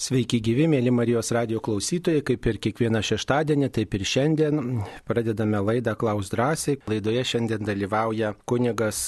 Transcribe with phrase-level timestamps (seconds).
[0.00, 4.62] Sveiki gyvi, mėly Marijos radio klausytojai, kaip ir kiekvieną šeštadienį, taip ir šiandien
[5.04, 6.78] pradedame laidą Klaus drąsiai.
[6.88, 9.02] Laidoje šiandien dalyvauja kunigas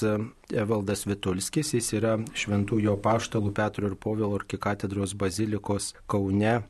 [0.53, 6.63] Evaldas Vitulskis, jis yra Šventųjų paštalų Petro ir Povilo arkikatedros bazilikos Kaune e,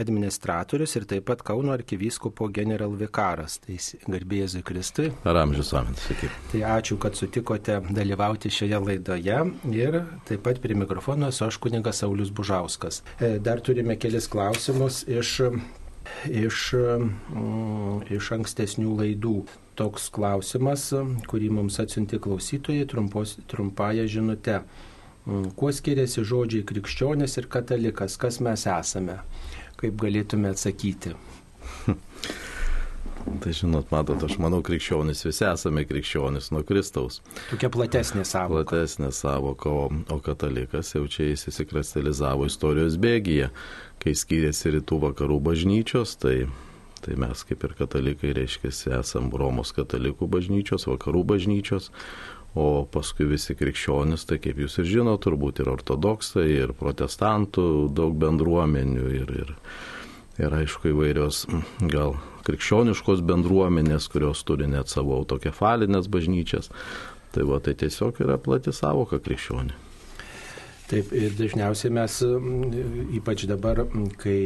[0.00, 3.58] administratorius ir taip pat Kauno arkivyskupo generalvikaras.
[3.64, 3.78] Tai
[4.16, 5.10] garbėjai Kristui.
[5.24, 6.30] Ar amžius amžius, sveiki.
[6.52, 9.38] Tai ačiū, kad sutikote dalyvauti šioje laidoje
[9.72, 13.02] ir taip pat prie mikrofono esu aš kunigas Saulis Bužauskas.
[13.18, 15.40] E, dar turime kelis klausimus iš
[16.28, 19.36] iš, mm, iš ankstesnių laidų
[19.78, 20.88] toks klausimas,
[21.30, 24.60] kurį mums atsiunti klausytojai trumpos, trumpąją žinutę.
[25.24, 28.18] Mm, kuo skiriasi žodžiai krikščionis ir katalikas?
[28.20, 29.20] Kas mes esame?
[29.80, 31.14] Kaip galėtume atsakyti?
[33.24, 37.22] Tai žinot, matot, aš manau, krikščionis visi esame krikščionis nuo Kristaus.
[37.48, 38.74] Tokia platesnė savoka.
[38.74, 43.48] Platesnė savoka, o, o katalikas jau čia įsikristalizavo istorijos bėgyje,
[44.04, 46.36] kai skiriasi rytų vakarų bažnyčios, tai
[47.04, 51.90] Tai mes kaip ir katalikai, reiškia, esam Romos katalikų bažnyčios, vakarų bažnyčios,
[52.56, 58.16] o paskui visi krikščionis, tai kaip jūs ir žinote, turbūt ir ortodoksai, ir protestantų daug
[58.22, 59.54] bendruomenių, ir, ir,
[60.40, 61.44] ir aišku įvairios
[61.92, 62.16] gal
[62.48, 66.72] krikščioniškos bendruomenės, kurios turi net savo autokefalinės bažnyčias.
[67.34, 69.83] Tai va, tai tiesiog yra plati savoka krikščionių.
[70.84, 72.18] Taip, dažniausiai mes,
[73.16, 73.78] ypač dabar,
[74.20, 74.36] kai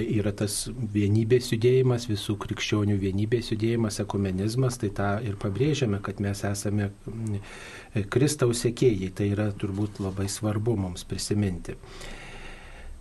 [0.00, 0.62] yra tas
[0.94, 6.88] vienybės judėjimas, visų krikščionių vienybės judėjimas, ekumenizmas, tai tą ir pabrėžiame, kad mes esame
[8.08, 9.10] Kristaus sėkėjai.
[9.18, 11.76] Tai yra turbūt labai svarbu mums prisiminti.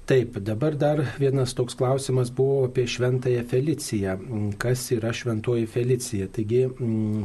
[0.08, 4.14] Taip, dabar dar vienas toks klausimas buvo apie šventąją Feliciją.
[4.58, 6.30] Kas yra šventoji Felicija?
[6.32, 6.62] Taigi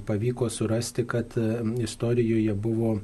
[0.06, 1.36] pavyko surasti, kad
[1.78, 2.96] istorijoje buvo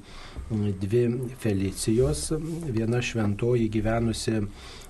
[0.80, 1.04] dvi
[1.44, 2.32] Felicijos.
[2.74, 4.42] Viena šventoji gyvenusi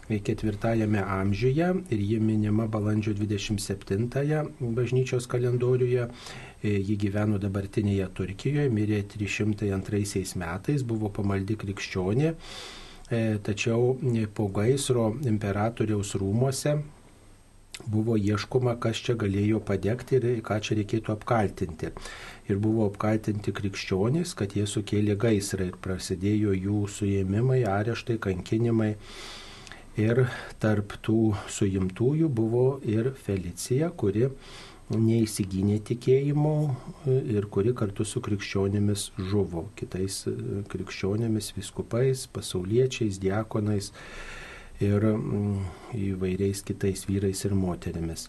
[0.08, 4.42] ketvirtajame amžiuje ir ji minima balandžio 27-ąją
[4.80, 6.08] bažnyčios kalendoriuje.
[6.64, 12.77] Ji gyveno dabartinėje Turkijoje, mirė 302 metais, buvo pamaldi krikščionė E,
[13.10, 13.96] tačiau
[14.36, 16.76] po gaisro imperatoriaus rūmose
[17.86, 21.92] buvo ieškoma, kas čia galėjo padegti ir ką čia reikėtų apkaltinti.
[22.48, 28.94] Ir buvo apkaltinti krikščionys, kad jie sukėlė gaisrą ir prasidėjo jų suėmimai, areštai, kankinimai.
[29.98, 30.26] Ir
[30.62, 34.28] tarp tų suimtųjų buvo ir Felicija, kuri
[34.94, 36.70] neįsigynė tikėjimo e,
[37.36, 40.32] ir kuri kartu su krikščionėmis žuvo, kitais e,
[40.72, 43.86] krikščionėmis, viskupais, pasauliečiais, diakonais
[44.84, 45.58] ir mm,
[45.98, 48.22] įvairiais kitais vyrais ir moterimis.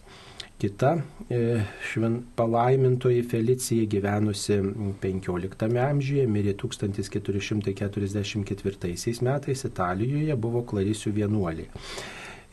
[0.60, 0.90] Kita
[1.32, 4.60] e, šven, palaimintoji Felicija gyvenusi
[5.00, 11.72] 15 amžiuje, mirė 1444 metais Italijoje, buvo Klarysių vienuolė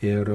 [0.04, 0.30] ir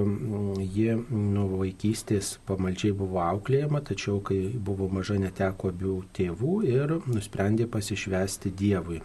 [0.59, 7.69] ji nuo vaikystės pamaldžiai buvo auklėjama, tačiau kai buvo maža neteko abiejų tėvų ir nusprendė
[7.71, 8.99] pasišvesti Dievui.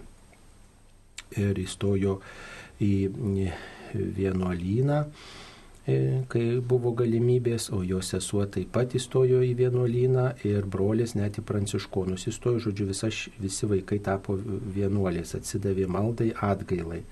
[1.39, 2.19] Ir įstojo
[2.83, 2.93] į
[3.95, 5.03] vienuolyną
[5.87, 5.99] e,
[6.33, 11.45] kai buvo galimybės, o jo sesuo taip pat įstojo į vienuolyną ir brolis net į
[11.49, 17.05] pranciškonus įstojo, žodžiu, visa, visi vaikai tapo vienuolės, atsidavė maldai atgailai.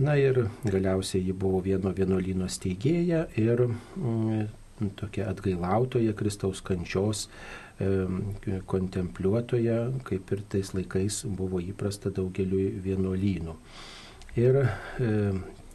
[0.00, 4.46] Na ir galiausiai ji buvo vieno vienuolyno steigėja ir mm,
[4.96, 7.90] tokia atgailautoja Kristaus kančios e,
[8.70, 9.78] kontempliuotoja,
[10.08, 13.56] kaip ir tais laikais buvo įprasta daugeliu vienuolynų.
[14.40, 15.10] Ir e,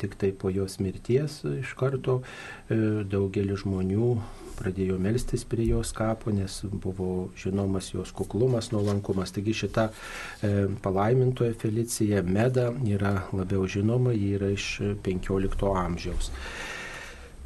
[0.02, 4.09] tik tai po jos mirties iš karto e, daugelis žmonių
[4.58, 9.34] pradėjo melstis prie jos kapo, nes buvo žinomas jos kuklumas, nuolankumas.
[9.36, 14.70] Taigi šita e, palaimintoja Felicija Meda yra labiau žinoma, ji yra iš
[15.06, 16.32] 15 amžiaus.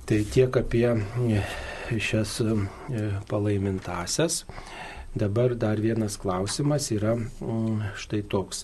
[0.10, 1.42] Tai tiek apie e,
[1.98, 2.60] šias e,
[3.30, 4.44] palaimintasias.
[5.16, 8.62] Dabar dar vienas klausimas yra mm, štai toks.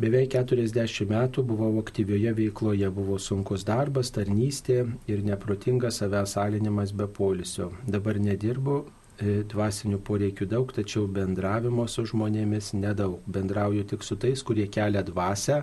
[0.00, 7.04] Beveik 40 metų buvau aktyvioje veikloje, buvo sunkus darbas, tarnystė ir neprotingas savęs alinimas be
[7.04, 7.68] polisio.
[7.84, 8.78] Dabar nedirbu,
[9.20, 13.20] e, dvasinių poreikių daug, tačiau bendravimo su žmonėmis nedaug.
[13.28, 15.60] Bendrauju tik su tais, kurie kelia dvasę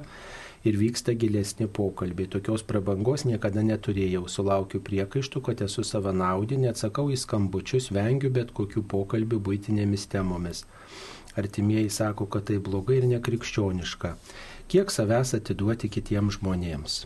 [0.64, 2.30] ir vyksta gilesni pokalbiai.
[2.32, 4.26] Tokios prabangos niekada neturėjau.
[4.28, 10.66] Sulaukiu priekaištų, kad esu savanaudį, neatsakau į skambučius, vengiu bet kokių pokalbių būtinėmis temomis.
[11.40, 14.16] Artimieji sako, kad tai blogai ir nekrikščioniška.
[14.70, 17.02] Kiek savęs atiduoti kitiems žmonėms?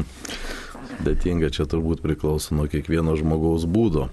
[1.06, 4.08] Dėtinga čia turbūt priklauso nuo kiekvieno žmogaus būdo.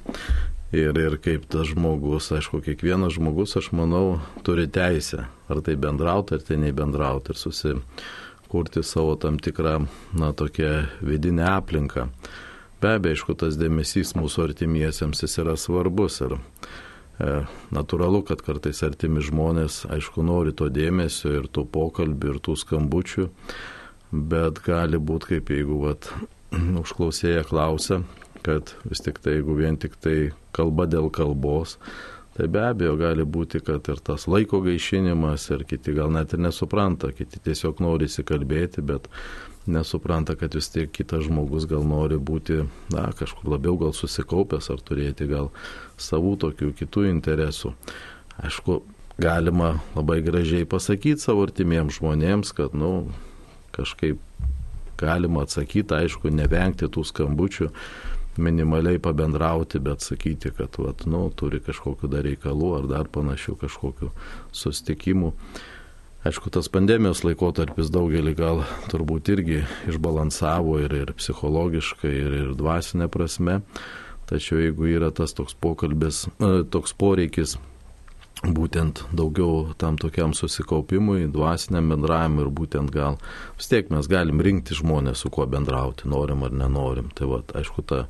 [0.76, 6.36] Ir, ir kaip tas žmogus, aišku, kiekvienas žmogus, aš manau, turi teisę, ar tai bendrauti,
[6.36, 7.72] ar tai nebendrauti, ir susi,
[8.52, 9.86] kurti savo tam tikrą,
[10.18, 12.08] na, tokią vidinę aplinką.
[12.82, 17.32] Be abejo, aišku, tas dėmesys mūsų artimiesiems jis yra svarbus ir e,
[17.74, 23.28] natūralu, kad kartais artimi žmonės, aišku, nori to dėmesio ir tų pokalbių ir tų skambučių,
[24.14, 26.12] bet gali būti kaip jeigu vat,
[26.84, 28.04] užklausėja klausia,
[28.46, 30.18] kad vis tik tai, jeigu vien tik tai
[30.56, 31.80] kalba dėl kalbos,
[32.38, 36.44] Tai be abejo gali būti, kad ir tas laiko gaišinimas, ir kiti gal net ir
[36.46, 39.08] nesupranta, kiti tiesiog nori įsikalbėti, bet
[39.66, 42.60] nesupranta, kad vis tiek kitas žmogus gal nori būti,
[42.94, 45.50] na, kažkur labiau gal susikaupęs ar turėti gal
[45.98, 47.74] savų tokių kitų interesų.
[48.46, 48.84] Aišku,
[49.18, 53.18] galima labai gražiai pasakyti savo artimiems žmonėms, kad, na, nu,
[53.74, 54.22] kažkaip
[54.98, 57.72] galima atsakyti, aišku, nevengti tų skambučių,
[58.42, 64.12] minimaliai pabendrauti, bet sakyti, kad, vat, nu, turi kažkokiu dar reikalų ar dar panašių kažkokiu
[64.56, 65.34] sustikimu.
[66.28, 73.08] Aišku, tas pandemijos laikotarpis daugelį gal turbūt irgi išbalansavo ir, ir psichologiškai, ir, ir dvasinė
[73.14, 73.62] prasme.
[74.28, 77.56] Tačiau jeigu yra tas toks pokalbis, e, toks poreikis
[78.46, 83.18] būtent daugiau tam tokiam susikaupimui, dvasiniam bendravimui ir būtent gal
[83.58, 87.10] vis tiek mes galim rinkti žmonės, su kuo bendrauti, norim ar nenorim.
[87.18, 88.06] Tai va, aišku, ta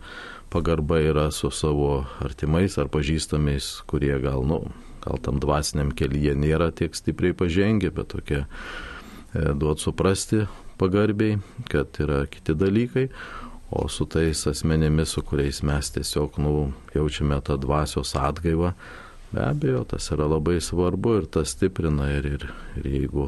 [0.51, 4.65] pagarba yra su savo artimais ar pažįstamais, kurie gal, nu,
[5.05, 8.47] gal tam dvasiniam kelyje nėra tiek stipriai pažengę, bet tokie e,
[9.55, 10.45] duot suprasti
[10.77, 11.39] pagarbiai,
[11.71, 13.09] kad yra kiti dalykai.
[13.67, 16.53] O su tais asmenėmis, su kuriais mes tiesiog nu,
[16.95, 18.71] jaučiame tą dvasios atgaivą,
[19.31, 22.45] Be abejo, tas yra labai svarbu ir tas stiprina ir, ir,
[22.79, 23.27] ir jeigu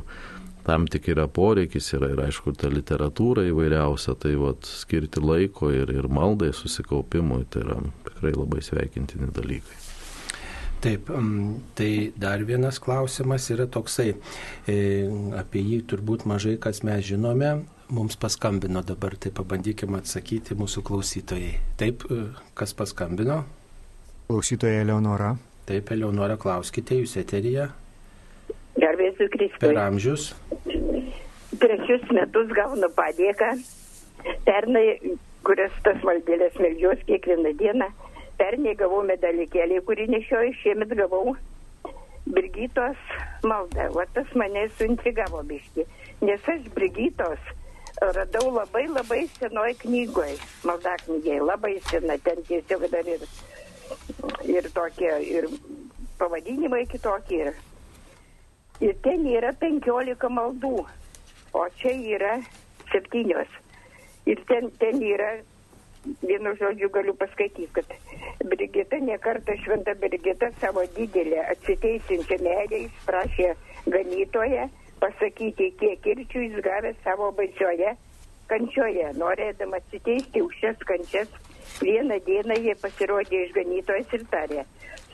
[0.69, 5.91] tam tik yra poreikis, yra ir aišku, ta literatūra įvairiausia, tai vat, skirti laiko ir,
[5.91, 9.79] ir maldai, susikaupimui, tai yra tikrai labai sveikintini dalykai.
[10.79, 11.09] Taip,
[11.75, 14.13] tai dar vienas klausimas yra toksai,
[14.69, 14.77] e,
[15.35, 17.49] apie jį turbūt mažai kas mes žinome,
[17.91, 21.51] mums paskambino dabar, tai pabandykime atsakyti mūsų klausytojai.
[21.81, 23.41] Taip, e, kas paskambino?
[24.29, 25.33] Klausytoja Eleonora.
[25.69, 27.67] Taip, Eleonora, klauskite, jūs eterija.
[28.81, 29.59] Garbėsiu Kristui.
[29.61, 30.31] Per amžius.
[31.61, 33.51] Trečius metus gaunu padėką.
[34.47, 34.85] Pernai,
[35.45, 37.91] kurias tas valdėlės meldžios kiekvieną dieną,
[38.41, 41.35] pernai gavau medalikėlį, kurį nešioju, šiemet gavau
[42.25, 43.05] Brigitos
[43.45, 43.91] maldą.
[43.93, 45.85] O tas mane suintrigavo biški.
[46.25, 47.53] Nes aš Brigitos
[48.17, 53.21] radau labai labai senoj knygoje, malda knygiai, labai sena, ten tiesiog dar ir
[54.43, 55.47] ir tokie, ir
[56.19, 57.53] pavadinimai kitokie.
[58.79, 60.75] Ir ten yra 15 maldų,
[61.53, 62.35] o čia yra
[62.91, 63.55] septynios.
[64.29, 65.31] Ir ten, ten yra,
[66.23, 67.91] vienu žodžiu galiu pasakyti, kad
[68.45, 73.49] Brigita, nekarta šventa Brigita savo didelę atsiteisinčią meilę išprašė
[73.91, 74.69] ganytoje
[75.03, 77.95] pasakyti, kiek kirčių jis gavė savo baisioje
[78.49, 81.35] kančioje, norėdama atsiteisti už šias kančias
[81.77, 84.61] Vieną dieną jie pasirodė išganytojas ir tarė,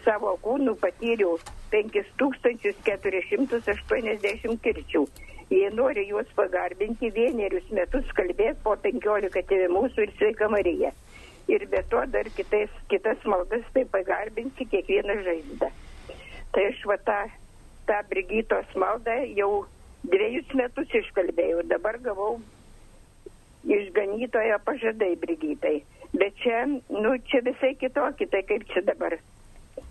[0.05, 1.33] savo kūnų patyriau
[1.73, 5.03] 5480 kirčių.
[5.49, 10.91] Jie nori juos pagarbinti vienerius metus kalbėti po 15 tėvė mūsų ir sveika Marija.
[11.47, 15.69] Ir be to dar kitais, kitas maldas tai pagarbinti kiekvieną žaizdą.
[16.55, 17.19] Tai aš va tą,
[17.85, 19.51] tą Brigitos maldą jau
[20.09, 21.61] dviejus metus iškalbėjau.
[21.69, 22.39] Dabar gavau
[23.69, 25.77] išganytojo pažadai Brigitai.
[26.19, 29.17] Bet čia, nu, čia visai kitokie, tai kaip čia dabar.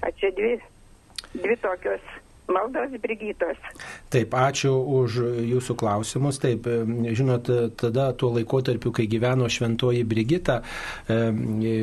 [0.01, 0.57] A čia dvi,
[1.35, 2.01] dvi tokios
[2.45, 3.57] Maldos Brigitos.
[4.13, 5.17] Taip, ačiū už
[5.49, 6.37] jūsų klausimus.
[6.43, 6.67] Taip,
[7.17, 7.49] žinot,
[7.81, 10.59] tada tuo laikotarpiu, kai gyveno šventoji Brigita,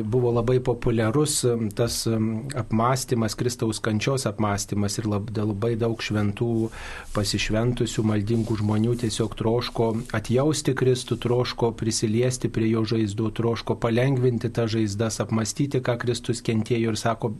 [0.06, 1.40] buvo labai populiarus
[1.74, 6.52] tas apmąstymas, Kristaus kančios apmąstymas ir labai daug šventų
[7.16, 14.68] pasišventusių maldingų žmonių tiesiog troško atjausti Kristų, troško prisiliesti prie jo žaizdų, troško palengvinti tą
[14.70, 17.34] žaizdas, apmastyti, ką Kristus kentėjo ir sako,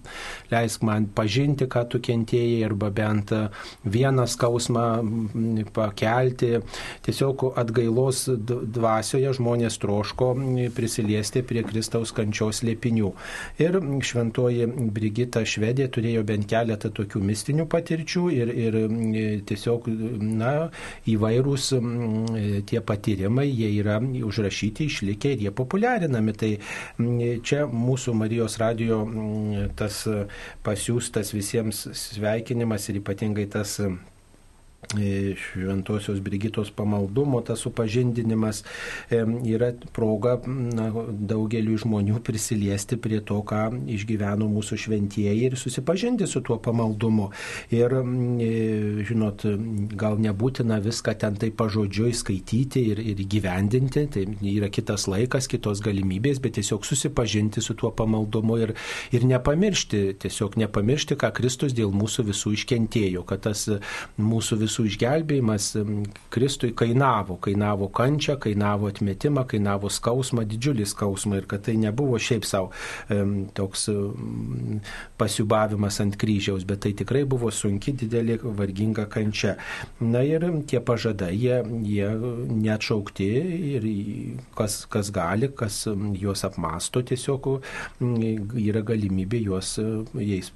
[0.51, 3.33] leisk man pažinti, ką tu kentėjai arba bent bent
[3.85, 4.85] vieną skausmą
[5.73, 6.61] pakelti.
[7.05, 8.29] Tiesiog atgailos
[8.77, 10.33] dvasioje žmonės troško
[10.77, 13.13] prisiliesti prie Kristaus kančios liepinių.
[13.63, 18.79] Ir šventoji Brigita Švedė turėjo bent keletą tokių mistinių patirčių ir, ir
[19.49, 19.89] tiesiog
[20.23, 20.71] na,
[21.09, 21.73] įvairūs
[22.69, 26.37] tie patyrimai, jie yra užrašyti, išlikę ir jie populiarinami.
[26.39, 26.53] Tai
[27.45, 29.03] čia mūsų Marijos radio
[29.77, 30.03] tas
[30.65, 33.81] pasiūstas visiems sveikinimas ir ypatingai tas
[34.93, 38.65] Šventosios Brigitos pamaldumo, tas supažindinimas
[39.11, 43.63] e, yra proga na, daugeliu žmonių prisiliesti prie to, ką
[43.95, 47.29] išgyveno mūsų šventieji ir susipažinti su tuo pamaldumu.
[47.71, 47.95] Ir,
[48.43, 48.51] e,
[49.07, 49.47] žinot,
[49.95, 55.81] gal nebūtina viską ten tai pažodžiui skaityti ir, ir gyvendinti, tai yra kitas laikas, kitos
[55.87, 58.75] galimybės, bet tiesiog susipažinti su tuo pamaldumu ir,
[59.15, 63.69] ir nepamiršti, tiesiog nepamiršti, ką Kristus dėl mūsų visų iškentėjo, kad tas
[64.19, 65.67] mūsų visų mūsų išgelbėjimas
[66.33, 72.47] Kristui kainavo, kainavo kančią, kainavo atmetimą, kainavo skausmą, didžiulį skausmą ir kad tai nebuvo šiaip
[72.49, 72.73] savo
[73.55, 73.89] toks
[75.21, 79.57] pasiubavimas ant kryžiaus, bet tai tikrai buvo sunki, didelė, varginga kančia.
[80.01, 82.09] Na ir tie pažadai, jie, jie
[82.63, 83.29] neatšaukti
[83.77, 83.89] ir
[84.57, 85.85] kas, kas gali, kas
[86.17, 87.51] juos apmasto, tiesiog
[88.01, 89.77] yra galimybė juos,
[90.17, 90.53] jais,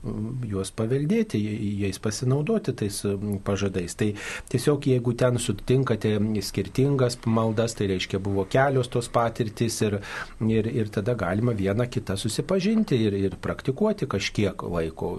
[0.47, 1.43] juos paveldėti,
[1.83, 3.03] jais pasinaudoti tais
[3.45, 3.97] pažadais.
[3.97, 4.06] Tai
[4.53, 9.99] tiesiog jeigu ten sutinkate skirtingas maldas, tai reiškia buvo kelios tos patirtis ir,
[10.47, 15.17] ir, ir tada galima vieną kitą susipažinti ir, ir praktikuoti kažkiek laiko.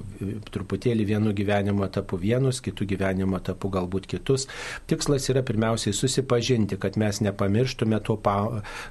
[0.52, 4.48] Truputėlį vienu gyvenimo etapu vienus, kitų gyvenimo etapu galbūt kitus.
[4.90, 8.38] Tikslas yra pirmiausiai susipažinti, kad mes nepamirštume to, pa,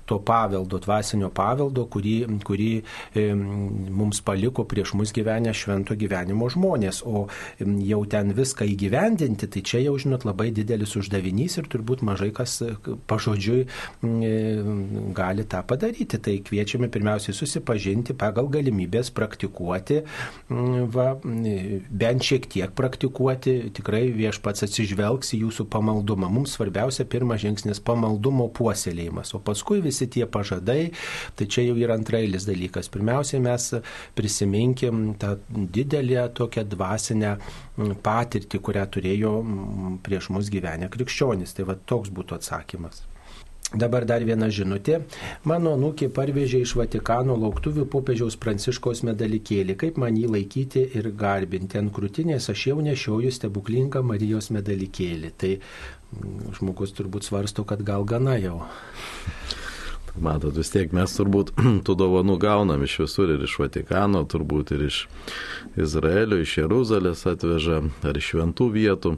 [0.07, 7.03] to paveldo, dvasinio paveldo, kurį, kurį e, mums paliko prieš mus gyvenę švento gyvenimo žmonės.
[7.07, 7.27] O
[7.61, 12.59] jau ten viską įgyvendinti, tai čia jau žinot, labai didelis uždavinys ir turbūt mažai kas
[13.11, 13.67] pažodžiui
[14.03, 16.21] mm, gali tą padaryti.
[16.23, 20.03] Tai kviečiame pirmiausiai susipažinti pagal galimybės praktikuoti,
[20.95, 26.31] va, bent šiek tiek praktikuoti, tikrai viešpats atsižvelgs į jūsų pamaldumą.
[26.33, 30.93] Mums svarbiausia pirmas žingsnis- pamaldumo puoselėjimas, o paskui visi tie pažadai,
[31.37, 32.91] tai čia jau yra antrailis dalykas.
[32.91, 33.75] Pirmiausia, mes
[34.15, 37.37] prisiminkim tą didelę tokią dvasinę
[38.03, 39.33] patirtį, kurią turėjo
[40.07, 41.55] prieš mus gyvenę krikščionys.
[41.57, 43.05] Tai va toks būtų atsakymas.
[43.75, 45.01] Dabar dar viena žinutė.
[45.51, 49.75] Mano nūkė parvežė iš Vatikano lauktuvių popiežiaus pranciškaus medalikėlį.
[49.81, 51.81] Kaip man jį laikyti ir garbinti?
[51.81, 55.33] Ant krūtinės aš jau nešioju stebuklingą Marijos medalikėlį.
[55.35, 55.53] Tai
[56.61, 58.61] žmogus turbūt svarsto, kad gal gana jau.
[60.17, 61.51] Matot, vis tiek mes turbūt
[61.87, 65.03] tų dovanų gaunam iš visur ir iš Vatikano, turbūt ir iš
[65.75, 69.17] Izraelio, iš Jeruzalės atveža, ar iš šventų vietų.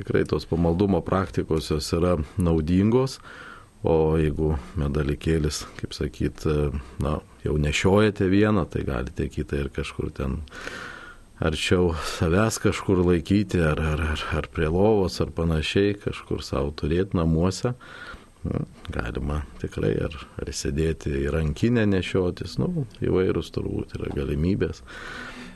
[0.00, 3.18] Tikrai tos pamaldumo praktikos jos yra naudingos,
[3.84, 6.46] o jeigu medalikėlis, kaip sakyt,
[7.04, 10.40] na, jau nešiojate vieną, tai galite kitą ir kažkur ten
[11.40, 17.16] arčiau savęs kažkur laikyti, ar, ar, ar, ar prie lovos, ar panašiai, kažkur savo turėti
[17.16, 17.74] namuose.
[18.40, 24.80] Nu, galima tikrai ar, ar sėdėti į rankinę nešiotis, nu, įvairūs turbūt yra galimybės.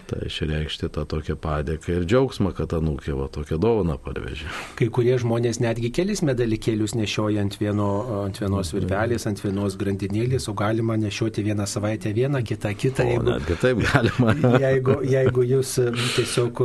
[0.05, 4.51] Tai išreikšti tą tokią padėką ir džiaugsmą, kad anūkė va tokią dovaną parvežė.
[4.77, 7.89] Kai kurie žmonės netgi kelis medalikėlius nešioja ant, vieno,
[8.27, 13.07] ant vienos virvelės, ant vienos grandinėlės, o galima nešioti vieną savaitę vieną, kitą kitą.
[13.09, 14.35] Jeigu, o, netgi taip galima.
[14.67, 15.73] jeigu, jeigu jūs
[16.19, 16.63] tiesiog,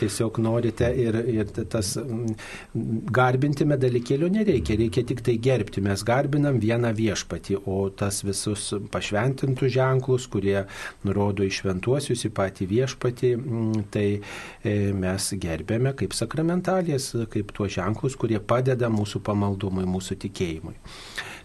[0.00, 1.92] tiesiog norite ir, ir tas
[3.20, 5.84] garbinti medalikėlių nereikia, reikia tik tai gerbti.
[5.84, 10.62] Mes garbinam vieną viešpatį, o tas visus pašventintus ženklus, kurie
[11.04, 14.20] nurodo į šventuosius, į patį patį viešpatį, mm, tai
[14.62, 20.74] e, mes gerbėme kaip sakramentalės, kaip tuos ženklus, kurie padeda mūsų pamaldumui, mūsų tikėjimui.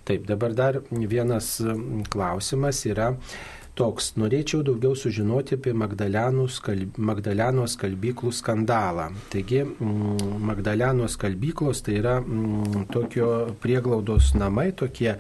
[0.06, 3.16] Taip, dabar dar vienas mm, klausimas yra
[3.76, 4.14] toks.
[4.20, 6.98] Norėčiau daugiau sužinoti apie skalb...
[6.98, 9.10] Magdalenos skalbyklų skandalą.
[9.32, 12.20] Taigi, mm, Magdalenos skalbyklos tai yra
[12.92, 15.16] tokio prieglaudos namai, tokie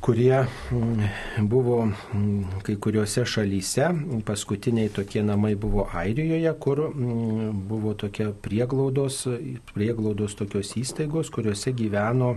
[0.00, 3.88] kurie mm, buvo mm, kai kuriuose šalyse.
[4.24, 9.26] Paskutiniai tokie namai buvo Airijoje, kur mm, buvo tokia prieglaudos,
[9.74, 12.36] prieglaudos tokios įstaigos, kuriuose gyveno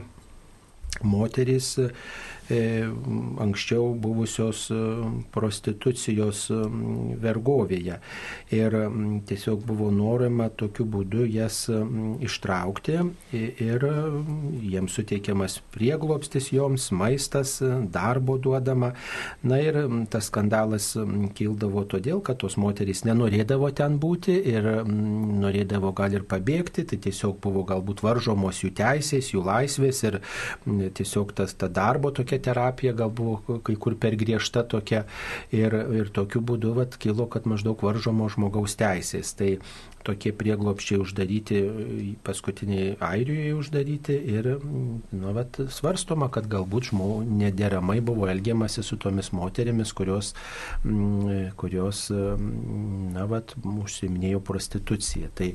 [1.01, 1.77] moteris
[2.50, 4.78] anksčiau buvusios e,
[5.32, 6.60] prostitucijos e,
[7.24, 8.00] vergovėje.
[8.54, 8.76] Ir
[9.28, 11.66] tiesiog buvo norima tokiu būdu jas
[12.24, 12.98] ištraukti
[13.34, 13.86] ir
[14.62, 17.56] jiems suteikiamas prieglopstis joms, maistas,
[17.94, 18.94] darbo duodama.
[19.44, 19.80] Na ir
[20.14, 20.92] tas skandalas
[21.38, 27.40] kildavo todėl, kad tos moterys nenorėdavo ten būti ir norėdavo gal ir pabėgti, tai tiesiog
[27.44, 30.20] buvo galbūt varžomos jų teisės, jų laisvės ir
[30.68, 35.04] tiesiog tas ta darbo tokia terapija gal buvo kai kur per griežta tokia
[35.52, 39.34] ir, ir tokiu būdu vat, kilo, kad maždaug varžomo žmogaus teisės.
[39.40, 39.56] Tai
[40.06, 41.62] tokie prieglopščiai uždaryti,
[42.26, 49.32] paskutiniai Airijoje uždaryti ir nu, vat, svarstoma, kad galbūt žmonių nederamai buvo elgiamasi su tomis
[49.36, 50.34] moterimis, kurios,
[51.60, 55.32] kurios na, vat, užsiminėjo prostituciją.
[55.38, 55.50] Tai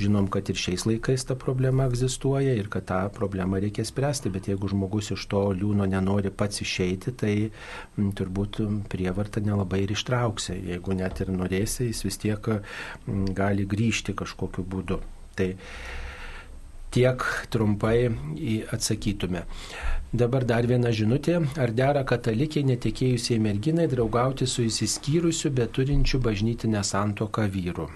[0.00, 4.50] žinom, kad ir šiais laikais ta problema egzistuoja ir kad tą problemą reikia spręsti, bet
[4.50, 7.34] jeigu žmogus iš to liūno nenori pats išeiti, tai
[7.96, 10.58] turbūt prievartą nelabai ir ištrauksi.
[10.72, 12.50] Jeigu net ir norėsi, jis vis tiek
[13.36, 14.98] gali grįžti kažkokiu būdu.
[15.36, 15.48] Tai
[16.92, 18.10] tiek trumpai
[18.72, 19.44] atsakytume.
[20.12, 21.38] Dabar dar viena žinutė.
[21.56, 27.88] Ar dera katalikiai netikėjusiai merginai draugauti su įsiskyrusiu, bet turinčiu bažnytinę santoką vyru?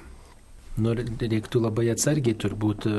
[0.83, 2.95] Nu, reiktų labai atsargiai turbūt e,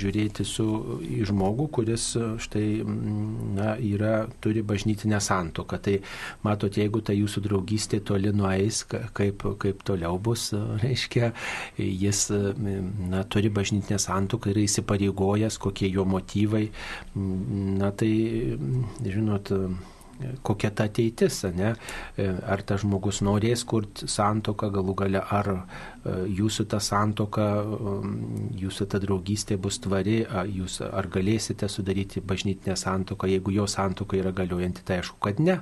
[0.00, 0.66] žiūrėti su
[1.04, 5.80] į žmogų, kuris e, štai na, yra, turi bažnytinę santoką.
[5.84, 5.98] Tai
[6.46, 11.32] matot, jeigu ta jūsų draugystė toli nueis, kaip, kaip toliau bus, e, reiškia,
[11.80, 16.66] jis na, turi bažnytinę santoką ir įsipareigojęs, kokie jo motyvai,
[17.80, 18.12] na tai,
[19.04, 19.52] žinot,
[20.46, 21.74] kokia ta ateitis, ne?
[22.16, 25.58] E, ar tas žmogus norės kurti santoką galų gale, ar e,
[26.40, 27.48] jūsų ta santoka,
[28.60, 34.18] jūsų ta draugystė bus tvari, ar, jūs, ar galėsite sudaryti bažnytinę santoką, jeigu jo santoka
[34.20, 35.60] yra galiojanti, tai aišku, kad ne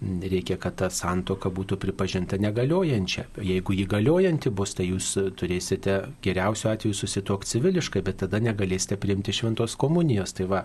[0.00, 3.24] reikia, kad ta santoka būtų pripažinta negaliojančia.
[3.42, 9.34] Jeigu jį galiojanti bus, tai jūs turėsite geriausiu atveju susituokti civiliškai, bet tada negalėsite priimti
[9.34, 10.34] šventos komunijos.
[10.38, 10.62] Tai va,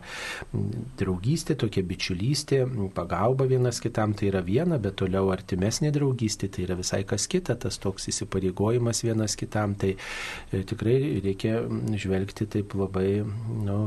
[0.99, 2.63] draugystė, tokia bičiulystė,
[2.93, 7.57] pagalba vienas kitam tai yra viena, bet toliau artimesnė draugystė tai yra visai kas kita,
[7.57, 9.73] tas toks įsipareigojimas vienas kitam.
[9.79, 11.63] Tai e, tikrai reikia
[11.97, 13.23] žvelgti taip labai,
[13.65, 13.79] nu,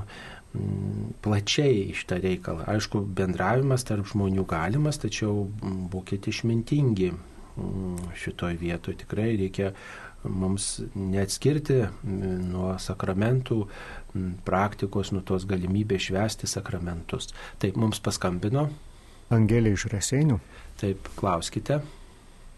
[1.25, 2.67] plačiai šitą reikalą.
[2.71, 5.47] Aišku, bendravimas tarp žmonių galimas, tačiau
[5.93, 7.13] būkite išmintingi
[8.21, 9.01] šitoj vietoje.
[9.05, 9.73] Tikrai reikia
[10.27, 13.61] mums neatskirti nuo sakramentų
[14.47, 17.33] praktikos, nuo tos galimybės švesti sakramentus.
[17.63, 18.69] Taip, mums paskambino.
[19.35, 20.39] Angelė iš Raseinių.
[20.81, 21.81] Taip, klauskite.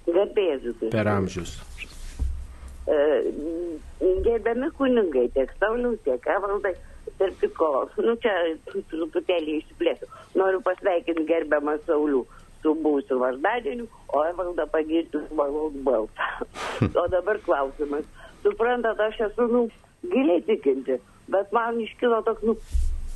[0.08, 0.76] Garbėzus.
[0.92, 1.56] Per amžius.
[2.88, 2.98] E,
[4.24, 6.78] gerbiami kunigai, tiek Saulius, tiek Evaldas,
[7.18, 7.70] tarp kitko,
[8.04, 8.34] nu čia
[8.90, 10.08] truputėlį išsiplėsiu.
[10.38, 12.24] Noriu pasveikinti gerbiamą Saulių
[12.62, 16.28] su būsiu vardadieniu, o Evaldą pagirti malonų balsą.
[17.02, 18.06] o dabar klausimas.
[18.42, 19.64] Suprantat, aš esu, nu,
[20.06, 20.98] giliai tikinti,
[21.32, 22.54] bet man iškilo toks, nu,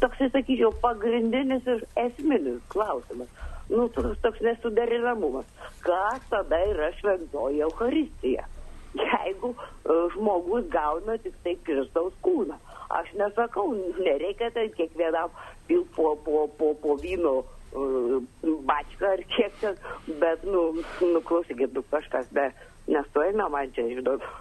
[0.02, 3.30] toks, sakyčiau, pagrindinis ir esminis klausimas.
[3.70, 5.46] Nu, toks, toks nesuderinamumas.
[5.86, 8.46] Kas tada yra šventoji Euharistija?
[8.92, 12.58] Jeigu uh, žmogus gauna tik tai Kristaus kūną.
[12.92, 15.32] Aš nesakau, nereikia ten kiekvienam
[15.66, 18.20] pil po, po, po, po vyno uh,
[18.68, 19.76] bačką ar kiek ten,
[20.20, 22.50] bet, nu, nu klausykit, nu kažkas, be,
[22.90, 24.32] nestojame man čia išduoti.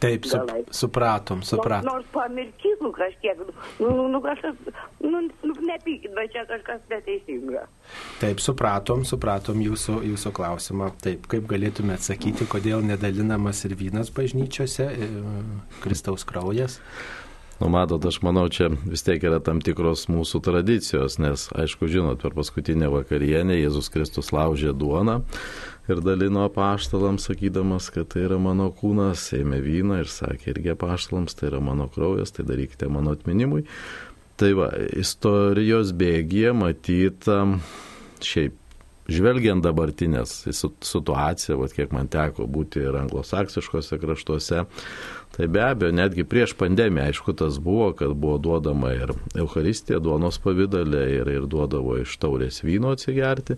[0.00, 0.38] Taip, su,
[0.70, 1.84] supratom, supratom.
[1.84, 3.40] Nors, nors pamirkytų kažkiek,
[3.82, 4.56] nu, nu, nu kažkas,
[5.04, 7.66] nu, nu nepykit, bet čia kažkas neteisinga.
[8.22, 10.88] Taip, supratom, supratom jūsų, jūsų klausimą.
[11.04, 15.10] Taip, kaip galėtume atsakyti, kodėl nedalinamas ir vynas bažnyčiose, e,
[15.84, 16.78] Kristaus kraujas?
[17.60, 22.22] Nu, matot, aš manau, čia vis tiek yra tam tikros mūsų tradicijos, nes, aišku, žinot,
[22.22, 25.18] per paskutinę vakarienę Jėzus Kristus laužė duoną
[25.90, 31.36] ir dalino paštalams, sakydamas, kad tai yra mano kūnas, ėmė vyną ir sakė irgi paštalams,
[31.36, 33.66] tai yra mano kraujas, tai darykite mano atminimui.
[34.40, 37.42] Tai va, istorijos bėgyje matyta
[38.24, 38.56] šiaip
[39.10, 44.64] žvelgiant dabartinės situaciją, vat, kiek man teko būti ir anglosaksiškose kraštuose,
[45.36, 50.40] tai be abejo, netgi prieš pandemiją, aišku, tas buvo, kad buvo duodama ir Euharistija duonos
[50.42, 53.56] pavydalė ir, ir duodavo iš taurės vyno atsigerti.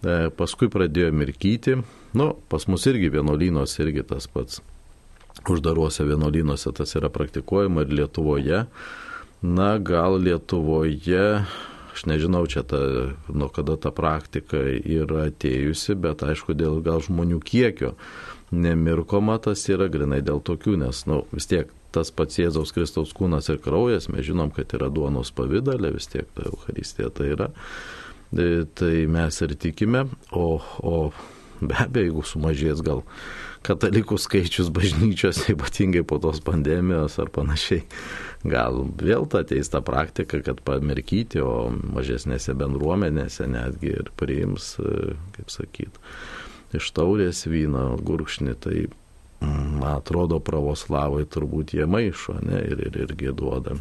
[0.00, 1.78] E, paskui pradėjo mirkyti.
[2.16, 4.60] Nu, pas mus irgi vienolynos irgi tas pats.
[5.48, 8.64] Uždaruose vienolynuose tas yra praktikuojama ir Lietuvoje.
[9.40, 11.26] Na, gal Lietuvoje
[11.90, 12.78] Aš nežinau čia ta,
[13.28, 17.96] nuo kada ta praktika yra atėjusi, bet aišku, dėl gal žmonių kiekio
[18.50, 23.50] nemirkoma tas yra grinai dėl tokių, nes nu, vis tiek tas pats Jėzaus Kristaus kūnas
[23.50, 27.50] ir kraujas, mes žinom, kad yra duonos pavydalė, vis tiek ta Euharistija tai yra.
[28.30, 30.48] Tai, tai mes ir tikime, o,
[30.86, 30.96] o
[31.60, 33.02] be abejo, jeigu sumažės gal
[33.66, 37.82] katalikų skaičius bažnyčiose, ypatingai po tos pandemijos ar panašiai,
[38.48, 45.16] gal vėl ta ateis ta praktika, kad pamirkyti, o mažesnėse bendruomenėse netgi ir priims, e,
[45.36, 46.00] kaip sakyt,
[46.76, 48.76] iš taurės vyną gurkšnį, tai
[49.40, 53.76] man atrodo pravoslavai turbūt jie maišo, ne, ir, ir irgi duoda.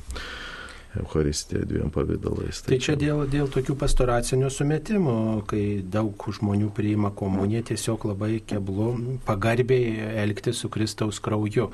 [0.99, 2.61] Euharistija dviem pavydalais.
[2.67, 5.15] Tai čia dėl, dėl tokių pastoracinių sumetimų,
[5.49, 8.89] kai daug žmonių priima komuniją, tiesiog labai keblu
[9.27, 11.69] pagarbiai elgti su Kristaus krauju.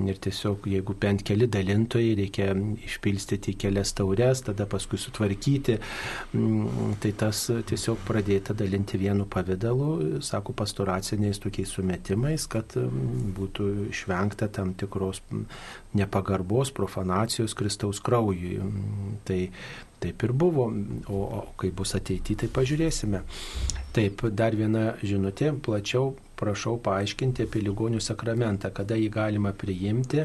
[0.00, 2.52] Ir tiesiog, jeigu bent keli dalintojai, reikia
[2.86, 5.78] išpilstyti kelias taures, tada paskui sutvarkyti,
[6.34, 13.70] mm, tai tas tiesiog pradėta dalinti vienu pavydalu, sako pastoraciniais tokiais sumetimais, kad mm, būtų
[13.90, 15.22] išvengta tam tikros
[15.96, 18.58] nepagarbos, profanacijos Kristaus kraujui.
[19.26, 19.40] Tai
[20.00, 20.70] taip ir buvo,
[21.08, 23.22] o, o kai bus ateityje, tai pažiūrėsime.
[23.96, 30.24] Taip, dar viena žinutė, plačiau prašau paaiškinti apie ligonių sakramentą, kada jį galima priimti,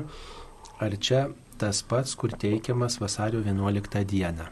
[0.79, 1.25] ar čia
[1.59, 4.47] tas pats, kur teikiamas vasario 11 dieną.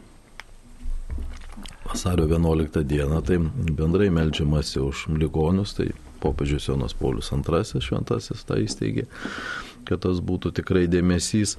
[1.84, 3.38] Vasario 11 dieną, tai
[3.80, 5.92] bendrai melžiamasi už ligonius, tai
[6.24, 9.06] popiežius Jonas Paulius II šventasis tą įsteigė,
[9.88, 11.58] kad tas būtų tikrai dėmesys.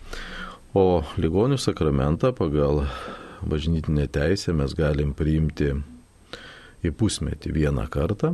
[0.75, 2.83] O ligonių sakramentą pagal
[3.45, 5.69] bažnytinę teisę mes galim priimti
[6.83, 8.33] į pusmetį vieną kartą,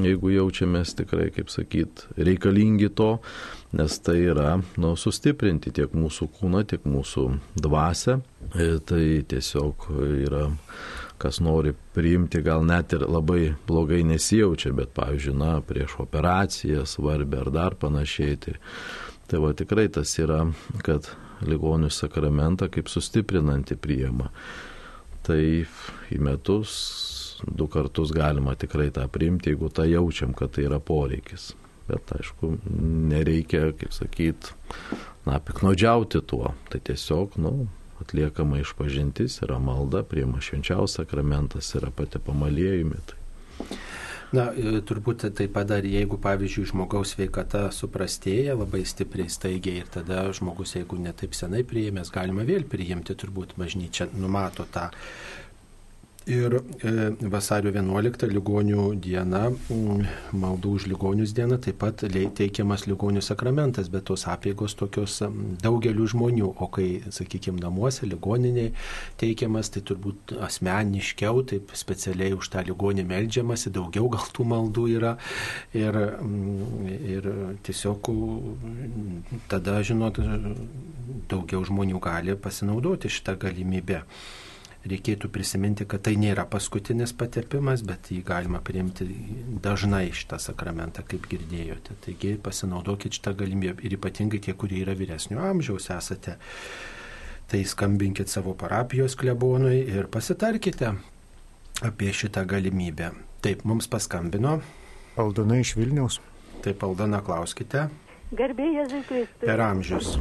[0.00, 3.10] jeigu jaučiamės tikrai, kaip sakyt, reikalingi to,
[3.76, 7.26] nes tai yra nu, sustiprinti tiek mūsų kūną, tiek mūsų
[7.60, 8.20] dvasę.
[8.54, 9.90] E, tai tiesiog
[10.24, 10.46] yra,
[11.20, 17.40] kas nori priimti, gal net ir labai blogai nesijaučia, bet, pavyzdžiui, na, prieš operaciją svarbi
[17.40, 18.38] ar dar panašiai.
[18.40, 18.56] Tai,
[19.28, 20.46] tai va tikrai tas yra,
[20.86, 21.12] kad
[21.46, 24.30] ligonių sakramentą kaip sustiprinantį priema.
[25.26, 26.72] Tai į metus
[27.46, 31.52] du kartus galima tikrai tą priimti, jeigu tą jaučiam, kad tai yra poreikis.
[31.88, 32.52] Bet aišku,
[33.10, 34.52] nereikia, kaip sakyt,
[35.26, 36.52] na, piknaudžiauti tuo.
[36.70, 37.54] Tai tiesiog, nu,
[38.10, 43.00] atliekama išpažintis, yra malda, priema švenčiausias sakramentas, yra pati pamalėjumi.
[43.06, 43.78] Tai
[44.30, 49.88] Na, e, turbūt taip pat dar, jeigu, pavyzdžiui, žmogaus sveikata suprastėja labai stipriai, staigiai ir
[49.90, 54.86] tada žmogus, jeigu netaip senai priėmės, galima vėl priimti, turbūt bažnyčia numato tą
[56.28, 56.90] Ir e,
[57.32, 60.02] vasario 11 ligonių diena, mm,
[60.36, 65.16] maldų už ligonius diena, taip pat teikiamas ligonių sakramentas, bet tos apėgos tokios
[65.64, 68.74] daugeliu žmonių, o kai, sakykime, namuose ligoniniai
[69.22, 75.14] teikiamas, tai turbūt asmeniškiau, taip specialiai už tą ligonį melžiamasi, daugiau gal tų maldų yra.
[75.72, 75.96] Ir,
[77.16, 77.30] ir
[77.64, 78.12] tiesiog
[79.48, 80.20] tada, žinot,
[81.32, 84.04] daugiau žmonių gali pasinaudoti šitą galimybę
[84.88, 89.06] reikėtų prisiminti, kad tai nėra paskutinis patepimas, bet jį galima priimti
[89.62, 91.96] dažnai šitą sakramentą, kaip girdėjote.
[92.06, 96.38] Taigi pasinaudokit šitą galimybę ir ypatingai tie, kurie yra vyresnio amžiaus esate.
[97.50, 100.94] Tai skambinkit savo parapijos klebonui ir pasitarkite
[101.84, 103.12] apie šitą galimybę.
[103.44, 104.60] Taip, mums paskambino.
[105.20, 106.20] Aldona iš Vilniaus.
[106.64, 107.88] Taip, Aldona, klauskite.
[108.36, 109.46] Garbėjai Jėzui Kristui.
[109.48, 110.12] Per amžius.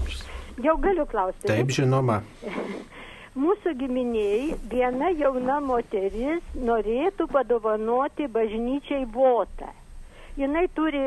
[0.60, 1.48] Jau galiu klausti.
[1.48, 2.24] Taip, žinoma.
[3.40, 9.70] Mūsų giminiai viena jauna moteris norėtų padovanoti bažnyčiai votą.
[10.40, 11.00] Jis turi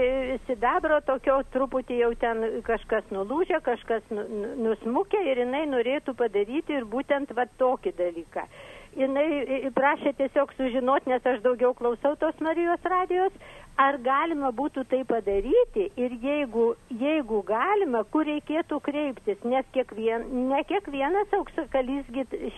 [0.47, 6.77] sidabro tokio truputį jau ten kažkas nulūžę, kažkas nu, nu, nusmukę ir jinai norėtų padaryti
[6.77, 8.45] ir būtent va tokį dalyką.
[8.93, 13.33] Jis prašė tiesiog sužinoti, nes aš daugiau klausau tos Marijos radijos,
[13.81, 20.63] ar galima būtų tai padaryti ir jeigu, jeigu galima, kur reikėtų kreiptis, nes kiekvien, ne
[20.69, 22.09] kiekvienas auksakalys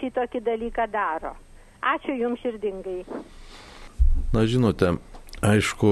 [0.00, 1.34] šitokį dalyką daro.
[1.84, 3.02] Ačiū Jums širdingai.
[4.32, 4.94] Na, žinote,
[5.44, 5.90] aišku,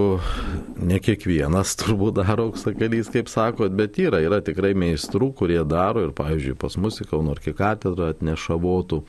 [0.83, 6.15] ne kiekvienas turbūt daro auksakalys, kaip sakot, bet yra, yra tikrai meistrų, kurie daro ir,
[6.17, 9.03] pavyzdžiui, pas mus į Kauno arkikatedrą atneša votų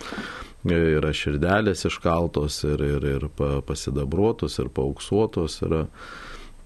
[0.71, 3.28] yra širdelės iškaltos ir, ir, ir
[3.67, 5.88] pasidabruotos ir paauksuotos yra.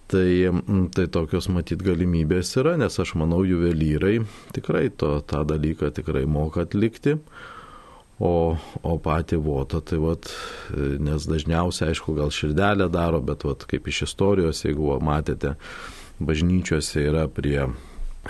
[0.08, 0.30] Tai,
[0.96, 4.22] tai tokios matyt galimybės yra, nes aš manau, juvelyrai
[4.56, 7.18] tikrai to, tą dalyką tikrai moka atlikti.
[8.18, 10.32] O, o patį votą, tai vat,
[10.74, 15.54] nes dažniausiai, aišku, gal širdelę daro, bet vat, kaip iš istorijos, jeigu matėte,
[16.18, 17.68] bažnyčiose yra prie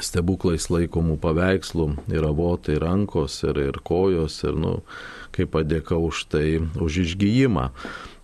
[0.04, 4.76] stebuklais laikomų paveikslų, yra votai rankos ir, ir kojos, ir, nu,
[5.36, 6.48] kaip padėka už tai,
[6.82, 7.72] už išgyjimą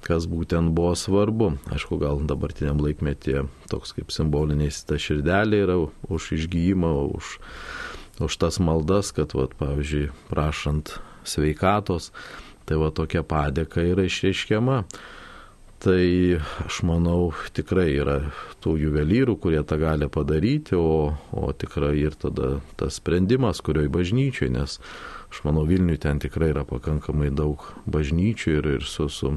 [0.04, 1.54] kas būtent buvo svarbu.
[1.72, 5.78] Aišku, gal dabartiniam laikmetyje toks kaip simboliniai ta širdelė yra
[6.12, 7.38] už išgyjimą, už,
[8.28, 12.12] už tas maldas, kad, vat, pavyzdžiui, prašant sveikatos,
[12.68, 14.84] tai va tokia padėka yra išreiškiama.
[15.84, 16.04] Tai
[16.64, 18.22] aš manau, tikrai yra
[18.64, 24.54] tų juvelyrų, kurie tą gali padaryti, o, o tikrai ir tada tas sprendimas, kurioje bažnyčioje,
[24.56, 24.78] nes
[25.34, 29.32] Aš manau, Vilniui ten tikrai yra pakankamai daug bažnyčių ir, ir su, su,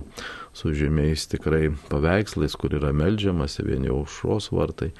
[0.56, 4.92] su žymiais tikrai paveikslais, kur yra melžiamasi vieni aušros vartai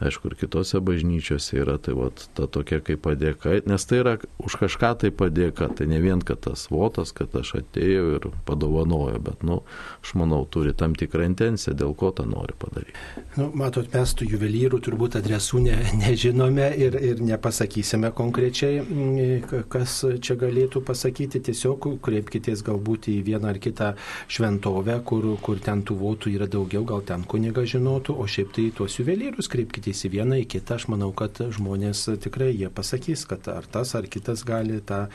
[0.00, 4.58] aišku, ir kitose bažnyčiose yra, tai vat, ta tokia kaip padėka, nes tai yra už
[4.60, 9.42] kažką tai padėka, tai ne vien, kad tas votas, kad aš atėjau ir padovanoju, bet,
[9.46, 9.60] nu,
[10.04, 13.24] aš manau, turi tam tikrą intenciją, dėl ko tą nori padaryti.
[13.38, 20.00] Nu, matot, mes tų juvelyrų turbūt adresų ne, nežinome ir, ir nepasakysime konkrečiai, mm, kas
[20.22, 23.92] čia galėtų pasakyti, tiesiog kreipkitės galbūt į vieną ar kitą
[24.30, 28.68] šventovę, kur, kur ten tų votų yra daugiau, gal ten kuniga žinotų, o šiaip tai
[28.74, 33.26] tuos juvelyrus kreipkite kreiptis į vieną, į kitą, aš manau, kad žmonės tikrai jie pasakys,
[33.26, 35.08] kad ar tas ar kitas gali tą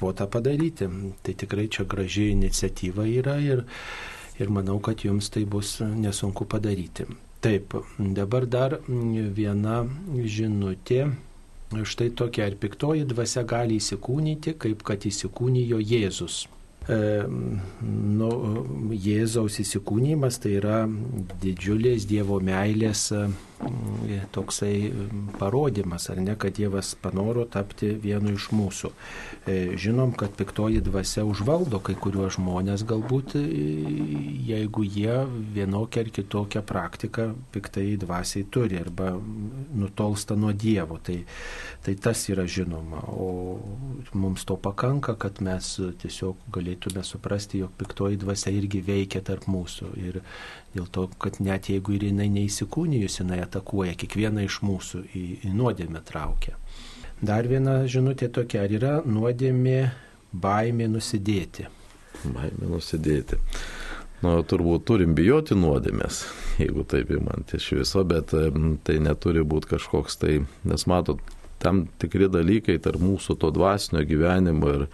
[0.00, 0.88] votą padaryti.
[1.22, 3.64] Tai tikrai čia graži iniciatyva yra ir,
[4.38, 7.06] ir manau, kad jums tai bus nesunku padaryti.
[7.40, 11.12] Taip, dabar dar viena žinutė.
[11.68, 16.46] Štai tokia, ar piktoji dvasia gali įsikūnyti, kaip kad įsikūnijo Jėzus.
[16.88, 18.28] Nu,
[18.96, 20.78] Jėzaus įsikūnymas tai yra
[21.42, 23.10] didžiulės Dievo meilės
[24.32, 24.72] toksai
[25.36, 28.92] parodimas, ar ne, kad Dievas panoro tapti vienu iš mūsų.
[29.48, 33.42] E, žinom, kad piktoji dvasia užvaldo kai kuriuos žmonės, galbūt e,
[34.44, 35.14] jeigu jie
[35.54, 40.98] vienokią ar kitokią praktiką piktai dvasiai turi arba nutolsta nuo Dievo.
[41.00, 41.16] Tai,
[41.86, 43.00] tai tas yra žinoma.
[43.08, 43.30] O
[44.12, 45.70] mums to pakanka, kad mes
[46.02, 49.94] tiesiog galėtume suprasti, jog piktoji dvasia irgi veikia tarp mūsų.
[50.04, 50.20] Ir
[50.74, 55.52] Dėl to, kad net jeigu ir jinai neįsikūnijus, jinai atakuoja kiekvieną iš mūsų į, į
[55.56, 56.58] nuodėmę traukia.
[57.18, 59.80] Dar viena žinutė tokia, yra nuodėmė
[60.30, 61.66] baimė nusidėti?
[62.22, 63.38] Baimė nusidėti.
[64.22, 66.24] Nu, turbūt turim bijoti nuodėmės,
[66.62, 68.34] jeigu taip įmant iš viso, bet
[68.86, 71.22] tai neturi būti kažkoks tai, nes matot,
[71.62, 74.86] tam tikri dalykai tarp mūsų to dvasinio gyvenimo ir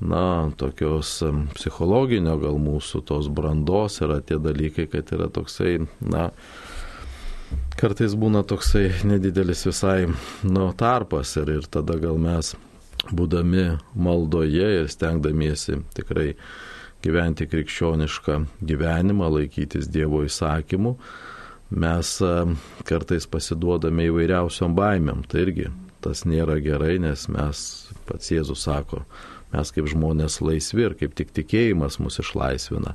[0.00, 1.18] na, tokios
[1.56, 6.30] psichologinio gal mūsų tos brandos yra tie dalykai, kad yra toksai, na,
[7.76, 10.06] kartais būna toksai nedidelis visai,
[10.46, 12.54] nu, tarpas ir, ir tada gal mes,
[13.12, 16.32] būdami maldoje ir stengdamiesi tikrai
[17.04, 20.96] gyventi krikščionišką gyvenimą, laikytis Dievo įsakymų,
[21.82, 22.12] mes
[22.88, 25.24] kartais pasiduodame įvairiausiom baimėm.
[25.28, 25.70] Tai irgi
[26.04, 27.62] tas nėra gerai, nes mes,
[28.08, 29.04] pats Jėzus sako,
[29.52, 32.94] mes kaip žmonės laisvi ir kaip tik tikėjimas mus išlaisvina.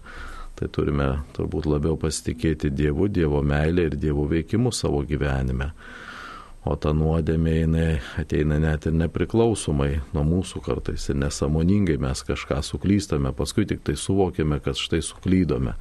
[0.62, 5.72] Tai turime turbūt labiau pasitikėti Dievu, Dievo meilė ir Dievo veikimu savo gyvenime.
[6.70, 7.88] O ta nuodėmė jinai
[8.22, 13.96] ateina net ir nepriklausomai nuo mūsų kartais ir nesamoningai mes kažką suklystame, paskui tik tai
[13.98, 15.74] suvokiame, kad štai suklydome.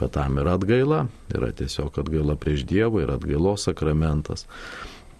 [0.00, 4.48] Bet tam yra atgaila, yra tiesiog atgaila prieš Dievą ir atgailos sakramentas.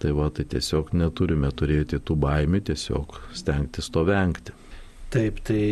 [0.03, 4.51] Tai va, tai tiesiog neturime turėti tų baimių, tiesiog stengtis to vengti.
[5.15, 5.63] Taip, tai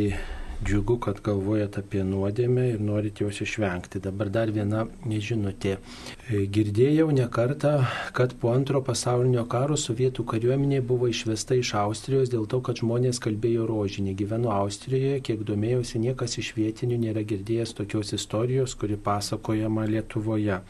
[0.65, 3.99] džiugu, kad galvojat apie nuodėmę ir norit jos išvengti.
[4.01, 5.75] Dabar dar viena žinutė.
[5.77, 7.73] E, girdėjau ne kartą,
[8.17, 13.21] kad po antro pasaulinio karo sovietų kariuomenė buvo išvesta iš Austrijos dėl to, kad žmonės
[13.21, 14.17] kalbėjo rožinį.
[14.23, 20.61] Gyvenu Austrijoje, kiek domėjausi, niekas iš vietinių nėra girdėjęs tokios istorijos, kuri pasakojama Lietuvoje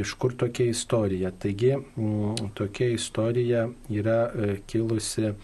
[0.00, 1.30] iš kur tokia istorija.
[1.30, 5.34] Taigi, m, tokia istorija yra e, kilusi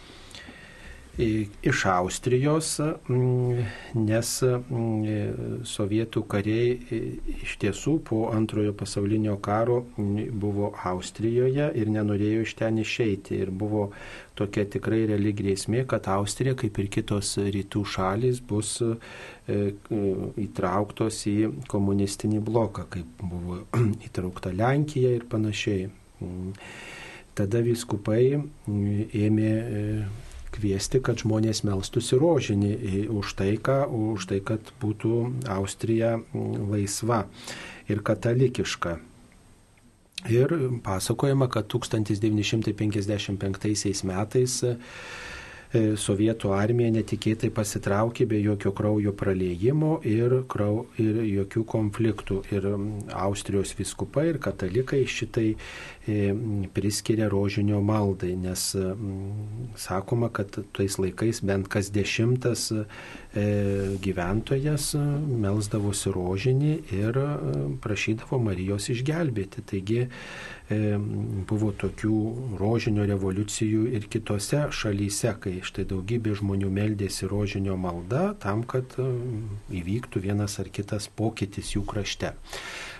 [1.18, 2.76] iš Austrijos,
[3.08, 6.74] mm, nes mm, sovietų kariai
[7.40, 13.40] iš tiesų po antrojo pasaulinio karo mm, buvo Austrijoje ir nenorėjo iš ten išeiti.
[13.40, 13.88] Ir buvo
[14.36, 18.92] tokia tikrai reali grėsmė, kad Austrija, kaip ir kitos rytų šalis, bus e,
[20.44, 21.36] įtrauktos į
[21.72, 23.62] komunistinį bloką, kaip buvo
[24.10, 25.88] įtraukta Lenkija ir panašiai.
[27.36, 28.36] Tada viskupai
[28.68, 29.82] ėmė e,
[30.56, 32.72] kviesti, kad žmonės melstųsi rožinį
[33.12, 35.12] už taiką, už tai, kad būtų
[35.52, 37.26] Austrija laisva
[37.92, 38.92] ir katalikiška.
[40.32, 40.48] Ir
[40.82, 44.64] pasakojama, kad 1955 metais
[46.00, 52.40] sovietų armija netikėtai pasitraukė be jokio kraujo praleidimo ir, krau, ir jokių konfliktų.
[52.54, 52.68] Ir
[53.16, 56.18] Austrijos viskupai ir katalikai šitai e,
[56.76, 58.68] priskiria rožinio maldai, nes
[59.80, 62.84] sakoma, kad tais laikais bent kas dešimtas e,
[64.02, 67.20] gyventojas melsdavosi rožinį ir
[67.84, 69.64] prašydavo Marijos išgelbėti.
[69.66, 70.06] Taigi
[70.68, 72.16] buvo tokių
[72.58, 78.96] rožinio revoliucijų ir kitose šalyse, kai štai daugybė žmonių meldėsi rožinio malda tam, kad
[79.70, 82.34] įvyktų vienas ar kitas pokytis jų krašte.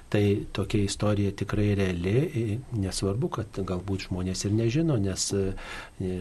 [0.07, 0.23] Tai
[0.55, 5.49] tokia istorija tikrai reali, nesvarbu, kad galbūt žmonės ir nežino, nes e,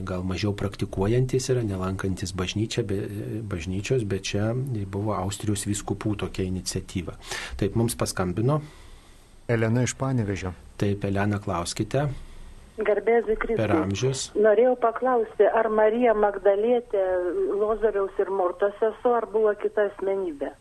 [0.01, 2.97] gal mažiau praktikuojantis yra, nelankantis bažnyčia, be,
[3.45, 4.49] bažnyčios, bet čia
[4.89, 7.19] buvo Austrijos viskupų tokia iniciatyva.
[7.61, 8.63] Taip, mums paskambino.
[9.45, 10.55] Elena iš Panevežio.
[10.81, 12.07] Taip, Elena, klauskite.
[12.75, 13.61] Garbėzui Kristui.
[13.61, 14.25] Per amžius.
[14.35, 17.03] Norėjau paklausti, ar Marija Magdalietė
[17.55, 20.51] Lozoriaus ir Mortos sesuo, ar buvo kita asmenybė?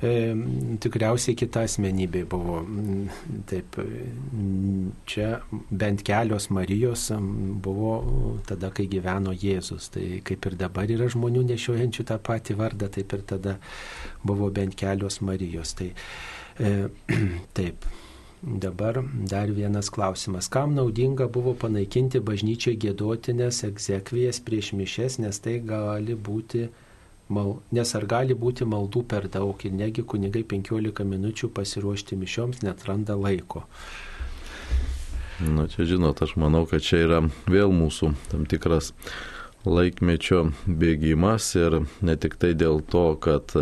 [0.00, 0.10] E,
[0.80, 2.62] tikriausiai kita asmenybė buvo.
[3.50, 3.76] Taip,
[5.06, 5.28] čia
[5.70, 7.10] bent kelios Marijos
[7.62, 7.94] buvo
[8.48, 9.92] tada, kai gyveno Jėzus.
[9.94, 13.58] Tai kaip ir dabar yra žmonių nešiojančių tą patį vardą, taip ir tada
[14.26, 15.76] buvo bent kelios Marijos.
[15.78, 15.92] Tai,
[16.58, 16.76] e,
[17.60, 17.84] taip.
[18.42, 20.48] Dabar dar vienas klausimas.
[20.48, 26.70] Kam naudinga buvo panaikinti bažnyčiai gėdotinės egzekvijas prieš mišes, nes tai gali būti
[27.28, 32.64] mal, nes ar gali būti maldų per daug ir negi kunigai 15 minučių pasiruošti mišioms
[32.64, 33.66] net randa laiko.
[35.44, 38.94] Na čia žinot, aš manau, kad čia yra vėl mūsų tam tikras
[39.68, 43.52] laikmečio bėgimas ir ne tik tai dėl to, kad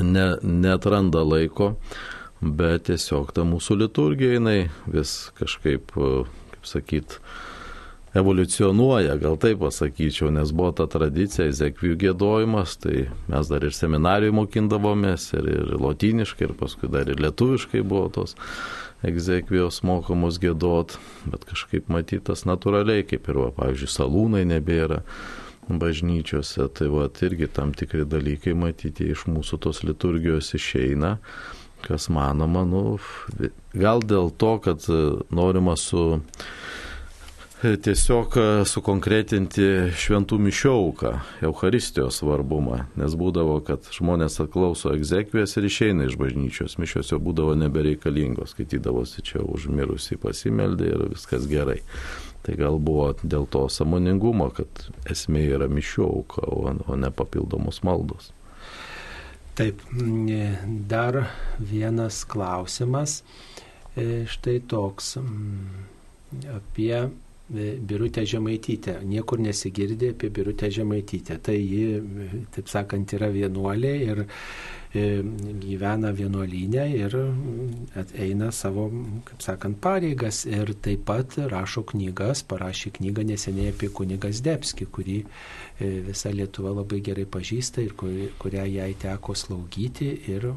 [0.00, 1.74] ne, netranda laiko,
[2.40, 7.18] bet tiesiog ta mūsų liturgija jinai vis kažkaip, kaip sakyt,
[8.16, 14.34] evoliucionuoja, gal taip pasakyčiau, nes buvo ta tradicija, Ezekvijų gėdojimas, tai mes dar ir seminarijų
[14.40, 18.34] mokindavomės, ir, ir lotyniškai, ir paskui dar ir lietuviškai buvo tos
[19.06, 20.96] egzekvijos mokomos gėdot,
[21.30, 25.04] bet kažkaip matytas natūraliai, kaip ir, va, pavyzdžiui, salūnai nebėra
[25.70, 31.18] bažnyčiose, tai va, irgi tam tikri dalykai matyti iš mūsų tos liturgijos išeina
[31.86, 32.98] kas manoma, nu,
[33.72, 34.86] gal dėl to, kad
[35.30, 36.22] norima su
[37.60, 39.66] tiesiog e, sukonkretinti
[40.00, 41.10] šventų mišių auką,
[41.44, 47.58] Euharistijos svarbumą, nes būdavo, kad žmonės atklauso egzekvijas ir išeina iš bažnyčios, mišios jau būdavo
[47.60, 51.82] nebereikalingos, skaitydavosi čia užmirusi pasimeldė ir viskas gerai.
[52.40, 58.32] Tai gal buvo dėl to samoningumo, kad esmė yra mišių auka, o ne papildomos maldos.
[59.58, 59.82] Taip,
[60.88, 61.18] dar
[61.58, 63.20] vienas klausimas.
[63.98, 65.16] E, štai toks
[66.54, 66.94] apie
[67.50, 69.00] Birutė Žemaitytė.
[69.10, 71.38] Niekur nesigirdė apie Birutę Žemaitytę.
[71.42, 71.86] Tai ji,
[72.54, 74.28] taip sakant, yra vienuolė ir e,
[74.92, 77.14] gyvena vienuolynė ir
[78.18, 78.88] eina savo,
[79.28, 85.20] kaip sakant, pareigas ir taip pat rašo knygas, parašė knygą neseniai apie kunigas Debski, kurį
[85.22, 90.48] e, visa Lietuva labai gerai pažįsta ir kurią jai teko slaugyti ir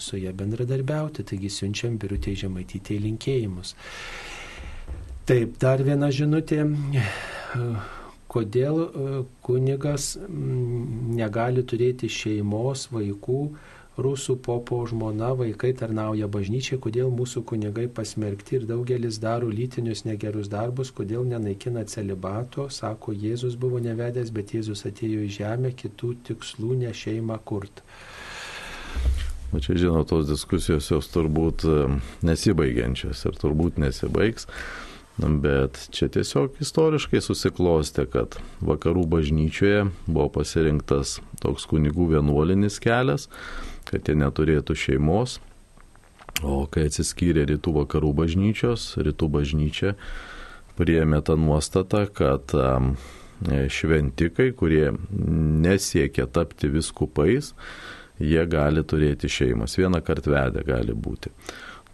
[0.00, 1.26] su ją bendradarbiauti.
[1.28, 3.74] Taigi siunčiam Birutė Žemaitytė linkėjimus.
[5.28, 6.64] Taip, dar viena žinutė.
[8.32, 9.12] Kodėl e,
[9.44, 13.42] kunigas negali turėti šeimos, vaikų,
[14.00, 20.48] rusų popo žmona, vaikai tarnauja bažnyčiai, kodėl mūsų kunigai pasmerkti ir daugelis daro lytinius negerus
[20.52, 26.78] darbus, kodėl nenaikina celibato, sako, Jėzus buvo nevedęs, bet Jėzus atėjo į žemę kitų tikslų
[26.84, 27.84] ne šeimą kurt.
[29.52, 31.82] Na čia žinot, tos diskusijos jos turbūt e,
[32.24, 34.48] nesibaigiančios ir turbūt nesibaigs.
[35.20, 43.28] Bet čia tiesiog istoriškai susiklostė, kad vakarų bažnyčioje buvo pasirinktas toks kunigų vienuolinis kelias,
[43.92, 45.38] kad jie neturėtų šeimos.
[46.42, 49.94] O kai atsiskyrė rytų vakarų bažnyčios, rytų bažnyčia
[50.78, 52.54] priėmė tą nuostatą, kad
[53.72, 54.92] šventikai, kurie
[55.62, 57.52] nesiekia tapti viskupais,
[58.22, 59.76] jie gali turėti šeimas.
[59.78, 61.32] Vieną kartą vedę gali būti.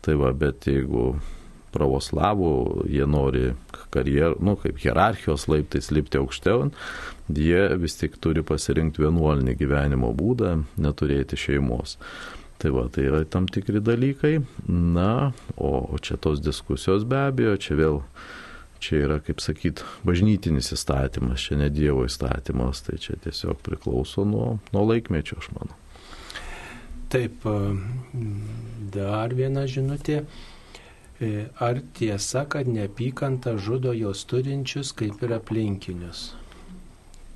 [0.04, 1.16] Tai va, bet jeigu
[1.74, 2.52] pravoslavų,
[2.88, 3.52] jie nori
[3.92, 6.68] karjerą, nu, kaip hierarchijos laiptais lipti aukščiau,
[7.29, 11.99] jie vis tik turi pasirinkti vienuolinį gyvenimo būdą, neturėti šeimos.
[12.59, 14.38] Tai va, tai yra tam tikri dalykai.
[14.67, 18.01] Na, o čia tos diskusijos be abejo, čia vėl,
[18.83, 24.57] čia yra, kaip sakyt, bažnytinis įstatymas, čia ne Dievo įstatymas, tai čia tiesiog priklauso nuo,
[24.75, 25.79] nuo laikmečio, aš manau.
[27.09, 27.47] Taip,
[28.93, 30.25] dar viena žinutė.
[31.59, 36.29] Ar tiesa, kad neapykanta žudo jos turinčius kaip ir aplinkinius?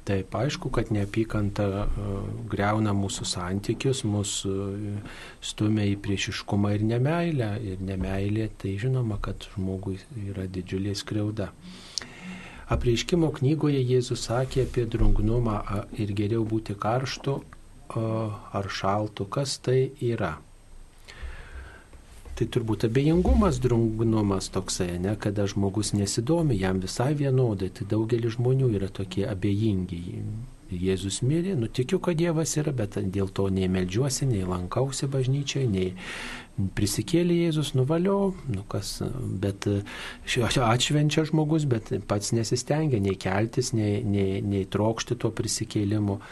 [0.03, 2.15] Taip, aišku, kad neapykanta uh,
[2.51, 7.53] greuna mūsų santykius, mūsų uh, stumia į priešiškumą ir nemailę.
[7.62, 11.53] Ir nemailė, tai žinoma, kad žmogui yra didžiulė skriauda.
[12.73, 15.59] Apreiškimo knygoje Jėzus sakė apie drungnumą
[16.01, 17.35] ir geriau būti karštu
[18.59, 19.27] ar šaltu.
[19.31, 20.38] Kas tai yra?
[22.33, 28.71] Tai turbūt abejingumas, drungnumas toksai, ne, kada žmogus nesidomi, jam visai vienodai, tai daugelis žmonių
[28.79, 30.01] yra tokie abejingi.
[30.73, 35.90] Jėzus mirė, nutikiu, kad Dievas yra, bet dėl to nei melžiuosi, nei lankausi bažnyčiai, nei
[36.77, 38.95] prisikėlė Jėzus, nuvaliau, nu kas,
[39.42, 39.68] bet
[40.40, 46.23] atšvenčia žmogus, bet pats nesistengia nei keltis, nei, nei, nei trokšti to prisikėlimo.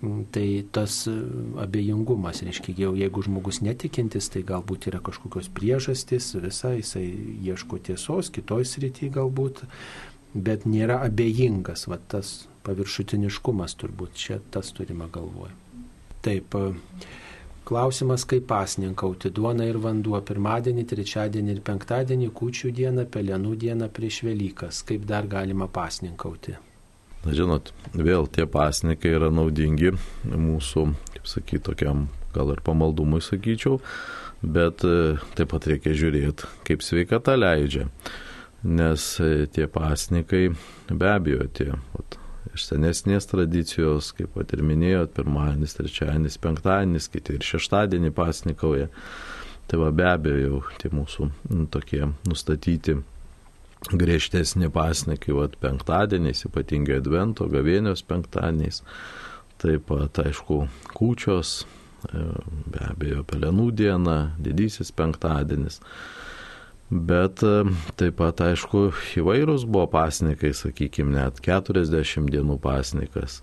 [0.00, 0.94] Tai tas
[1.60, 7.04] abejingumas, reiškia, jau jeigu žmogus netikintis, tai galbūt yra kažkokios priežastys, visai jisai
[7.44, 9.60] ieško tiesos, kitoj srity galbūt,
[10.32, 15.52] bet nėra abejingas, va tas paviršutiniškumas turbūt čia tas turime galvoje.
[16.24, 16.56] Taip,
[17.68, 24.24] klausimas, kaip pasninkauti duona ir vanduo pirmadienį, trečiadienį ir penktadienį, kūčių dieną, pelenų dieną prieš
[24.30, 26.56] Velykas, kaip dar galima pasninkauti.
[27.20, 29.92] Na žinot, vėl tie pasnikai yra naudingi
[30.24, 33.76] mūsų, kaip sakyti, tokiam gal ir pamaldumui sakyčiau,
[34.40, 37.90] bet e, taip pat reikia žiūrėti, kaip sveikata leidžia.
[38.64, 40.46] Nes e, tie pasnikai,
[40.88, 42.16] be abejo, tie vat,
[42.54, 48.88] iš senesnės tradicijos, kaip pat ir minėjot, pirmadienis, trečiadienis, penktadienis, kiti ir šeštadienį pasnikauja.
[49.70, 52.96] Tai va be abejo jau tie mūsų nu, tokie nustatyti
[53.88, 58.82] griežtesni pasnikai, va penktadieniais, ypatingai advento, gavėnios penktadieniais,
[59.60, 60.62] taip pat aišku
[60.96, 61.62] kūčios,
[62.10, 62.24] e,
[62.70, 65.80] be abejo pelenų diena, didysis penktadienis.
[66.90, 67.64] Bet e,
[68.00, 68.90] taip pat, aišku,
[69.22, 73.40] įvairūs buvo pasnikai, sakykime, net 40 dienų pasnikas.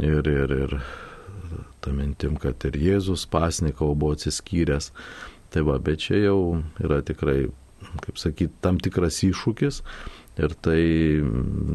[0.00, 0.78] Ir, ir, ir
[1.84, 4.92] ta mintim, kad ir Jėzus pasnikau buvo atsiskyręs.
[5.52, 6.38] Tai va, bet čia jau
[6.80, 7.50] yra tikrai,
[8.00, 9.82] kaip sakyti, tam tikras iššūkis,
[10.40, 10.80] Ir tai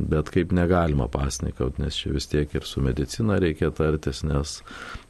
[0.09, 4.55] bet kaip negalima pasnikauti, nes čia vis tiek ir su medicina reikia tartis, nes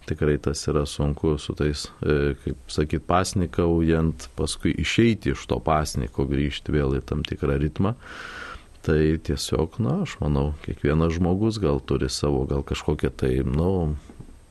[0.09, 6.27] tikrai tas yra sunku su tais, e, kaip sakyt, pasnikaujant, paskui išeiti iš to pasniko,
[6.27, 7.95] grįžti vėl į tam tikrą ritmą.
[8.83, 8.99] Tai
[9.29, 13.71] tiesiog, na, aš manau, kiekvienas žmogus gal turi savo, gal kažkokią tai, na, nu,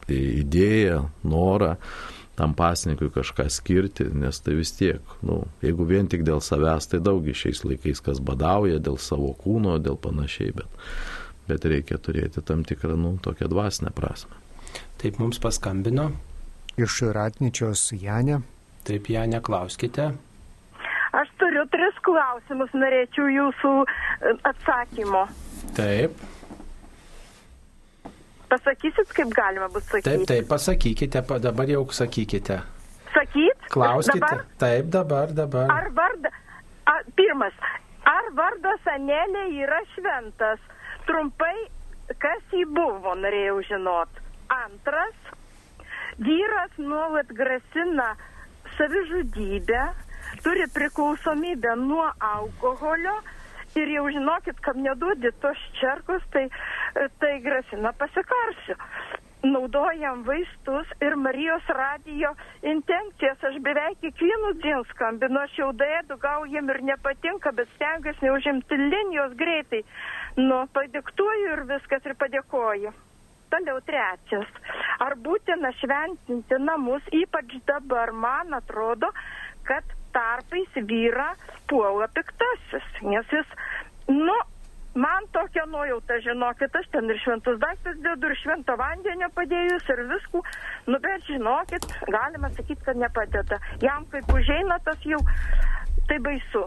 [0.09, 1.74] idėją, norą
[2.37, 7.01] tam pasnikui kažką skirti, nes tai vis tiek, nu, jeigu vien tik dėl savęs, tai
[7.05, 10.84] daugi šiais laikais kas badauja dėl savo kūno, dėl panašiai, bet,
[11.49, 14.37] bet reikia turėti tam tikrą, nu, tokią dvasinę prasme.
[15.01, 16.11] Taip mums paskambino.
[16.76, 18.43] Iš Ratničios Janė.
[18.84, 20.11] Taip, Janė, klauskite.
[21.16, 25.24] Aš turiu tris klausimus, norėčiau jūsų e, atsakymo.
[25.78, 26.20] Taip.
[28.49, 30.11] Pasakysit, kaip galima bus sakyti?
[30.11, 32.61] Taip, taip, pasakykite, dabar jau sakykite.
[33.14, 33.68] Sakyt?
[33.72, 34.20] Klauskite.
[34.20, 34.44] Dabar?
[34.59, 35.72] Taip, dabar, dabar.
[35.72, 36.30] Ar varda,
[36.86, 37.57] a, pirmas,
[38.07, 40.62] ar vardas Anelė yra šventas?
[41.09, 41.57] Trumpai,
[42.22, 44.22] kas jį buvo, norėjau žinot.
[44.55, 45.16] Antras,
[46.22, 48.12] vyras nuolat grasina
[48.76, 49.82] savižudybę,
[50.44, 53.16] turi priklausomybę nuo alkoholio
[53.80, 56.48] ir jau žinokit, kam neduodi tos čerkus, tai,
[57.20, 58.76] tai grasina pasikarsiu.
[59.46, 62.32] Naudojam vaistus ir Marijos radijo
[62.66, 63.44] intencijas.
[63.50, 68.80] Aš beveik kiekvienų dienų skambinu, aš jau dėdu, gal jiem ir nepatinka, bet stengiuosi neužimti
[68.80, 69.84] linijos greitai.
[70.40, 72.94] Nu, padiktuoju ir viskas ir padėkoju.
[73.52, 74.48] Toliau trečias.
[75.04, 79.12] Ar būtina šventinti namus, ypač dabar, man atrodo,
[79.68, 81.34] kad tarpais vyra
[81.68, 83.56] puola piktasis, nes jis,
[84.08, 84.36] nu,
[84.96, 90.04] man tokia nuojauta, žinokit, aš ten ir šventus daiktus dedu, ir švento vandenio padėjus, ir
[90.12, 90.42] viskų,
[90.88, 93.60] nu, bet žinokit, galima sakyti, kad nepadeda.
[93.84, 95.20] Jam kaip užeina tas jau,
[96.08, 96.64] tai baisu.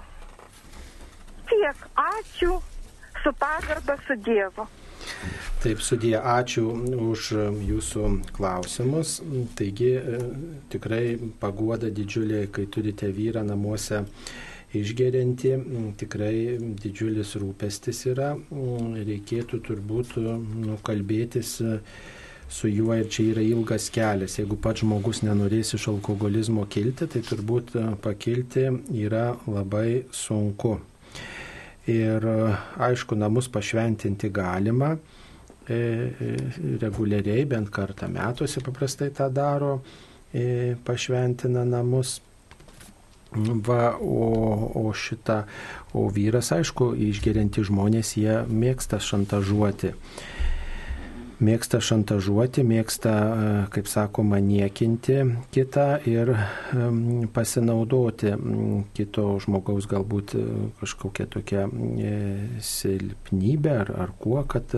[1.49, 2.59] Tiek, ačiū,
[3.23, 4.67] su pagarba su Dievu.
[5.59, 6.69] Taip, sudė, ačiū
[7.11, 7.31] už
[7.67, 9.17] jūsų klausimus.
[9.59, 10.19] Taigi, e,
[10.71, 14.05] tikrai paguoda didžiulė, kai turite vyrą namuose
[14.79, 15.51] išgerinti,
[15.99, 18.35] tikrai didžiulis rūpestis yra.
[19.09, 21.57] Reikėtų turbūt nukalbėtis
[22.49, 24.37] su juo ir čia yra ilgas kelias.
[24.39, 27.75] Jeigu pats žmogus nenorės iš alkoholizmo kilti, tai turbūt
[28.05, 28.69] pakilti
[29.03, 30.77] yra labai sunku.
[31.89, 32.25] Ir
[32.77, 34.93] aišku, namus pašventinti galima
[35.69, 35.75] E,
[36.17, 39.75] e, reguliariai, bent kartą metuose paprastai tą daro,
[40.33, 42.15] e, pašventina namus.
[43.67, 44.23] Va, o,
[44.81, 45.43] o šitą,
[45.93, 49.93] o vyras, aišku, išgerianti žmonės, jie mėgsta šantažuoti
[51.43, 55.21] mėgsta šantažuoti, mėgsta, e, kaip sakoma, niekinti
[55.53, 56.33] kitą ir
[57.33, 58.33] pasinaudoti
[58.95, 60.43] kito žmogaus galbūt e,
[60.81, 62.13] kažkokią tokią e,
[62.63, 64.73] silpnybę ar, ar kuo, kad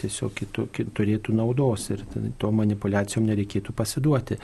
[0.00, 2.04] tiesiog kitu, kitu, turėtų naudos ir
[2.40, 4.40] to manipulacijom nereikėtų pasiduoti.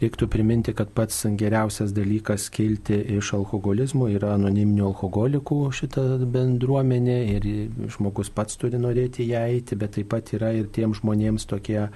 [0.00, 7.48] Reiktų priminti, kad pats geriausias dalykas kilti iš alkoholizmo yra anoniminių alkoholikų šitą bendruomenę ir
[7.92, 11.88] žmogus pats turi norėti ją eiti, bet taip pat yra ir tiem tiem žmonėms tokie
[11.88, 11.90] e,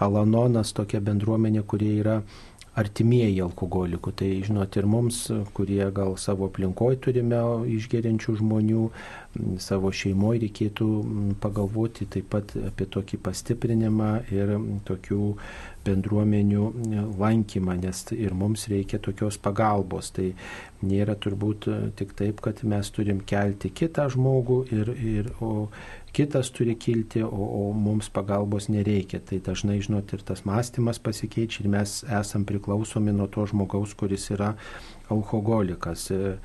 [0.00, 2.22] Alanonas, tokia bendruomenė, kurie yra
[2.78, 4.12] artimieji alkoholikų.
[4.14, 5.24] Tai žinot ir mums,
[5.54, 7.40] kurie gal savo aplinkoje turime
[7.74, 8.84] išgeriančių žmonių,
[9.62, 10.86] savo šeimoje reikėtų
[11.42, 14.54] pagalvoti taip pat apie tokį pastiprinimą ir
[14.88, 15.34] tokių
[15.88, 16.64] bendruomenių
[17.18, 20.10] lankymą, nes ir mums reikia tokios pagalbos.
[20.16, 20.30] Tai
[20.86, 21.68] nėra turbūt
[21.98, 25.68] tik taip, kad mes turim kelti kitą žmogų, ir, ir, o
[26.12, 29.20] kitas turi kilti, o, o mums pagalbos nereikia.
[29.24, 34.28] Tai dažnai, žinot, ir tas mąstymas pasikeičia ir mes esam priklausomi nuo to žmogaus, kuris
[34.34, 34.54] yra
[35.14, 36.10] alkoholikas.
[36.12, 36.36] E,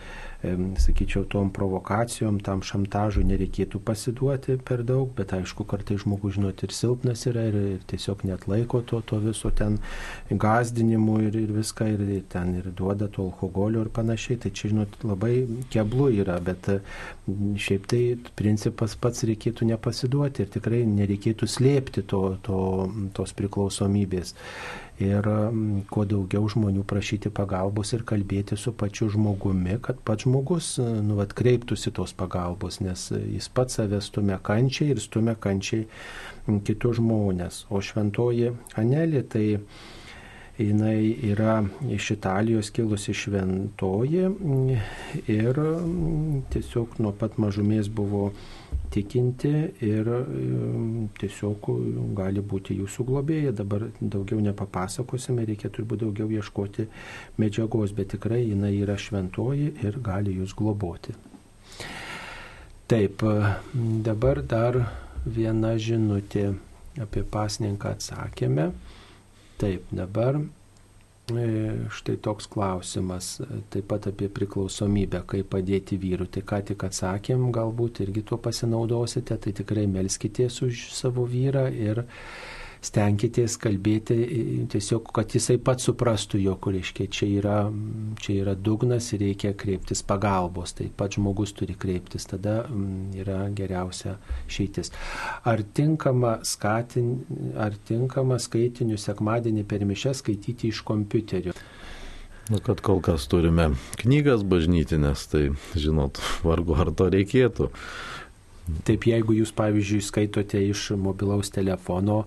[0.78, 6.76] sakyčiau, tom provokacijom, tam šantažui nereikėtų pasiduoti per daug, bet aišku, kartai žmogus, žinot, ir
[6.76, 9.80] silpnas yra ir, ir tiesiog net laiko to, to viso ten
[10.30, 14.42] gazdinimu ir, ir viską, ir, ir ten ir duoda to alkoholio ir panašiai.
[14.44, 15.34] Tai čia, žinot, labai
[15.72, 16.68] keblu yra, bet
[17.64, 18.04] šiaip tai
[18.36, 22.64] principas pats reikėtų nepasiduoti ir tikrai nereikėtų slėpti to, to,
[23.16, 24.36] tos priklausomybės
[25.02, 25.26] ir
[25.90, 31.18] kuo daugiau žmonių prašyti pagalbos ir kalbėti su pačiu žmogumi, kad pats žmogus e, nu,
[31.20, 35.88] vat, kreiptųsi tos pagalbos, nes jis pats save stumia kančiai ir stumia kančiai
[36.68, 37.66] kitus žmonės.
[37.70, 39.46] O šventoji Anelė tai
[40.58, 44.28] jinai yra iš Italijos kilusi šventoji
[45.34, 45.62] ir
[46.54, 48.32] tiesiog nuo pat mažumės buvo
[48.94, 49.52] tikinti
[49.86, 51.70] ir um, tiesiog
[52.18, 53.54] gali būti jūsų globėja.
[53.58, 56.88] Dabar daugiau nepapasakosime, reikia turbūt daugiau ieškoti
[57.42, 61.16] medžiagos, bet tikrai jinai yra šventoji ir gali jūs globoti.
[62.92, 63.24] Taip,
[64.06, 64.78] dabar dar
[65.26, 66.52] viena žinutė
[67.02, 68.68] apie pasninką atsakėme.
[69.62, 70.42] Taip, dabar
[71.90, 76.28] štai toks klausimas, e, taip pat apie priklausomybę, kaip padėti vyrui.
[76.28, 82.04] Tai ką tik atsakėm, galbūt irgi tuo pasinaudosite, tai tikrai melskitės už savo vyrą ir
[82.84, 84.18] stenkitės kalbėti
[84.72, 87.58] tiesiog, kad jisai pats suprastų, jog, reiškia, čia yra,
[88.22, 90.76] čia yra dugnas ir reikia kreiptis pagalbos.
[90.78, 92.64] Tai pats žmogus turi kreiptis, tada
[93.18, 94.18] yra geriausia
[94.52, 94.92] šeitis.
[95.48, 97.16] Ar tinkama, skatin,
[97.60, 101.56] ar tinkama skaitinių sekmadienį per mišę skaityti iš kompiuterio?
[102.52, 103.70] Nu, kad kol kas turime
[104.02, 105.46] knygas bažnytinės, tai
[105.80, 107.70] žinot, vargu ar to reikėtų.
[108.88, 112.22] Taip, jeigu jūs, pavyzdžiui, skaitote iš mobilaus telefono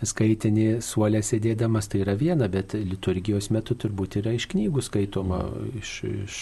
[0.00, 5.42] skaitinį suolę sėdėdamas, tai yra viena, bet liturgijos metu turbūt yra iš knygų skaitoma,
[5.82, 6.38] iš, iš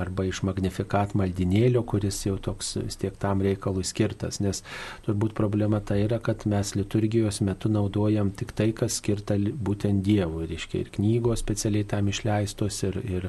[0.00, 4.62] arba iš magnifikat maldinėlio, kuris jau toks vis tiek tam reikalui skirtas, nes
[5.04, 10.48] turbūt problema tai yra, kad mes liturgijos metu naudojam tik tai, kas skirta būtent Dievui,
[10.50, 13.28] reiškia ir knygos specialiai tam išleistos, ir, ir,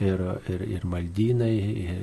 [0.00, 2.02] ir, ir, ir maldynai, ir,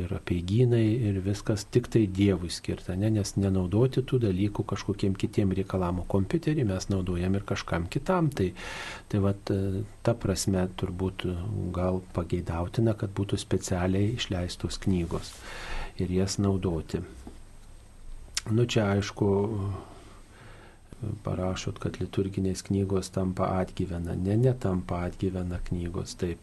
[0.00, 3.10] ir apiegynai, ir viskas tik tai Dievui skirta, ne?
[3.14, 8.32] nes nenaudoti tų dalykų kažkokiem kitiem reikalam, o kompiuterį mes naudojam ir kažkam kitam.
[8.34, 8.50] Tai,
[9.08, 9.52] tai vat,
[10.06, 11.28] ta prasme turbūt
[11.76, 15.34] gal pageidautina, kad būtų specialiai išleistos knygos
[15.98, 17.02] ir jas naudoti.
[18.50, 19.28] Nu čia aišku,
[21.24, 24.16] parašot, kad liturginės knygos tampa atgyvena.
[24.18, 26.16] Ne, netampa atgyvena knygos.
[26.18, 26.42] Taip.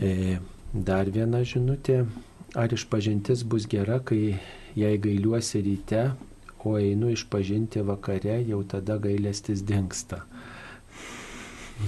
[0.00, 0.38] E,
[0.72, 2.04] dar viena žinutė.
[2.56, 4.38] Ar išpažintis bus gera, kai
[4.76, 6.10] jei gailiuosi ryte,
[6.64, 10.22] o einu išpažinti vakare, jau tada gailestis dinksta.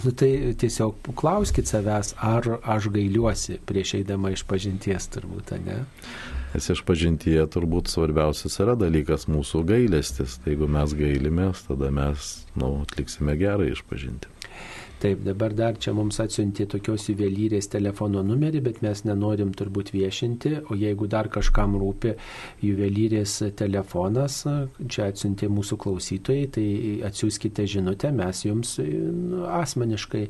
[0.02, 5.84] Nu, tai tiesiog klauskite savęs, ar aš gailiuosi prieš eidama iš pažinties turbūt, ne?
[6.54, 10.38] Nes iš pažintyje turbūt svarbiausias yra dalykas mūsų gailestis.
[10.42, 14.33] Tai jeigu mes gailimės, tada mes nu, atliksime gerą išpažinti.
[15.04, 20.52] Taip, dabar dar čia mums atsiuntė tokios juvelyrės telefono numerį, bet mes nenorim turbūt viešinti,
[20.72, 22.14] o jeigu dar kažkam rūpi
[22.64, 24.38] juvelyrės telefonas,
[24.88, 26.64] čia atsiuntė mūsų klausytojai, tai
[27.10, 30.22] atsiųskite žinutę, mes jums nu, asmeniškai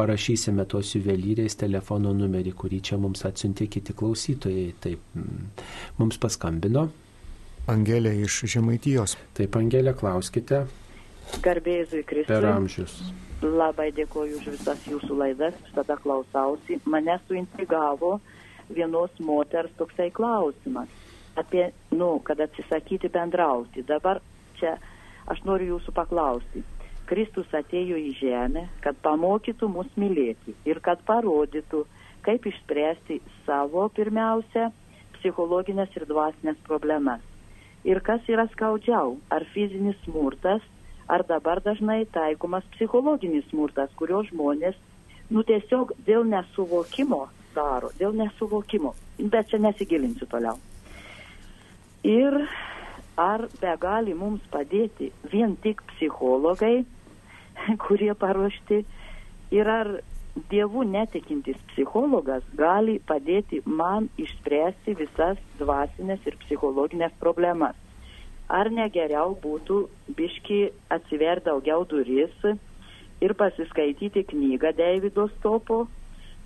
[0.00, 4.72] parašysime tos juvelyrės telefono numerį, kurį čia mums atsiuntė kiti klausytojai.
[4.86, 5.20] Taip,
[6.00, 6.88] mums paskambino.
[7.68, 9.18] Angelė iš Žemaitijos.
[9.36, 10.64] Taip, Angelė, klauskite.
[11.44, 12.32] Garbėzui Kristui.
[12.32, 13.00] Per amžius.
[13.44, 16.78] Labai dėkoju už visas jūsų laidas, visada klausausi.
[16.88, 18.16] Mane suintrigavo
[18.72, 20.88] vienos moters toksai klausimas
[21.36, 23.84] apie, nu, kad atsisakyti bendrauti.
[23.84, 24.22] Dabar
[24.56, 24.78] čia
[25.28, 26.64] aš noriu jūsų paklausti.
[27.06, 31.84] Kristus atėjo į žemę, kad pamokytų mus mylėti ir kad parodytų,
[32.26, 34.70] kaip išspręsti savo pirmiausia
[35.18, 37.20] psichologinės ir dvasinės problemas.
[37.86, 40.64] Ir kas yra skaudžiau, ar fizinis smurtas,
[41.08, 44.76] ar dabar dažnai taikomas psichologinis smurtas, kurio žmonės,
[45.30, 48.94] nu tiesiog dėl nesuvokimo daro, dėl nesuvokimo.
[49.18, 50.58] Bet čia nesigilinsiu toliau.
[52.06, 52.36] Ir
[53.16, 56.84] ar be gali mums padėti vien tik psichologai,
[57.86, 58.82] kurie paruošti,
[59.56, 59.96] ir ar
[60.50, 67.76] dievų netikintis psichologas gali padėti man išspręsti visas dvasinės ir psichologinės problemas.
[68.48, 69.80] Ar negeriau būtų
[70.16, 70.60] biški
[70.94, 72.34] atsiver daugiau duris
[73.20, 75.86] ir pasiskaityti knygą Davido Stopo,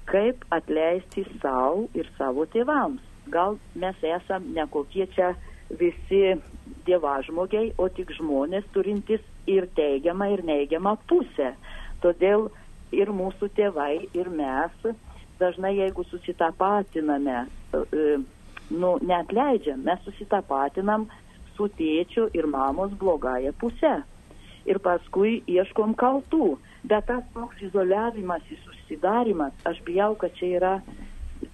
[0.08, 3.02] kaip atleisti savo ir savo tėvams.
[3.30, 5.34] Gal mes esam ne kokie čia
[5.70, 6.40] visi
[6.86, 11.52] dievažmogiai, o tik žmonės turintys ir teigiamą, ir neigiamą pusę.
[12.02, 12.48] Todėl
[12.96, 14.88] ir mūsų tėvai, ir mes
[15.40, 17.44] dažnai, jeigu susitapatiname,
[17.76, 18.06] e,
[18.70, 21.06] nu, net leidžiam, mes susitapatinam
[21.60, 24.00] su tėčiu ir mamos blogąją pusę.
[24.64, 26.56] Ir paskui ieškom kaltų.
[26.88, 30.74] Bet tas toks izoliavimas, susidarimas, aš bijau, kad čia yra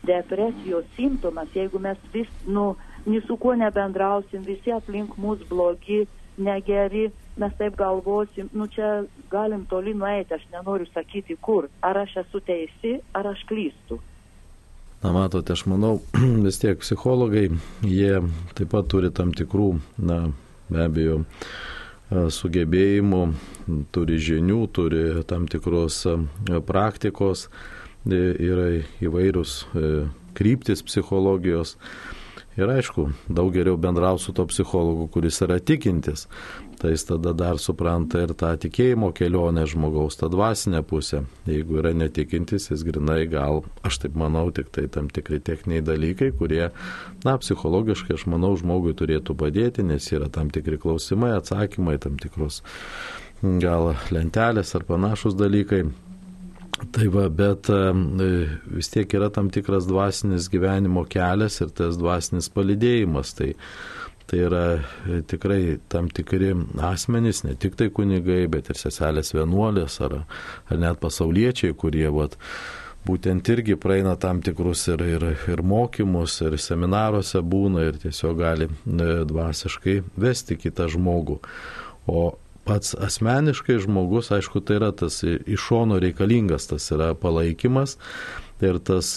[0.06, 2.76] depresijos simptomas, jeigu mes vis, nu,
[3.06, 6.04] ni su kuo nebendrausim, visi aplink mus blogi,
[6.38, 12.20] negeri, mes taip galvosim, nu čia galim toli nueiti, aš nenoriu sakyti kur, ar aš
[12.22, 13.98] esu teisi, ar aš klystu.
[15.02, 16.00] Na matote, aš manau,
[16.46, 17.50] vis tiek psichologai,
[17.84, 18.20] jie
[18.56, 19.70] taip pat turi tam tikrų,
[20.08, 20.20] na,
[20.72, 21.18] be abejo,
[22.10, 23.22] sugebėjimų,
[23.94, 26.04] turi žinių, turi tam tikros
[26.66, 27.48] praktikos,
[28.06, 28.68] e, yra
[29.02, 29.90] įvairius e,
[30.38, 31.74] kryptis psichologijos.
[32.56, 36.24] Ir aišku, daug geriau bendrau su to psichologu, kuris yra tikintis.
[36.80, 41.22] Tai jis tada dar supranta ir tą tikėjimo kelionę žmogaus, tą dvasinę pusę.
[41.48, 46.30] Jeigu yra netikintis, jis grinai gal, aš taip manau, tik tai tam tikri techniniai dalykai,
[46.36, 46.70] kurie,
[47.24, 52.62] na, psichologiškai, aš manau, žmogui turėtų padėti, nes yra tam tikri klausimai, atsakymai, tam tikros
[53.42, 55.84] gal lentelės ar panašus dalykai.
[56.76, 57.76] Tai va, bet e,
[58.76, 63.32] vis tiek yra tam tikras dvasinis gyvenimo kelias ir tas dvasinis palidėjimas.
[63.38, 63.48] Tai,
[64.28, 66.52] tai yra e, tikrai tam tikri
[66.84, 70.18] asmenys, ne tik tai kunigai, bet ir seselės vienuolės ar,
[70.68, 72.36] ar net pasauliečiai, kurie vat,
[73.08, 78.68] būtent irgi praeina tam tikrus ir, ir, ir mokymus, ir seminaruose būna ir tiesiog gali
[78.68, 81.40] e, dvasiškai vesti kitą žmogų.
[82.12, 82.34] O
[82.66, 87.96] pats asmeniškai žmogus, aišku, tai yra tas iš šono reikalingas, tas yra palaikymas.
[88.64, 89.10] Ir tas,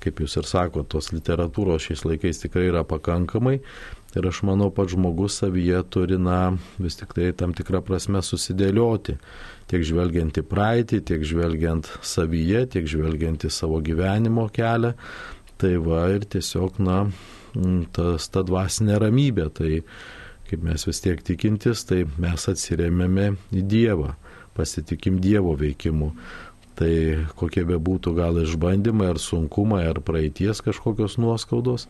[0.00, 3.58] kaip jūs ir sakote, tos literatūros šiais laikais tikrai yra pakankamai.
[4.16, 9.18] Ir aš manau, pats žmogus savyje turi, na, vis tik tai tam tikrą prasme susidėlioti.
[9.68, 14.94] Tiek žvelgiant į praeitį, tiek žvelgiant savyje, tiek žvelgiant į savo gyvenimo kelią.
[15.60, 17.02] Tai va ir tiesiog, na,
[17.92, 19.50] tas ta dvasinė ramybė.
[19.52, 19.70] Tai
[20.50, 24.14] kaip mes vis tiek tikintis, tai mes atsiremėme į Dievą,
[24.56, 26.12] pasitikim Dievo veikimu.
[26.76, 26.92] Tai
[27.40, 31.86] kokie be būtų gal išbandymai ar sunkumai ar praeities kažkokios nuoskaudos,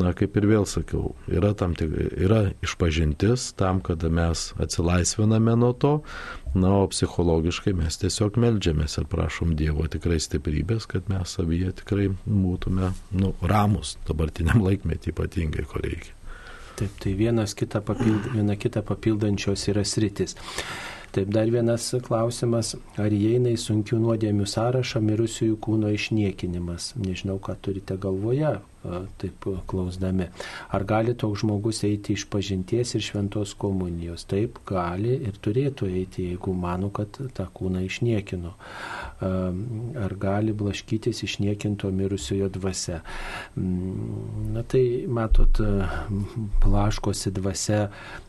[0.00, 5.72] na kaip ir vėl sakiau, yra, tam tik, yra išpažintis tam, kada mes atsilaisviname nuo
[5.76, 5.92] to,
[6.56, 12.10] na o psichologiškai mes tiesiog melžiamės ir prašom Dievo tikrai stiprybės, kad mes savyje tikrai
[12.24, 16.13] būtume nu, ramus dabartiniam laikmetį ypatingai, ko reikia.
[16.74, 20.34] Taip, tai vienas kitą papild, viena kitą papildančios yra sritis.
[21.14, 26.92] Taip, dar vienas klausimas, ar įeina į sunkių nuodėmių sąrašą mirusiųjų kūno išniekinimas?
[26.98, 28.56] Nežinau, ką turite galvoje,
[29.20, 30.28] taip klausdami.
[30.74, 34.26] Ar gali toks žmogus eiti iš pažinties ir šventos komunijos?
[34.30, 38.54] Taip, gali ir turėtų eiti, jeigu mano, kad tą kūną išniekino.
[40.04, 43.00] Ar gali blaškytis išniekinto mirusiojo dvasia?
[43.56, 45.62] Mm, na tai, matot,
[46.64, 47.88] blaškosi dvasia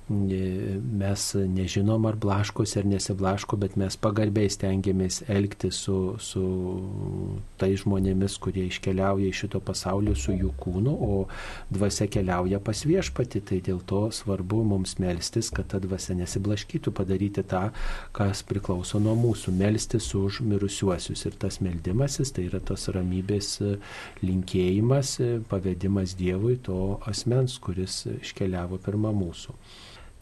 [0.10, 6.44] mes nežinom, ar blaškosi ar nesiblaško, bet mes pagarbiai stengiamės elgti su, su
[7.58, 11.18] tai žmonėmis, kurie iškeliauja iš šito pasaulio su jų kūnu, o
[11.74, 13.42] dvasia keliauja pas viešpati.
[13.46, 17.70] Tai dėl to svarbu mums melstis, kad ta dvasia nesiblaškytų, padaryti tą,
[18.16, 21.26] kas priklauso nuo mūsų, melstis už mirusiuosius.
[21.30, 23.58] Ir tas meldimasis, tai yra tos ramybės
[24.26, 25.18] linkėjimas,
[25.50, 29.56] pavedimas Dievui to asmens, kuris iškeliavo pirmą mūsų.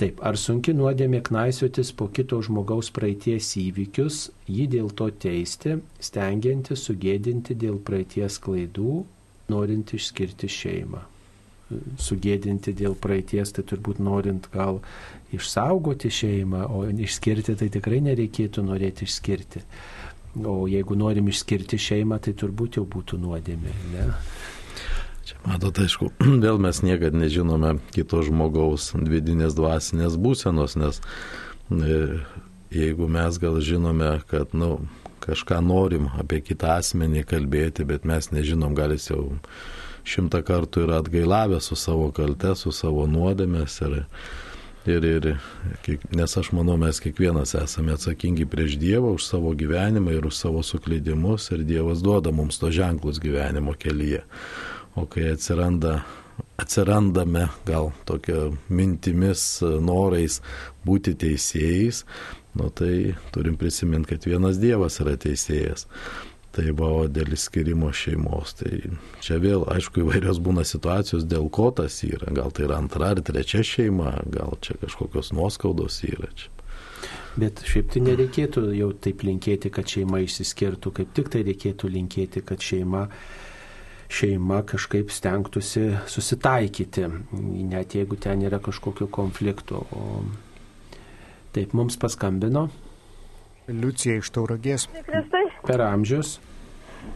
[0.01, 6.74] Taip, ar sunki nuodėmė knaisiotis po kito žmogaus praeities įvykius, jį dėl to teisti, stengianti
[6.74, 9.03] sugėdinti dėl praeities klaidų,
[9.52, 11.02] norint išskirti šeimą.
[12.04, 14.82] Sugėdinti dėl praeities, tai turbūt norint gal
[15.34, 19.64] išsaugoti šeimą, o išskirti tai tikrai nereikėtų norėti išskirti.
[20.46, 23.74] O jeigu norim išskirti šeimą, tai turbūt jau būtų nuodėmė.
[23.94, 24.08] Ne?
[25.24, 26.12] Čia matot, aišku,
[26.46, 31.00] vėl mes niekada nežinome kito žmogaus vidinės dvasinės būsenos, nes
[31.72, 32.02] e,
[32.74, 38.30] jeigu mes gal žinome, kad, na, nu, kažką norim apie kitą asmenį kalbėti, bet mes
[38.34, 39.24] nežinom, gal jis jau
[40.03, 43.78] šimtą kartų yra atgailavęs su savo kalte, su savo nuodėmės.
[43.88, 43.95] Ir,
[44.91, 45.30] ir, ir,
[46.11, 50.63] nes aš manau, mes kiekvienas esame atsakingi prieš Dievą už savo gyvenimą ir už savo
[50.63, 54.26] suklydimus ir Dievas duoda mums to ženklus gyvenimo kelyje.
[54.99, 56.01] O kai atsiranda
[56.57, 60.39] atsirandame gal tokio mintimis, norais
[60.86, 62.03] būti teisėjais,
[62.60, 65.88] nu tai turim prisiminti, kad vienas Dievas yra teisėjas.
[66.54, 68.54] Tai buvo dėl skirimo šeimos.
[68.60, 68.74] Tai
[69.26, 72.30] čia vėl, aišku, įvairios būna situacijos, dėl ko tas yra.
[72.30, 76.30] Gal tai yra antra ar trečia šeima, gal čia kažkokios nuoskaudos yra.
[76.38, 76.54] Čia.
[77.34, 82.43] Bet šiaip tai nereikėtų jau taip linkėti, kad šeima išsiskirtų, kaip tik tai reikėtų linkėti,
[82.45, 83.08] kad šeima,
[84.14, 87.08] šeima kažkaip stengtųsi susitaikyti,
[87.74, 89.82] net jeigu ten yra kažkokio konflikto.
[89.97, 90.22] O
[91.54, 92.68] taip mums paskambino.
[93.70, 94.88] Liucija iš Tauragės.
[95.08, 96.39] Kristai, Per amžius.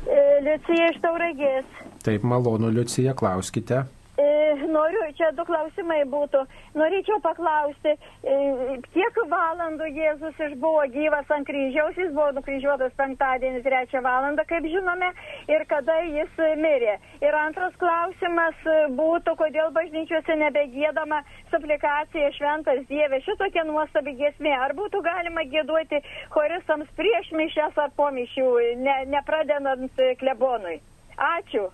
[0.08, 1.66] e, Liucija iš Tauragės.
[2.06, 3.84] Taip malonu, Liucija, klauskite.
[4.18, 6.40] E, Noriu, čia du klausimai būtų.
[6.80, 7.92] Norėčiau paklausti,
[8.26, 14.66] e, kiek valandų Jėzus išbuvo gyvas ant kryžiaus, jis buvo nukryžiuotas penktadienį trečią valandą, kaip
[14.74, 15.12] žinome,
[15.54, 16.98] ir kada jis mirė.
[17.22, 18.66] Ir antras klausimas
[18.98, 21.22] būtų, kodėl bažnyčiose nebegėdama
[21.54, 24.58] suplikacija šventas Dieve, šitokia nuostabi giesmė.
[24.58, 26.02] Ar būtų galima gėduoti
[26.34, 30.80] choristams prieš mišęs ar po mišių, ne, nepradedant klebonui?
[31.18, 31.70] Ačiū.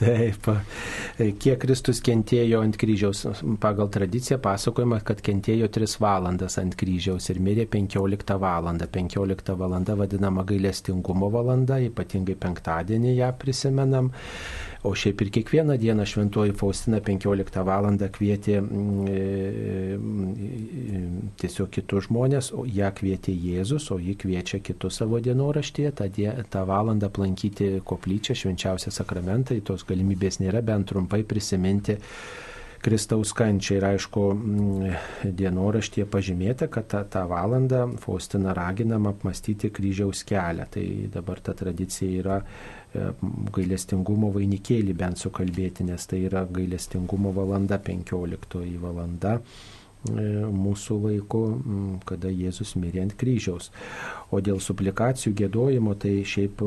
[0.00, 0.46] Taip,
[1.42, 3.18] kiek Kristus kentėjo ant kryžiaus.
[3.60, 8.88] Pagal tradiciją pasakojama, kad kentėjo 3 valandas ant kryžiaus ir mirė 15 valandą.
[8.88, 14.08] 15 valanda vadinama gailestingumo valanda, ypatingai penktadienį ją prisimenam.
[14.82, 17.84] O šiaip ir kiekvieną dieną šventoji Faustina 15 val.
[18.12, 19.98] kvietė mm,
[21.36, 26.32] tiesiog kitus žmonės, o ją kvietė Jėzus, o ji kviečia kitus savo dienoraštyje tą, die,
[26.48, 32.00] tą valandą aplankyti koplyčią, švenčiausią sakramentą, tos galimybės nėra, bent trumpai prisiminti
[32.80, 34.94] Kristaus kančią ir aišku, mm,
[35.36, 40.64] dienoraštyje pažymėta, kad tą, tą valandą Faustina raginama apmastyti kryžiaus kelią.
[40.72, 42.79] Tai dabar ta tradicija yra e,
[43.54, 51.42] gailestingumo vainikėlį bent sukalbėti, nes tai yra gailestingumo valanda, 15 valanda e, mūsų laiku,
[52.08, 53.70] kada Jėzus mirė ant kryžiaus.
[54.34, 56.64] O dėl suplikacijų gėdojimo, tai šiaip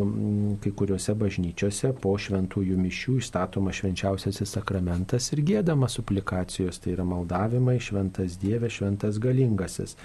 [0.63, 7.79] kai kuriuose bažnyčiose po šventųjų mišių įstatoma švenčiausiasis sakramentas ir gėdama suplikacijos, tai yra maldavimai
[7.83, 9.97] šventas Dieve, šventas galingasis.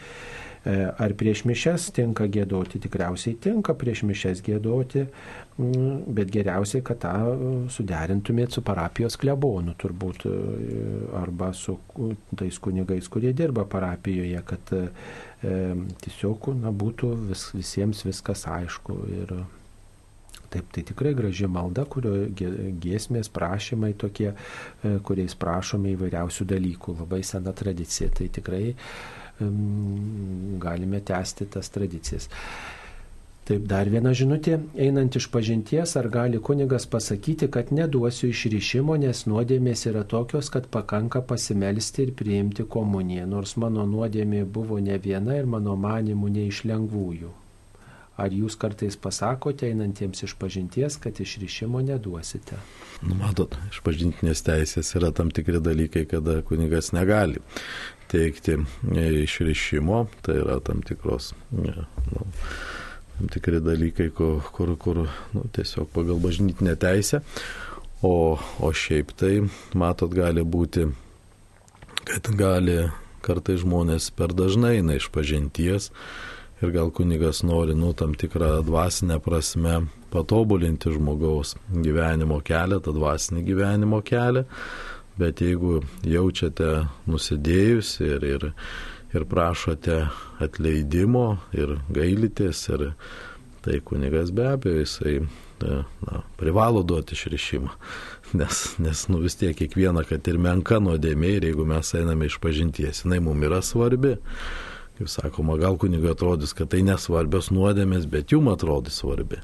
[0.67, 2.81] E, Ar prieš mišes tinka gėdoti?
[2.83, 5.05] Tikriausiai tinka prieš mišes gėdoti,
[5.59, 7.13] mm, bet geriausiai, kad tą
[7.71, 10.35] suderintumėt su parapijos klebonu turbūt e,
[11.21, 11.79] arba su
[12.37, 14.83] tais kunigais, kurie dirba parapijoje, kad e,
[16.03, 18.99] tiesiog na, būtų vis, visiems viskas aišku.
[19.21, 19.39] Ir,
[20.49, 22.23] Taip, tai tikrai graži malda, kurio
[22.81, 24.31] giesmės prašymai tokie,
[25.05, 26.95] kuriais prašome įvairiausių dalykų.
[27.03, 28.09] Labai sena tradicija.
[28.17, 28.63] Tai tikrai
[30.59, 32.29] galime tęsti tas tradicijas.
[33.49, 34.59] Taip, dar viena žinutė.
[34.77, 40.69] Einant iš pažinties, ar gali kunigas pasakyti, kad neduosiu išrišimo, nes nuodėmės yra tokios, kad
[40.69, 46.45] pakanka pasimelsti ir priimti komuniją, nors mano nuodėmė buvo ne viena ir mano manimų ne
[46.51, 47.33] iš lengvųjų.
[48.21, 52.59] Ar jūs kartais pasakote einantiems iš pažinties, kad išrišimo neduosite?
[53.01, 57.41] Nu, matot, iš pažintinės teisės yra tam tikri dalykai, kada kunigas negali
[58.09, 58.57] teikti
[59.25, 61.75] išrišimo, tai yra tam tikros, ne,
[62.13, 62.27] nu,
[63.17, 65.03] tam tikri dalykai, kur, kur, kur
[65.35, 67.21] nu, tiesiog pagal bažnytinę teisę,
[68.03, 69.35] o, o šiaip tai,
[69.75, 70.87] matot, gali būti,
[72.09, 72.81] kad gali
[73.25, 75.91] kartai žmonės per dažnai eina iš pažinties
[76.63, 79.83] ir gal kunigas nori, nu, tam tikrą dvasinę prasme
[80.13, 84.47] patobulinti žmogaus gyvenimo kelią, tą dvasinį gyvenimo kelią,
[85.19, 88.47] bet jeigu jaučiate nusidėjus ir, ir,
[89.15, 90.05] ir prašote
[90.43, 92.93] atleidimo ir gailitės, ir
[93.65, 95.19] tai kunigas be abejo jisai
[95.59, 97.75] na, privalo duoti išrišimą,
[98.41, 102.39] nes, nes nu, vis tiek kiekviena, kad ir menka nuodėmė, ir jeigu mes einame iš
[102.43, 104.17] pažinties, jinai mums yra svarbi
[104.99, 109.39] kaip sakoma, gal kunigai atrodys, kad tai nesvarbios nuodėmės, bet jum atrodys svarbi.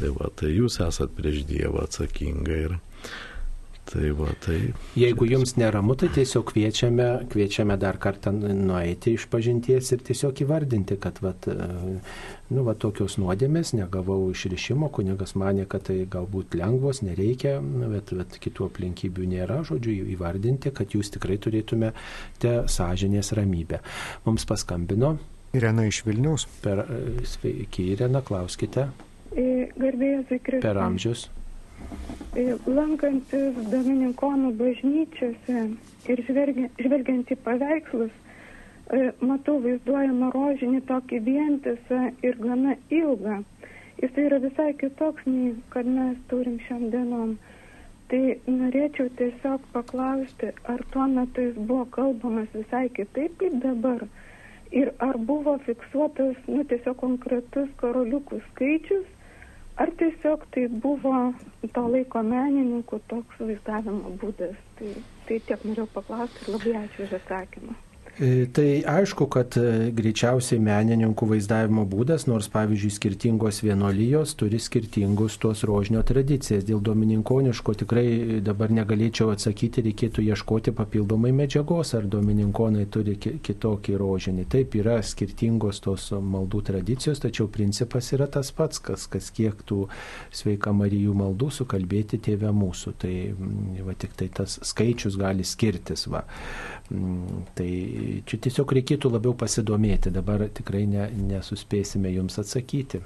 [0.00, 2.74] Tai va, tai jūs esat prieš Dievą atsakinga ir
[3.90, 4.58] tai va, tai.
[4.98, 10.98] Jeigu jums neramu, tai tiesiog kviečiame, kviečiame dar kartą nueiti iš pažinties ir tiesiog įvardinti,
[11.02, 17.58] kad va, nu, va, tokios nuodėmės negavau išrišimo, kunigas mane, kad tai galbūt lengvos, nereikia,
[17.62, 23.82] bet, bet kitų aplinkybių nėra, žodžiu, įvardinti, kad jūs tikrai turėtumėte sąžinės ramybę.
[24.28, 25.16] Mums paskambino.
[25.56, 26.46] Irena iš Vilnius.
[26.62, 26.84] Per,
[27.26, 28.86] sveiki, Irena, klauskite.
[29.34, 30.62] Garbėjai, Zikris.
[30.62, 31.26] Per amžius.
[32.30, 35.62] E, Lankantis Dominikonų bažnyčiose
[36.12, 38.12] ir žvelgia- žvelgiant į paveikslus,
[38.94, 43.42] e, matau vaizduojamą rožinį tokį vientisą ir gana ilgą.
[44.02, 47.34] Jis yra visai kitoks nei kad mes turim šiom dienom.
[48.10, 54.06] Tai norėčiau tiesiog paklausti, ar tuo metu jis buvo kalbamas visai kitaip kaip dabar.
[54.70, 59.06] Ir ar buvo fiksuotas, nu, tiesiog konkretus karoliukų skaičius,
[59.80, 61.14] ar tiesiog tai buvo
[61.76, 64.56] to laiko menininkų toks vaizdavimo būdas.
[64.80, 64.90] Tai,
[65.28, 67.76] tai tiek norėjau paklausti ir labai ačiū už atsakymą.
[68.20, 75.38] E, Tai aišku, kad e, greičiausiai menininkų vaizdavimo būdas, nors pavyzdžiui skirtingos vienolyjos turi skirtingus
[75.40, 76.66] tuos rožinio tradicijas.
[76.68, 83.96] Dėl domininkoniško tikrai dabar negalėčiau atsakyti, reikėtų ieškoti papildomai medžiagos, ar domininkonai turi ki- kitokį
[84.02, 84.44] rožinį.
[84.52, 89.86] Taip yra skirtingos tos maldų tradicijos, tačiau principas yra tas pats, kas, kas kiek tų
[90.28, 92.94] sveika Marijų maldų sukalbėti tėvę mūsų.
[93.00, 93.16] Tai
[93.88, 96.04] va, tik tai tas skaičius gali skirtis.
[96.12, 96.26] Va.
[96.90, 97.70] Mm, Tai
[98.26, 103.02] čia tiesiog reikėtų labiau pasidomėti, dabar tikrai ne, nesuspėsime jums atsakyti.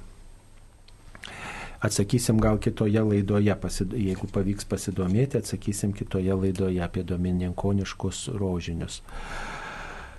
[1.85, 3.53] Atsakysim gal kitoje laidoje,
[4.01, 9.03] jeigu pavyks pasidomėti, atsakysim kitoje laidoje apie domininkoniškus rožinius.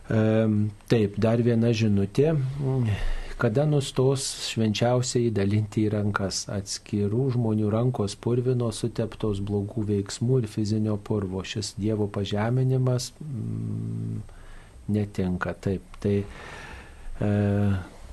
[0.06, 2.36] Taip, dar viena žinutė.
[3.38, 10.96] Kada nustos švenčiausiai dalinti į rankas atskirų žmonių rankos purvino suteptos blogų veiksmų ir fizinio
[10.96, 11.44] purvo.
[11.44, 14.22] Šis Dievo pažeminimas mm,
[14.96, 15.52] netinka.
[15.60, 17.34] Taip, tai e,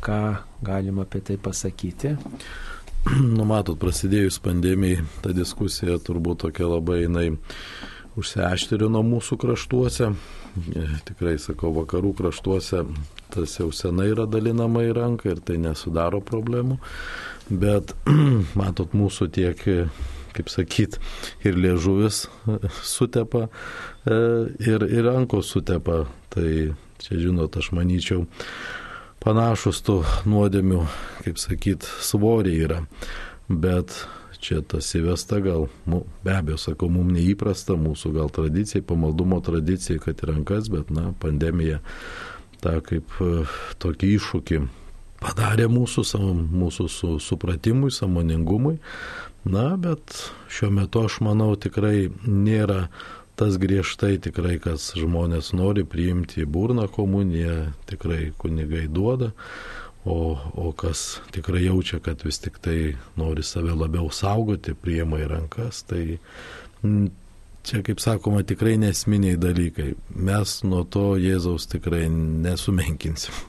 [0.02, 0.20] ką
[0.66, 2.16] galima apie tai pasakyti?
[3.36, 7.24] Nu, matot, prasidėjus pandemijai, ta diskusija turbūt tokia labai jinai
[8.18, 10.12] užsiaštrino mūsų kraštuose.
[10.52, 12.82] E, Tikrai sakau, vakarų kraštuose
[13.32, 16.76] tas jau senai yra dalinama į ranką ir tai nesudaro problemų.
[17.48, 17.94] Bet,
[18.60, 19.64] matot, mūsų tiek,
[20.36, 20.98] kaip sakyt,
[21.46, 22.26] ir liežuvis
[22.84, 23.48] sutepa,
[24.04, 24.20] e,
[24.68, 26.04] ir, ir rankos sutepa.
[26.32, 26.48] Tai
[27.02, 28.26] čia, žinot, aš manyčiau,
[29.24, 30.84] panašus tų nuodėmių,
[31.24, 32.82] kaip sakyt, svoriai yra.
[33.48, 34.04] Bet
[34.42, 40.02] čia tas įvesta gal, nu, be abejo, sakau, mums neįprasta, mūsų gal tradicijai, pamaldumo tradicijai,
[40.02, 41.80] kad į rankas, bet, na, pandemija
[42.62, 43.32] tą kaip e,
[43.82, 44.60] tokį iššūkį
[45.22, 46.04] padarė mūsų,
[46.50, 48.78] mūsų su, supratimui, samoningumui.
[49.42, 50.14] Na, bet
[50.54, 52.86] šiuo metu aš manau tikrai nėra
[53.38, 59.32] tas griežtai tikrai, kas žmonės nori priimti į burną komuniją, tikrai kunigai duoda,
[60.04, 60.18] o,
[60.54, 65.84] o kas tikrai jaučia, kad vis tik tai nori save labiau saugoti, priema į rankas,
[65.86, 66.18] tai
[67.62, 69.92] čia, kaip sakoma, tikrai nesminiai dalykai.
[70.16, 73.48] Mes nuo to Jėzaus tikrai nesumenkinsim.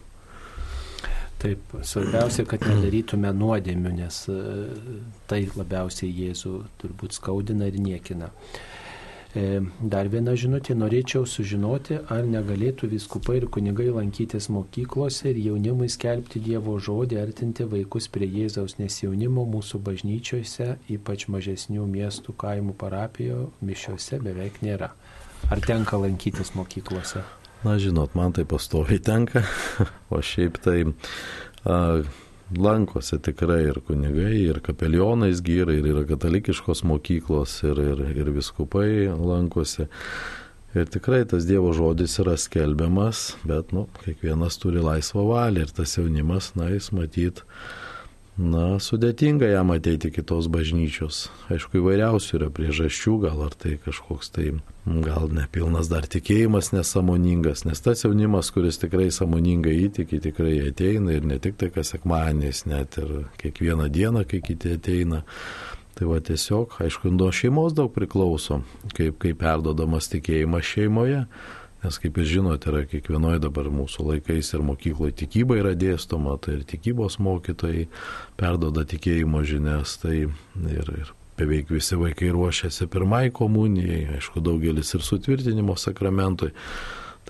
[1.43, 4.37] Taip, svarbiausia, kad nedarytume nuodėmių, nes e,
[5.27, 8.29] tai labiausiai Jėzų turbūt skaudina ir niekina.
[9.33, 15.89] E, Dar viena žinutė, norėčiau sužinoti, ar negalėtų viskupai ir kunigai lankytis mokyklose ir jaunimui
[15.89, 22.77] skelbti Dievo žodį, artinti vaikus prie Jėzaus, nes jaunimo mūsų bažnyčiose, ypač mažesnių miestų kaimų
[22.77, 24.91] parapijo, mišiuose beveik nėra.
[25.49, 27.25] Ar tenka lankytis mokyklose?
[27.63, 29.41] Na, žinot, man tai pastoviai tenka,
[30.13, 30.83] o šiaip tai
[31.65, 32.03] a,
[32.59, 39.09] lankosi tikrai ir kunigai, ir kapelionais gyrai, ir yra katalikiškos mokyklos, ir, ir, ir viskupai
[39.13, 39.87] lankosi.
[40.73, 45.97] Ir tikrai tas Dievo žodis yra skelbiamas, bet, nu, kiekvienas turi laisvą valią ir tas
[45.99, 47.43] jaunimas, na, jis matyt,
[48.37, 51.27] na, sudėtinga jam ateiti kitos bažnyčios.
[51.53, 54.47] Aišku, įvairiausių yra priežasčių, gal ar tai kažkoks tai,
[54.85, 61.27] gal nepilnas dar tikėjimas nesamoningas, nes tas jaunimas, kuris tikrai samoningai įtiki, tikrai ateina ir
[61.29, 65.23] ne tik tai kas sekmaniais, net ir kiekvieną dieną, kai kiti ateina.
[65.93, 68.63] Tai va tiesiog, aišku, nuo šeimos daug priklauso,
[68.97, 71.27] kaip, kaip perdodamas tikėjimas šeimoje.
[71.83, 76.59] Nes kaip jūs žinote, yra kiekvienoje dabar mūsų laikais ir mokykloje tikyba yra dėstoma, tai
[76.59, 77.89] ir tikybos mokytojai
[78.39, 85.03] perdoda tikėjimo žinias, tai ir, ir beveik visi vaikai ruošiasi pirmai komunijai, aišku, daugelis ir
[85.03, 86.53] sutvirtinimo sakramentui.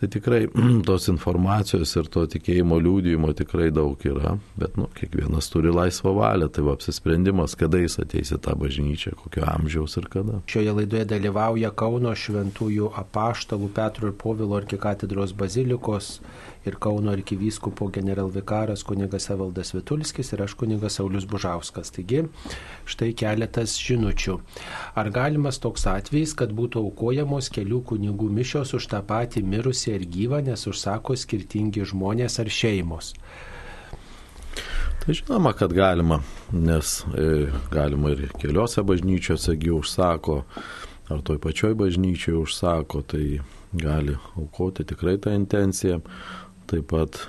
[0.04, 0.48] Tai tikrai
[0.88, 6.50] tos informacijos ir to tikėjimo liūdėjimo tikrai daug yra, bet nu, kiekvienas turi laisvą valią,
[6.52, 10.42] tai va apsisprendimas, kada jis ateis į tą bažnyčią, kokio amžiaus ir kada.
[10.52, 16.18] Šioje laidoje dalyvauja Kauno šventųjų apaštalų Petro ir Povilo arkikatedros bazilikos
[16.66, 21.92] ir Kauno arkivyskupo generalvikaras kunigas Evaldas Vitulskis ir aš kunigas Saulis Bužauskas.
[21.96, 22.24] Taigi,
[22.90, 24.38] štai keletas žinučių.
[24.96, 30.06] Ar galimas toks atvejis, kad būtų aukojamos kelių kunigų mišios už tą patį mirusį ar
[30.18, 33.14] gyvą, nes užsako skirtingi žmonės ar šeimos?
[35.04, 36.22] Tai žinoma, kad galima,
[36.56, 40.38] nes e, galima ir keliose bažnyčiose gi užsako,
[41.12, 43.42] ar toj pačioj bažnyčioje užsako, tai
[43.74, 46.00] gali aukoti tikrai tą intenciją.
[46.74, 47.20] Taip pat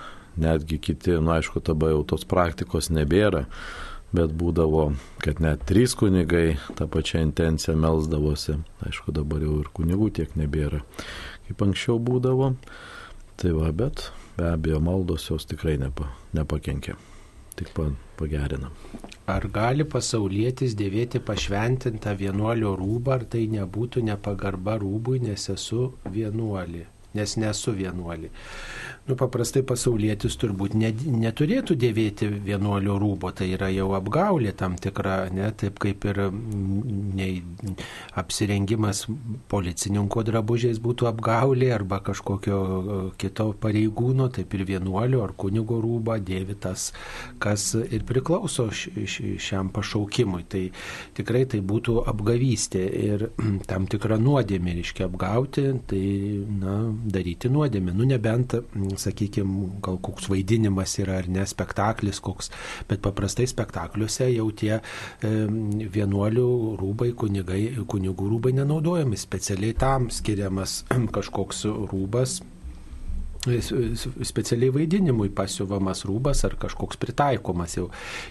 [0.40, 3.44] netgi kiti, na nu, aišku, tada jau tos praktikos nebėra,
[4.14, 4.86] bet būdavo,
[5.20, 8.56] kad net trys kunigai tą pačią intenciją melzdavosi.
[8.86, 10.80] Aišku, dabar jau ir kunigų tiek nebėra,
[11.48, 12.54] kaip anksčiau būdavo.
[13.36, 16.94] Tai va, bet be abejo maldos jos tikrai nepa, nepakenkia,
[17.58, 18.70] tik pa, pagerina.
[19.26, 26.86] Ar gali pasaulietis dėvėti pašventintą vienuolio rūbą, ar tai nebūtų nepagarba rūbui, nes esu vienuolį,
[27.14, 28.30] nes nesu vienuolį
[29.04, 35.26] nu, paprastai pasaulietis turbūt ne, neturėtų dėvėti vienuolio rūbo, tai yra jau apgaulė tam tikra,
[35.34, 37.28] ne, taip kaip ir ne,
[38.20, 39.04] apsirengimas
[39.52, 42.60] policininko drabužiais būtų apgaulė arba kažkokio
[43.20, 46.90] kito pareigūno, taip ir vienuolio ar kunigo rūbą dėvi tas,
[47.42, 50.46] kas ir priklauso šiam pašaukimui.
[50.48, 50.64] Tai
[51.16, 53.28] tikrai tai būtų apgavystė ir
[53.68, 56.02] tam tikra nuodėmė, reiškia apgauti, tai
[56.56, 57.94] na, daryti nuodėmę.
[57.96, 58.56] Nu, nebent
[59.00, 62.50] sakykime, gal koks vaidinimas yra ar ne spektaklis koks,
[62.90, 64.80] bet paprastai spektakliuose jau tie e,
[65.98, 66.48] vienuolių
[66.80, 70.82] rūbai, kunigai, kunigų rūbai nenaudojami, specialiai tam skiriamas
[71.16, 72.40] kažkoks rūbas
[73.44, 77.90] specialiai vaidinimui pasiuvamas rūbas ar kažkoks pritaikomas jau.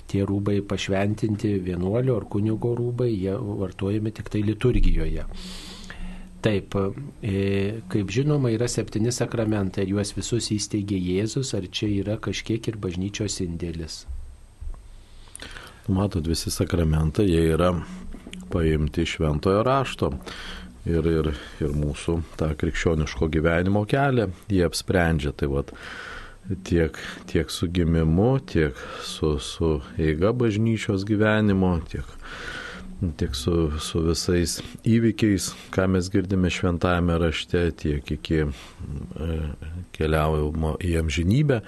[0.09, 5.27] Tie rūbai pašventinti vienuolio ar kunigo rūbai, jie vartojami tik tai liturgijoje.
[6.43, 6.75] Taip,
[7.23, 7.35] e,
[7.87, 12.79] kaip žinoma, yra septyni sakramentai ir juos visus įsteigė Jėzus, ar čia yra kažkiek ir
[12.83, 14.01] bažnyčios indėlis?
[15.87, 17.71] Matot, visi sakramentai, jie yra
[18.51, 20.11] paimti iš šventojo rašto
[20.87, 21.29] ir, ir,
[21.63, 25.31] ir mūsų tą krikščioniško gyvenimo kelią jie apsprendžia.
[25.35, 25.71] Tai vat,
[26.67, 26.99] tiek,
[27.31, 32.07] tiek su gimimu, tiek su, su eiga bažnyčios gyvenimo, tiek
[33.19, 38.47] tiek su, su visais įvykiais, ką mes girdime šventajame rašte, tiek iki e,
[39.97, 41.61] keliaujamo į amžinybę,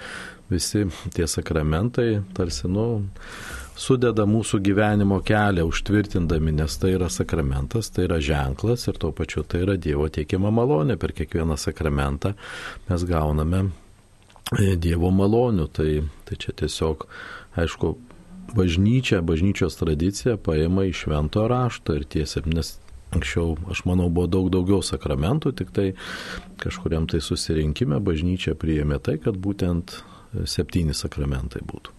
[0.50, 2.86] visi tie sakramentai tarsi, nu,
[3.76, 9.44] sudeda mūsų gyvenimo kelią, užtvirtindami, nes tai yra sakramentas, tai yra ženklas ir tuo pačiu
[9.44, 10.96] tai yra Dievo teikiama malonė.
[11.00, 12.32] Per kiekvieną sakramentą
[12.88, 13.66] mes gauname
[14.56, 15.68] e, Dievo malonių.
[15.76, 15.90] Tai,
[16.28, 17.06] tai čia tiesiog,
[17.60, 17.94] aišku,
[18.54, 22.76] bažnyčia, bažnyčios tradicija paima iš švento rašto ir tie septynis
[23.14, 25.84] Anksčiau, aš manau, buvo daug daugiau sakramentų, tik tai
[26.58, 29.94] kažkuriam tai susirinkime bažnyčia priėmė tai, kad būtent
[30.44, 31.94] septyni sakramentai būtų.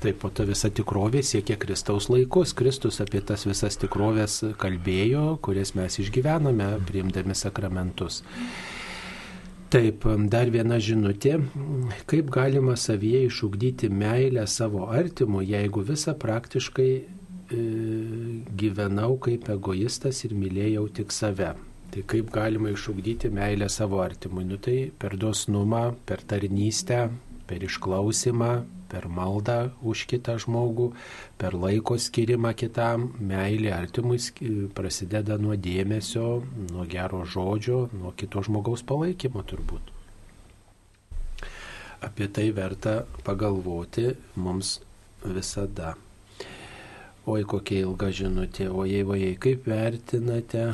[0.00, 2.52] Taip, po to visa tikrovė siekia Kristaus laikus.
[2.56, 8.22] Kristus apie tas visas tikrovės kalbėjo, kurias mes išgyvename, priimdami sakramentus.
[9.66, 11.40] Taip, dar viena žinutė.
[12.06, 17.04] Kaip galima savyje išugdyti meilę savo artimu, jeigu visą praktiškai e,
[18.62, 21.50] gyvenau kaip egoistas ir mylėjau tik save?
[21.90, 24.46] Tai kaip galima išugdyti meilę savo artimui?
[24.46, 27.08] Nu tai per dosnumą, per tarnystę,
[27.50, 28.52] per išklausimą,
[28.90, 30.90] per maldą už kitą žmogų,
[31.40, 34.18] per laiko skirimą kitam, meilė artimui
[34.78, 36.26] prasideda nuo dėmesio,
[36.70, 39.92] nuo gero žodžio, nuo kito žmogaus palaikymo turbūt.
[42.06, 44.76] Apie tai verta pagalvoti mums
[45.24, 45.94] visada.
[47.26, 50.68] Oi kokia ilga žinutė, ojei, ojei, kaip vertinate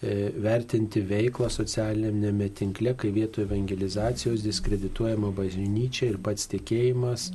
[0.00, 7.30] vertinti veiklą socialiniame tinkle, kai vietoj evangelizacijos diskredituojama bažnyčia ir pats tikėjimas,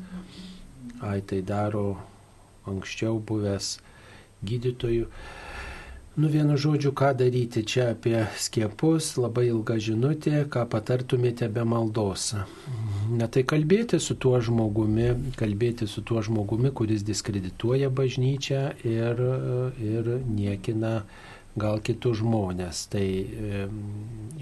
[1.06, 1.92] ai tai daro
[2.66, 3.76] anksčiau buvęs
[4.46, 5.10] gydytojų.
[6.16, 12.30] Nu vienu žodžiu, ką daryti čia apie skiepus, labai ilga žinutė, ką patartumėte be maldos.
[13.12, 19.22] Na tai kalbėti su tuo žmogumi, kalbėti su tuo žmogumi, kuris diskredituoja bažnyčią ir,
[19.84, 21.02] ir niekina
[21.60, 22.86] gal kitus žmonės.
[22.92, 23.06] Tai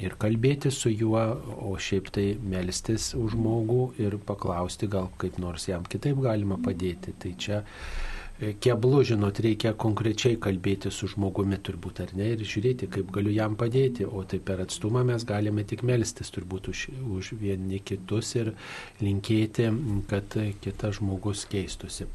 [0.04, 1.22] ir kalbėti su juo,
[1.70, 7.14] o šiaip tai melstis už žmogų ir paklausti, gal kaip nors jam kitaip galima padėti.
[7.20, 12.90] Tai čia e, keblu, žinot, reikia konkrečiai kalbėti su žmogumi turbūt ar ne ir žiūrėti,
[12.98, 16.86] kaip galiu jam padėti, o tai per atstumą mes galime tik melstis turbūt už,
[17.20, 18.54] už vieni kitus ir
[19.04, 19.70] linkėti,
[20.10, 22.10] kad kitas žmogus keistusi.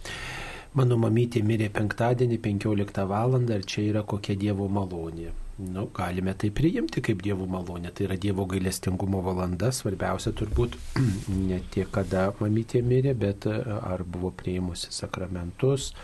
[0.77, 3.37] Mano mamytė mirė penktadienį 15 val.
[3.41, 5.31] ir čia yra kokia Dievo malonė.
[5.59, 7.91] Nu, galime tai priimti kaip Dievo malonė.
[7.91, 9.73] Tai yra Dievo gailestingumo valanda.
[9.73, 10.77] Svarbiausia turbūt
[11.49, 15.95] ne tiek, kada mamytė mirė, bet e, ar buvo prieimusi sakramentus,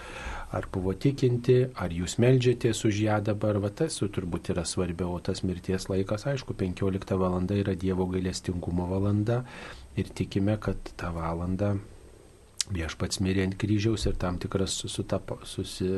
[0.50, 3.60] ar buvo tikinti, ar jūs melžiatės už ją dabar.
[3.60, 7.42] Va tas turbūt yra svarbiau, o tas mirties laikas, aišku, 15 val.
[7.52, 9.44] yra Dievo gailestingumo valanda
[9.94, 11.76] ir tikime, kad tą valandą
[12.72, 15.88] viešpats mirė ant kryžiaus ir tam tikras sutapa, susi,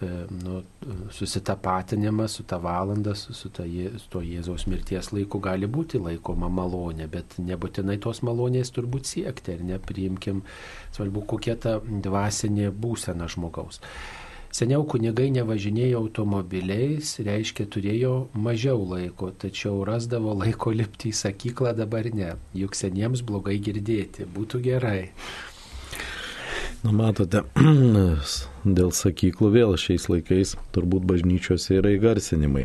[0.00, 0.10] e,
[0.42, 0.62] nu,
[1.16, 6.48] susitapatinimas su tą valandą, su, su, ta, su to Jėzaus mirties laiku gali būti laikoma
[6.48, 10.42] malonė, bet nebūtinai tos malonės turbūt siekti, ar nepriimkim,
[10.96, 13.82] svarbu, kokia ta dvasinė būsena žmogaus.
[14.50, 22.08] Seniau kunigai nevažinėjo automobiliais, reiškia turėjo mažiau laiko, tačiau rasdavo laiko lipti į sakyklą dabar
[22.10, 22.32] ne.
[22.58, 25.12] Juk seniems blogai girdėti, būtų gerai.
[26.80, 27.42] Na matote,
[28.78, 32.62] dėl sakyklų vėl šiais laikais turbūt bažnyčiose yra įgarsinimai.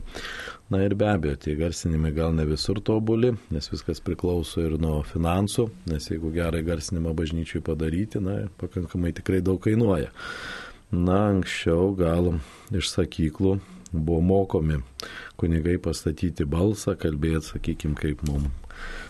[0.72, 5.02] Na ir be abejo, tie garsinimai gal ne visur tobuli, nes viskas priklauso ir nuo
[5.10, 10.14] finansų, nes jeigu gerą garsinimą bažnyčiui padaryti, na, pakankamai tikrai daug kainuoja.
[10.96, 12.38] Na, anksčiau gal
[12.72, 13.58] iš sakyklų
[13.92, 14.80] buvo mokomi
[15.36, 18.65] kunigai pastatyti balsą, kalbėti, sakykime, kaip mums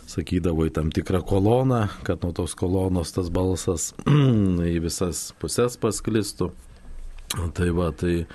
[0.10, 3.92] sakydavo į tam tikrą koloną, kad nuo tos kolonos tas balsas
[4.74, 6.52] į visas pusės pasklistų.
[7.58, 8.26] Tai va, tai e,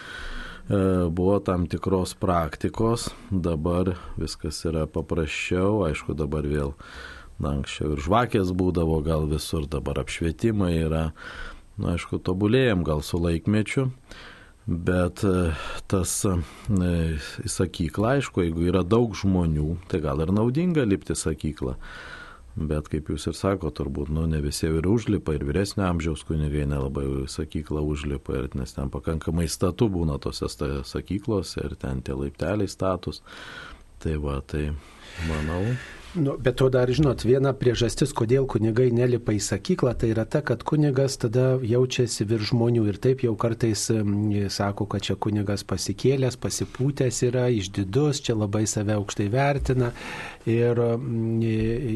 [1.08, 6.74] buvo tam tikros praktikos, dabar viskas yra paprasčiau, aišku, dabar vėl,
[7.38, 11.04] na, anksčiau ir žvakės būdavo, gal visur dabar apšvietimai yra,
[11.78, 13.88] na, aišku, tobulėjom gal su laikmečiu.
[14.70, 15.50] Bet e,
[15.90, 16.36] tas e,
[17.42, 21.74] į sakyklą, aišku, jeigu yra daug žmonių, tai gal ir naudinga lipti sakyklą.
[22.54, 26.68] Bet kaip jūs ir sako, turbūt, nu, ne visi ir užlipa, ir vyresnio amžiaus kunigai
[26.70, 30.46] nelabai sakyklą užlipa, ir, nes ten pakankamai statų būna tose
[30.86, 33.24] sakyklose, ir ten tie laipteliai status.
[34.00, 34.68] Tai va, tai
[35.26, 35.64] manau,
[36.14, 40.40] Nu, bet to dar, žinot, viena priežastis, kodėl kunigai nelipa į sakyklą, tai yra ta,
[40.42, 43.84] kad kunigas tada jaučiasi virš žmonių ir taip jau kartais
[44.50, 49.92] sako, kad čia kunigas pasikėlęs, pasipūtęs yra, išdidus, čia labai save aukštai vertina
[50.50, 50.82] ir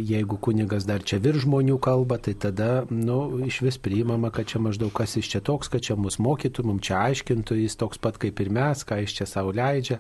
[0.07, 4.63] jeigu kunigas dar čia virš žmonių kalba, tai tada, nu, iš vis priimama, kad čia
[4.63, 8.23] maždaug kas iš čia toks, kad čia mus mokytų, mums čia aiškintų, jis toks pat
[8.23, 9.99] kaip ir mes, ką jis čia savo leidžia.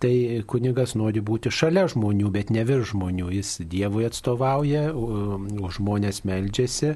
[0.00, 0.14] Tai
[0.48, 6.94] kunigas nori būti šalia žmonių, bet ne virš žmonių jis Dievui atstovauja, už žmonės meldžiasi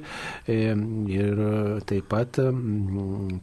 [0.48, 1.42] ir
[1.88, 2.38] taip pat,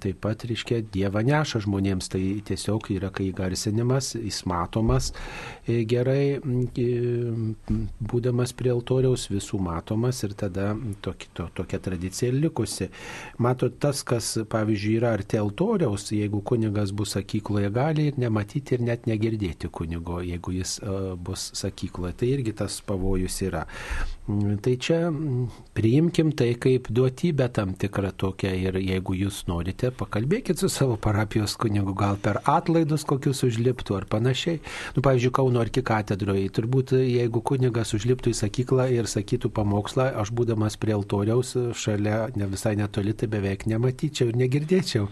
[0.03, 2.09] taip pat reiškia, Dievą neša žmonėms.
[2.11, 5.11] Tai tiesiog yra, kai garsinimas, jis matomas
[5.67, 6.37] e, gerai,
[8.11, 10.71] būdamas prie altoriaus, visų matomas ir tada
[11.05, 12.89] tokia, to, tokia tradicija ir likusi.
[13.41, 18.85] Matot, tas, kas, pavyzdžiui, yra arti altoriaus, jeigu kunigas bus sakykloje, gali ir nematyti ir
[18.85, 20.77] net negirdėti kunigo, jeigu jis
[21.25, 22.15] bus sakykloje.
[22.21, 23.65] Tai irgi tas pavojus yra.
[24.25, 25.11] Tai čia
[25.77, 31.53] priimkim tai kaip duotybę tam tikrą tokią ir jeigu jūs norite, pakalbėkit su savo parapijos
[31.61, 34.57] kunigu, gal per atlaidus kokius užliptų ar panašiai.
[34.95, 40.79] Nu, pavyzdžiui, Kauno arkikatedroje, turbūt jeigu kunigas užliptų į sakyklą ir sakytų pamokslą, aš būdamas
[40.81, 45.05] prie altoriaus šalia, ne visai netoli, tai beveik nematyčiau ir negirdėčiau.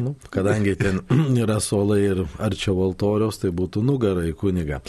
[0.00, 1.04] Nu, kadangi ten
[1.44, 4.80] yra solai ir arčiau altoriaus, tai būtų nugara į kunigą.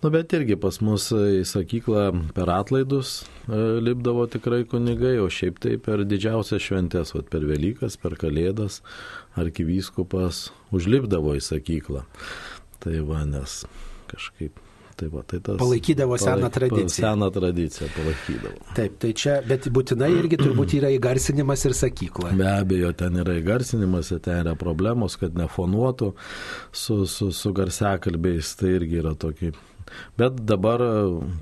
[0.00, 3.09] Nu, bet irgi pas mus į sakyklą per atlaidus
[3.48, 8.80] e, lipdavo tikrai kunigai, o šiaip tai per didžiausias šventės, vat, per Velykas, per Kalėdas,
[9.40, 12.06] arkivyskupas užlipdavo į sakyklą.
[12.80, 13.62] Tai va, nes
[14.10, 14.66] kažkaip
[15.00, 16.88] Tai va, tai tas, palaikydavo seną palaik, tradiciją.
[16.92, 18.66] Seną tradiciją palaikydavo.
[18.76, 22.34] Taip, tai čia, bet būtinai irgi turbūt yra įgarsinimas ir sakykla.
[22.36, 26.10] Be abejo, ten yra įgarsinimas, ten yra problemos, kad nefonuotų
[26.82, 29.54] su, su, su garsiakalbiais, tai irgi yra tokie
[30.20, 30.92] Bet dabar e,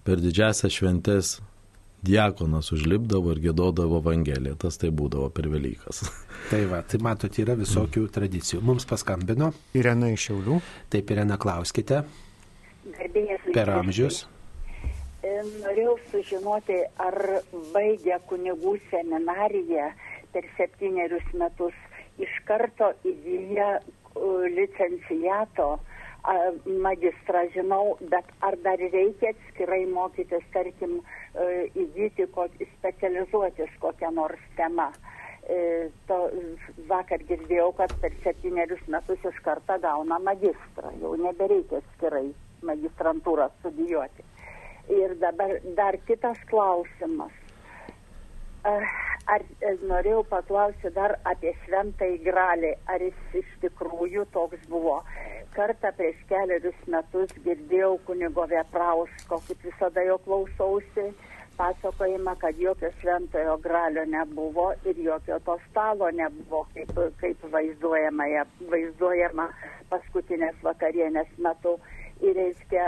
[0.07, 1.39] per didžiasią šventės
[2.05, 4.57] diakonas užlipdavo ir gėdodavo Evangeliją.
[4.63, 6.05] Tas tai būdavo per Velykas.
[6.51, 8.13] Tai va, tai matot, yra visokių mm.
[8.15, 8.63] tradicijų.
[8.65, 9.51] Mums paskambino.
[9.77, 10.61] Irena iš Šiaulių.
[10.89, 11.99] Taip, Irena, klauskite.
[12.95, 13.43] Garbėjas.
[13.53, 14.23] Per amžius.
[15.21, 15.35] E,
[15.65, 17.19] norėjau sužinoti, ar
[17.75, 19.91] baigę kunigų seminariją
[20.33, 21.77] per septynerius metus
[22.23, 23.69] iš karto įgyja
[24.55, 25.69] licencijato
[26.67, 30.99] magistrą žinau, bet ar dar reikia atskirai mokytis, tarkim,
[31.35, 32.27] e, įgyti,
[32.79, 34.91] specializuotis kokią nors temą.
[35.49, 36.19] E, to,
[36.91, 42.27] vakar girdėjau, kad per septynerius metus iš karto gauna magistrą, jau nebereikia atskirai
[42.69, 44.27] magistrantūrą studijuoti.
[44.93, 47.33] Ir dabar dar kitas klausimas.
[48.65, 49.43] Ar
[49.85, 55.03] norėjau paklausyti dar apie šventąjį gralį, ar jis iš tikrųjų toks buvo
[55.59, 61.09] kartą prieš keliarius metus girdėjau kunigo Veprausko, kaip visada jo klausausi,
[61.59, 66.93] pasakojimą, kad jokio šventojo gralio nebuvo ir jokio to stalo nebuvo, kaip,
[67.23, 68.29] kaip vaizduojama,
[68.71, 69.49] vaizduojama
[69.91, 71.79] paskutinės vakarienės metu.
[72.19, 72.85] Ir reiškia,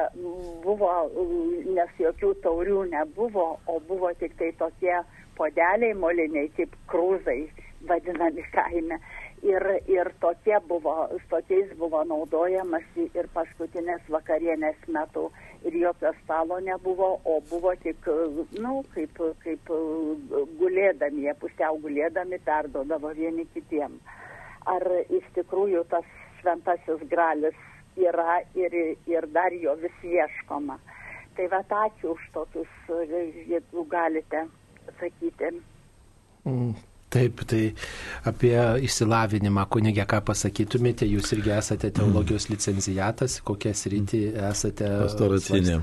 [0.62, 0.92] buvo,
[1.74, 4.96] nes jokių taurių nebuvo, o buvo tik tai tokie
[5.40, 7.40] podeliai moliniai, kaip krūzai
[7.88, 9.00] vadinami kaime.
[9.42, 15.30] Ir, ir tokie buvo, tokiais buvo naudojamasi ir paskutinės vakarienės metu.
[15.64, 18.04] Ir jokio stalo nebuvo, o buvo tik,
[18.58, 19.72] na, nu, kaip, kaip
[20.60, 23.96] gulėdami, jie pusiau gulėdami perdodavo vieni kitiem.
[24.68, 26.04] Ar iš tikrųjų tas
[26.40, 27.56] šventasis gralis
[27.96, 28.76] yra ir,
[29.08, 30.76] ir dar jo vis ieškoma.
[31.36, 32.72] Tai va, ačiū už tokius,
[33.48, 34.44] jeigu galite
[35.00, 35.48] sakyti.
[36.46, 36.74] Mm,
[37.10, 37.72] Taip, tai
[38.28, 38.54] apie
[38.86, 44.86] išsilavinimą, kunigė, ką pasakytumėte, jūs irgi esate teologijos licencijatas, kokią sritį esate.
[45.00, 45.80] Pastoracinė.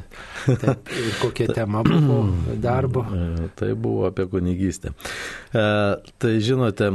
[0.47, 2.21] Taip, ir kokia tema buvo
[2.67, 3.03] darbo?
[3.11, 4.93] E, tai buvo apie kunigystę.
[5.51, 5.65] E,
[6.15, 6.93] tai žinote,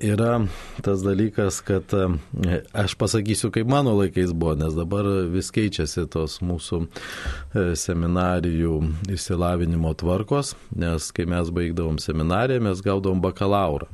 [0.00, 0.32] yra
[0.80, 6.38] tas dalykas, kad e, aš pasakysiu, kaip mano laikais buvo, nes dabar vis keičiasi tos
[6.40, 8.80] mūsų e, seminarijų
[9.12, 13.88] išsilavinimo tvarkos, nes kai mes baigdavom seminariją, mes gaudavom bakalauro bakalaurą.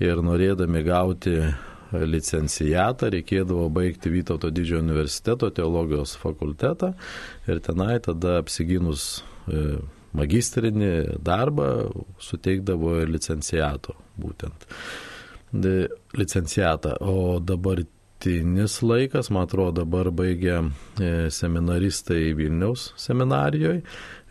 [0.00, 1.54] Ir norėdami gauti
[1.92, 6.92] licencijatą reikėdavo baigti Vytauto didžiojo universiteto teologijos fakultetą
[7.48, 9.78] ir tenai tada apsiginus e,
[10.12, 11.88] magistrinį darbą
[12.20, 14.68] suteikdavo licencijato būtent
[16.12, 16.98] licencijatą.
[17.00, 17.80] O dabar
[18.18, 20.62] dabartinis laikas, man atrodo, dabar baigia
[21.00, 23.82] e, seminaristai Vilniaus seminarijoje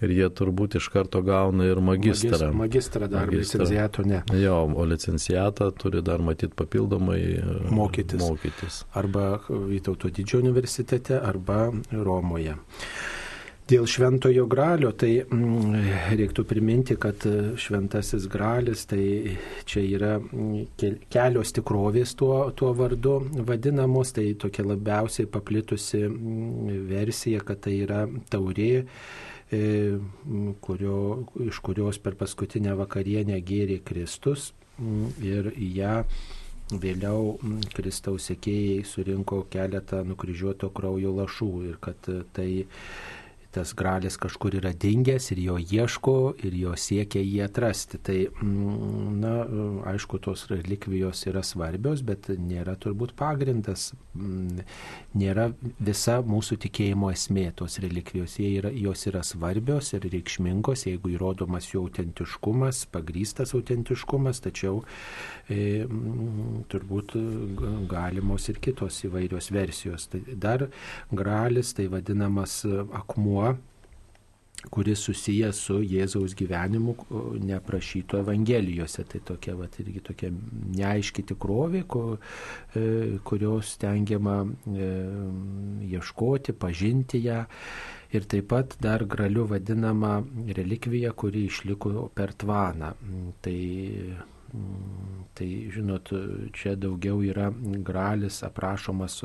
[0.02, 2.52] ir jie turbūt iš karto gauna ir magistrą.
[2.54, 4.24] Magistrą dar, licencijato ne.
[4.34, 8.22] Jo, o licencijatą turi dar matyti papildomai e, mokytis.
[8.22, 8.84] mokytis.
[8.94, 12.56] Arba Vytauto didžiojo universitete, arba Romoje.
[13.68, 17.26] Dėl šventojo gralio, tai mm, reiktų priminti, kad
[17.60, 19.34] šventasis gralis, tai
[19.68, 23.18] čia yra mm, kelios tikrovės tuo, tuo vardu
[23.50, 28.86] vadinamos, tai tokia labiausiai paplitusi mm, versija, kad tai yra taurė,
[29.52, 29.62] e,
[30.64, 30.98] kurio,
[31.50, 34.54] iš kurios per paskutinę vakarienę gėrė Kristus
[35.20, 36.02] ir ją
[36.68, 37.38] Vėliau
[37.72, 42.50] Kristaus sekėjai surinko keletą nukryžiuoto kraujo lašų ir kad tai
[43.58, 47.98] tas gralis kažkur yra dingęs ir jo ieško ir jo siekia jį atrasti.
[47.98, 49.34] Tai, mm, na,
[49.94, 54.62] aišku, tos relikvijos yra svarbios, bet nėra turbūt pagrindas, mm,
[55.18, 55.48] nėra
[55.80, 58.38] visa mūsų tikėjimo esmė tos relikvijos.
[58.48, 64.84] Yra, jos yra svarbios ir reikšmingos, jeigu įrodomas jų autentiškumas, pagrystas autentiškumas, tačiau
[65.50, 67.18] e, mm, turbūt
[67.90, 70.08] galimos ir kitos įvairios versijos.
[70.14, 70.68] Tai dar
[71.10, 72.62] gralis, tai vadinamas
[73.02, 73.47] akmuo,
[74.74, 76.96] kuris susijęs su Jėzaus gyvenimu
[77.46, 79.06] neprašyto Evangelijose.
[79.08, 80.32] Tai tokia, va, irgi tokia
[80.78, 82.86] neaiški tikrovė, e,
[83.28, 84.90] kurios tengiama e,
[85.94, 87.44] ieškoti, pažinti ją.
[88.16, 90.22] Ir taip pat dar graliu vadinama
[90.56, 92.94] relikvija, kuri išliko per tvaną.
[93.44, 93.58] Tai
[95.38, 96.10] Tai žinot,
[96.56, 97.50] čia daugiau yra
[97.86, 99.20] gralis aprašomas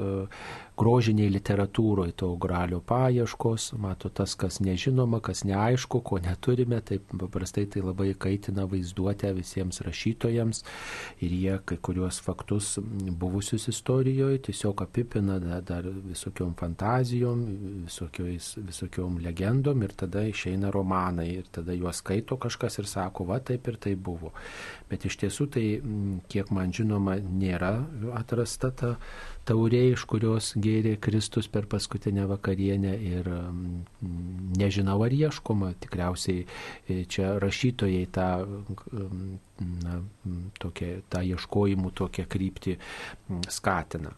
[0.78, 7.66] grožiniai literatūroje, to gralio paieškos, mato tas, kas nežinoma, kas neaišku, ko neturime, taip paprastai
[7.70, 10.62] tai labai kaitina vaizduotę visiems rašytojams
[11.22, 12.74] ir jie kai kuriuos faktus
[13.20, 17.44] buvusius istorijoje tiesiog apipina dar visokiom fantazijom,
[17.86, 23.68] visokiom legendom ir tada išeina romanai ir tada juos skaito kažkas ir sako, va taip
[23.68, 24.32] ir tai buvo.
[24.90, 25.66] Bet iš tiesų tai,
[26.32, 27.74] kiek man žinoma, nėra
[28.16, 28.96] atrasta ta
[29.48, 33.30] taurė, iš kurios gėrė Kristus per paskutinę vakarienę ir
[34.58, 38.28] nežinau ar ieškoma, tikriausiai e, čia rašytojai tą,
[39.86, 39.98] na,
[40.62, 42.78] tokia, tą ieškojimų tokią kryptį
[43.50, 44.14] skatina.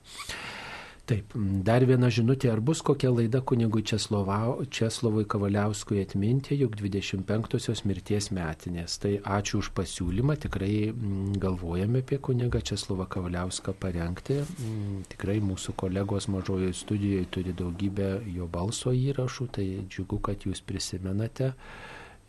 [1.04, 8.30] Taip, dar viena žinutė, ar bus kokia laida kunigui Česlovui Kavaliauskui atminti, juk 25-osios mirties
[8.32, 8.94] metinės.
[9.02, 14.38] Tai ačiū už pasiūlymą, tikrai mm, galvojame apie kunigą Česlovą Kavaliauską parengti.
[14.46, 18.08] Mm, tikrai mūsų kolegos mažojoje studijoje turi daugybę
[18.38, 21.52] jo balso įrašų, tai džiugu, kad jūs prisimenate.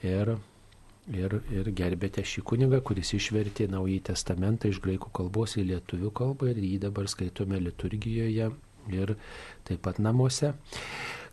[0.03, 0.35] Ir
[1.15, 6.52] ir, ir gerbėte šį kunigą, kuris išvertė Naująjį testamentą iš graikų kalbos į lietuvių kalbą
[6.52, 8.52] ir jį dabar skaitome liturgijoje
[8.93, 9.15] ir
[9.67, 10.53] taip pat namuose.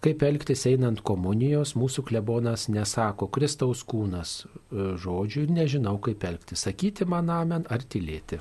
[0.03, 6.65] Kaip elgtis einant komunijos, mūsų klebonas nesako Kristaus kūnas e, žodžių ir nežinau, kaip elgtis.
[6.67, 8.41] Sakyti man amen ar tylėti.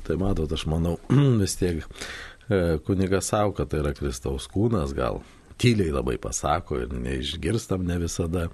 [0.00, 0.96] Tai matot, aš manau,
[1.42, 5.20] vis tiek e, kunigas savo, kad tai yra Kristaus kūnas, gal
[5.60, 8.46] tyliai labai pasako ir neišgirstam ne visada,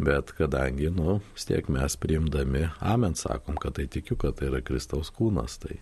[0.00, 4.62] bet kadangi, nu, vis tiek mes priimdami amen sakom, kad tai tikiu, kad tai yra
[4.64, 5.78] Kristaus kūnas, tai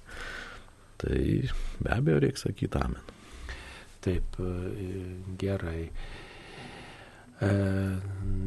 [1.02, 1.48] tai
[1.80, 3.12] be abejo reikia sakyti amen.
[4.04, 4.50] Taip, e,
[5.38, 5.90] gerai.
[7.42, 7.50] E,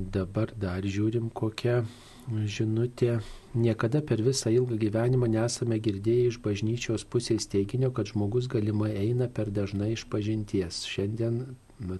[0.10, 1.84] dabar dar žiūrim, kokia
[2.30, 3.20] žinutė.
[3.54, 9.28] Niekada per visą ilgą gyvenimą nesame girdėję iš bažnyčios pusės teiginio, kad žmogus galimai eina
[9.28, 10.84] per dažnai iš pažinties.
[10.90, 11.44] Šiandien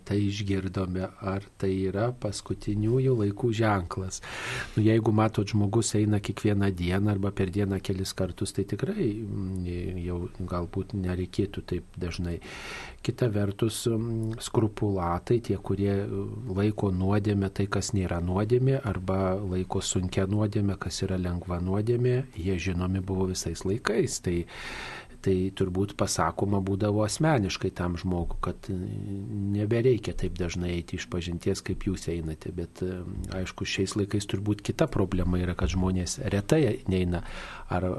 [0.06, 4.20] tai išgirdome, ar tai yra paskutiniųjų laikų ženklas.
[4.76, 10.00] Nu, jeigu matot, žmogus eina kiekvieną dieną arba per dieną kelis kartus, tai tikrai mm,
[10.04, 12.40] jau galbūt nereikėtų taip dažnai.
[13.06, 15.96] Kita vertus, mm, skrupulatai, tie, kurie
[16.60, 22.60] laiko nuodėmė tai, kas nėra nuodėmė, arba laiko sunkia nuodėmė, kas yra lengva nuodėmė, jie
[22.60, 24.20] žinomi buvo visais laikais.
[24.26, 24.38] Tai
[25.26, 31.84] tai turbūt pasakoma būdavo asmeniškai tam žmogui, kad nebereikia taip dažnai eiti iš pažinties, kaip
[31.88, 32.54] jūs einate.
[32.56, 32.84] Bet
[33.36, 37.24] aišku, šiais laikais turbūt kita problema yra, kad žmonės retai neina
[37.70, 37.96] ar e,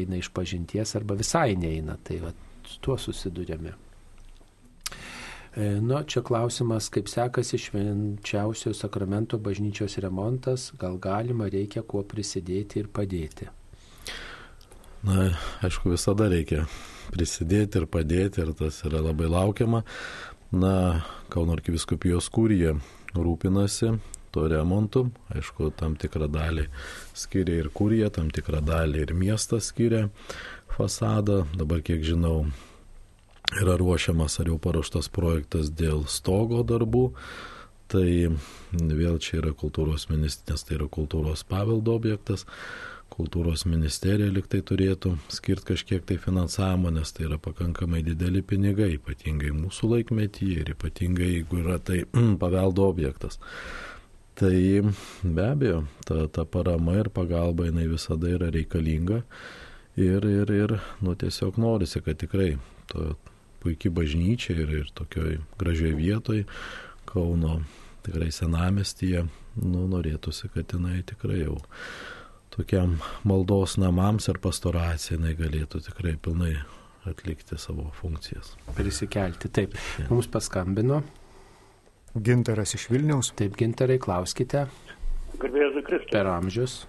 [0.00, 1.96] eina iš pažinties arba visai neina.
[2.04, 2.34] Tai va,
[2.84, 3.72] tuo susidurėme.
[5.56, 12.84] E, nu, čia klausimas, kaip sekasi švenčiausio sakramento bažnyčios remontas, gal galima, reikia kuo prisidėti
[12.84, 13.48] ir padėti.
[15.00, 15.30] Na,
[15.64, 16.66] aišku, visada reikia
[17.14, 19.80] prisidėti ir padėti ir tas yra labai laukiama.
[20.52, 20.74] Na,
[21.32, 22.74] Kauno arkiviskupijos kūrija
[23.14, 23.94] rūpinasi
[24.34, 25.06] tuo remontu.
[25.32, 26.66] Aišku, tam tikrą dalį
[27.16, 30.08] skiria ir kūrija, tam tikrą dalį ir miestas skiria
[30.74, 31.44] fasadą.
[31.56, 32.50] Dabar, kiek žinau,
[33.56, 37.06] yra ruošiamas ar jau paruoštas projektas dėl stogo darbų.
[37.90, 38.06] Tai
[38.70, 42.44] vėl čia yra kultūros ministras, tai yra kultūros paveldo objektas
[43.20, 49.52] kultūros ministerija liktai turėtų skirti kažkiek tai finansavimo, nes tai yra pakankamai dideli pinigai, ypatingai
[49.56, 52.02] mūsų laikmetyje ir ypatingai jeigu yra tai
[52.42, 53.40] paveldo objektas.
[54.40, 54.54] Tai
[55.20, 59.20] be abejo, ta, ta parama ir pagalba jinai visada yra reikalinga
[60.00, 62.54] ir, ir, ir nu, tiesiog norisi, kad tikrai
[62.88, 63.10] to
[63.60, 66.46] puikiai bažnyčia ir, ir tokioj gražioj vietoj
[67.10, 67.58] Kauno
[68.06, 69.24] tikrai senamestyje,
[69.60, 71.58] nu, norėtųsi, kad jinai tikrai jau
[72.56, 76.54] tokiam maldos namams ir pastoracijai jinai galėtų tikrai pilnai
[77.08, 78.54] atlikti savo funkcijas.
[78.76, 79.76] Prisikelti, taip.
[80.10, 81.02] Mums paskambino.
[82.14, 83.32] Gintaras iš Vilniaus.
[83.38, 84.66] Taip, gintarai, klauskite.
[85.40, 86.10] Garbėjai Kristus.
[86.12, 86.80] Per amžius.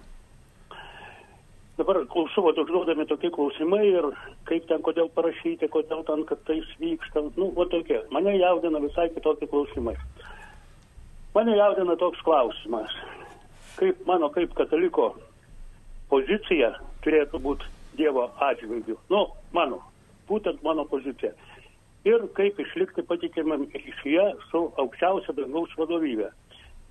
[1.78, 4.10] Dabar klausau, užduodami tokie klausimai ir
[4.50, 7.24] kaip ten, kodėl parašyti, kodėl ten, kad tai vyksta.
[7.38, 8.02] Nu, o tokie.
[8.12, 9.96] Mane jaudina visai kitokie klausimai.
[11.32, 12.92] Mane jaudina toks klausimas.
[13.78, 15.14] Kaip mano, kaip kataliko
[16.12, 16.74] pozicija
[17.04, 18.96] turėtų būti Dievo atžvilgių.
[19.12, 19.82] Nu, mano,
[20.28, 21.32] būtent mano pozicija.
[22.08, 26.30] Ir kaip išlikti patikimam ryšyje su aukščiausia dangaus vadovybė.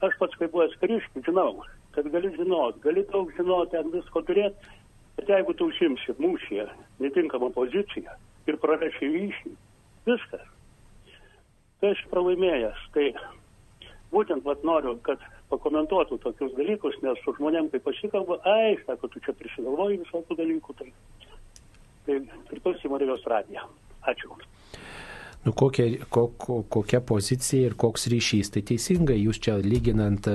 [0.06, 1.64] Aš pats kaip buvęs kariškis žinau,
[1.96, 4.78] kad gali žinot, gali daug žinoti, ant visko turėti,
[5.18, 6.70] bet jeigu tu užsimsi mūšyje
[7.04, 8.16] netinkamą poziciją
[8.50, 9.52] ir praneši ryšį,
[10.08, 10.48] viskas.
[11.82, 12.82] Tai aš pralaimėjęs.
[12.96, 13.06] Tai
[14.14, 15.22] būtent vat noriu, kad
[15.52, 20.78] pakomentuotų tokius dalykus, nes su žmonėm, kai pasikalba, ai, sako, tu čia prisigalvoji visokių dalykų,
[20.80, 20.90] tai,
[22.08, 23.68] tai priklausymo Marijos radiją.
[24.10, 24.34] Ačiū.
[25.42, 28.52] Nu, kokia, kok, kokia pozicija ir koks ryšys.
[28.54, 30.28] Tai teisingai, jūs čia lyginant,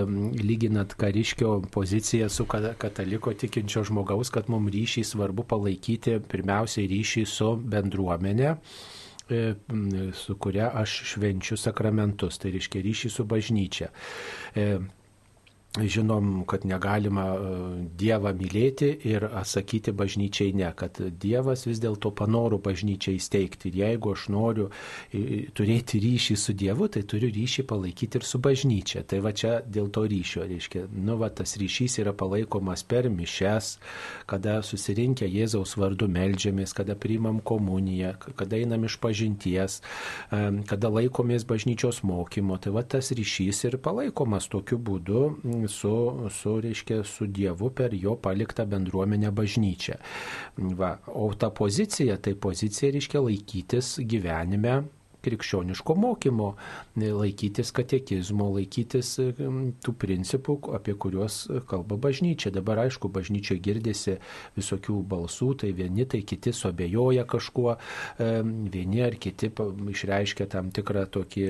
[0.43, 7.52] lyginant kariškio poziciją su kataliko tikinčio žmogaus, kad mums ryšį svarbu palaikyti pirmiausiai ryšį su
[7.74, 8.56] bendruomenė
[9.30, 9.55] E,
[10.14, 13.88] su kuria aš švenčiu sakramentus, tai reiškia ryšį su bažnyčia.
[15.81, 17.39] E, žinom, kad negalima e,
[17.98, 23.70] Dievą mylėti ir atsakyti bažnyčiai ne, kad Dievas vis dėlto panoro bažnyčiai įsteigti.
[23.70, 24.69] Ir jeigu aš noriu
[25.57, 29.03] turėti ryšį su Dievu, tai turiu ryšį palaikyti ir su bažnyčia.
[29.09, 33.77] Tai va čia dėl to ryšio, reiškia, nu va tas ryšys yra palaikomas per mišes,
[34.31, 39.81] kada susirinkę Jėzaus vardu melžiamės, kada priimam komuniją, kada einam iš pažinties,
[40.31, 42.61] kada laikomės bažnyčios mokymo.
[42.62, 45.93] Tai va tas ryšys ir palaikomas tokiu būdu su,
[46.30, 49.98] su, reiškia, su Dievu per jo paliktą bendruomenę bažnyčią.
[50.78, 54.82] Va, o ta pozicija, tai pozicija reiškia laikytis gyvenime
[55.27, 56.53] krikščioniško mokymo,
[56.97, 59.16] laikytis katekizmo, laikytis
[59.85, 62.53] tų principų, apie kuriuos kalba bažnyčia.
[62.55, 64.16] Dabar aišku, bažnyčia girdisi
[64.57, 67.77] visokių balsų, tai vieni, tai kiti suabejoja kažkuo,
[68.73, 69.51] vieni ar kiti
[69.93, 71.47] išreiškia tam tikrą tokį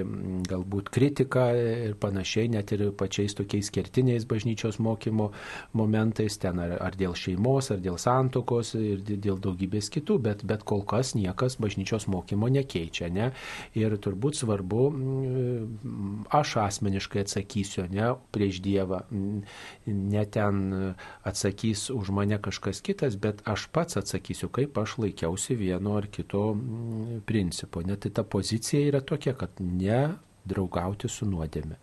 [0.48, 1.46] galbūt kritiką
[1.90, 5.30] ir panašiai, net ir pačiais tokiais kertiniais bažnyčios mokymo
[5.76, 10.64] momentais, ten ar, ar dėl šeimos, ar dėl santokos ir dėl daugybės kitų, bet, bet
[10.66, 13.10] kol kas niekas bažnyčios mokymo nekeičia.
[13.12, 13.30] Ne?
[13.74, 19.42] Ir turbūt svarbu, mm, aš asmeniškai atsakysiu, ne prieš Dievą, mm,
[19.86, 20.94] ne ten
[21.26, 26.54] atsakys už mane kažkas kitas, bet aš pats atsakysiu, kaip aš laikiausi vieno ar kito
[26.54, 27.82] mm, principo.
[27.82, 30.16] Net tai ta pozicija yra tokia, kad ne
[30.48, 31.78] draugauti su nuodėme.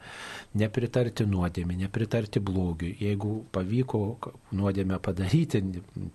[0.59, 2.93] Nepritarti nuodėme, nepritarti blogiui.
[3.01, 4.01] Jeigu pavyko
[4.55, 5.63] nuodėmę padaryti,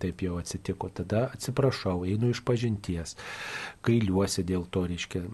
[0.03, 3.17] taip jau atsitiko, tada atsiprašau, einu iš pažinties,
[3.87, 5.25] gailiuosi dėl to, reiškia,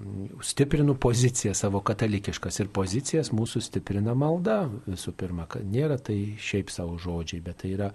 [0.44, 6.72] stiprinu poziciją savo katalikiškas ir pozicijas mūsų stiprina malda visų pirma, kad nėra tai šiaip
[6.72, 7.90] savo žodžiai, bet tai yra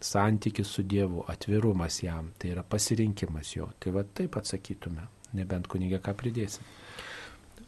[0.00, 3.70] santykis su Dievu, atvirumas jam, tai yra pasirinkimas jo.
[3.80, 5.06] Tai va taip atsakytume,
[5.36, 6.66] nebent kunigė ką pridėsim.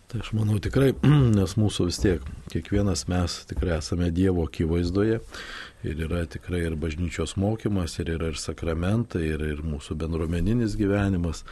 [0.08, 0.94] Tai aš manau tikrai,
[1.36, 5.18] nes mūsų vis tiek, kiekvienas mes tikrai esame Dievo akivaizdoje
[5.84, 11.44] ir yra tikrai ir bažnyčios mokymas, ir yra ir sakramentai, ir, ir mūsų bendruomeninis gyvenimas.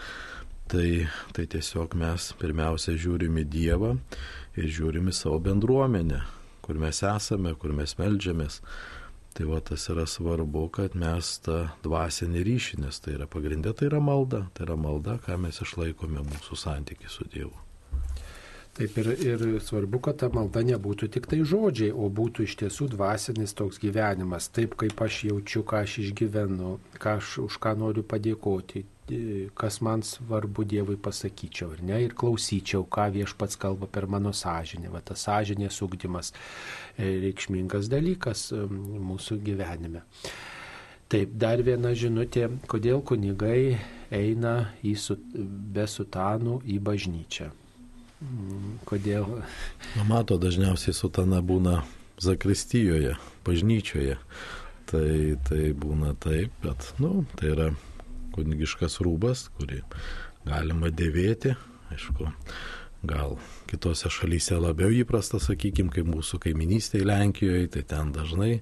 [0.72, 0.86] Tai,
[1.36, 3.92] tai tiesiog mes pirmiausia žiūrime Dievą
[4.56, 6.22] ir žiūrime savo bendruomenę,
[6.64, 8.62] kur mes esame, kur mes melžiamės.
[9.36, 13.92] Tai va tas yra svarbu, kad mes tą dvasinį ryšį, nes tai yra pagrindė, tai
[13.92, 17.65] yra malda, tai yra malda, ką mes išlaikome mūsų santykių su Dievu.
[18.76, 22.90] Taip ir, ir svarbu, kad ta malda nebūtų tik tai žodžiai, o būtų iš tiesų
[22.92, 28.04] dvasinis toks gyvenimas, taip kaip aš jaučiu, ką aš išgyvenu, ką aš, už ką noriu
[28.04, 28.84] padėkoti,
[29.56, 34.92] kas man svarbu Dievui pasakyčiau ir ne, ir klausyčiau, ką viešpats kalba per mano sąžinę.
[34.92, 40.02] Va tas sąžinės ugdymas e, reikšmingas dalykas e, mūsų gyvenime.
[41.08, 43.78] Taip, dar viena žinutė, kodėl kunigai
[44.10, 44.96] eina į
[45.72, 47.54] be sutanų į bažnyčią.
[48.88, 49.26] Kodėl?
[49.96, 51.82] Na, mato, dažniausiai sutana būna
[52.22, 54.16] zakristijoje, bažnyčioje.
[54.86, 55.10] Tai,
[55.48, 57.66] tai būna taip, bet, na, nu, tai yra
[58.36, 59.80] kunigiškas rūbas, kurį
[60.46, 61.56] galima dėvėti,
[61.90, 62.30] aišku,
[63.10, 63.34] gal
[63.66, 68.60] kitose šalyse labiau įprasta, sakykime, kaip mūsų kaiminystėje Lenkijoje, tai ten dažnai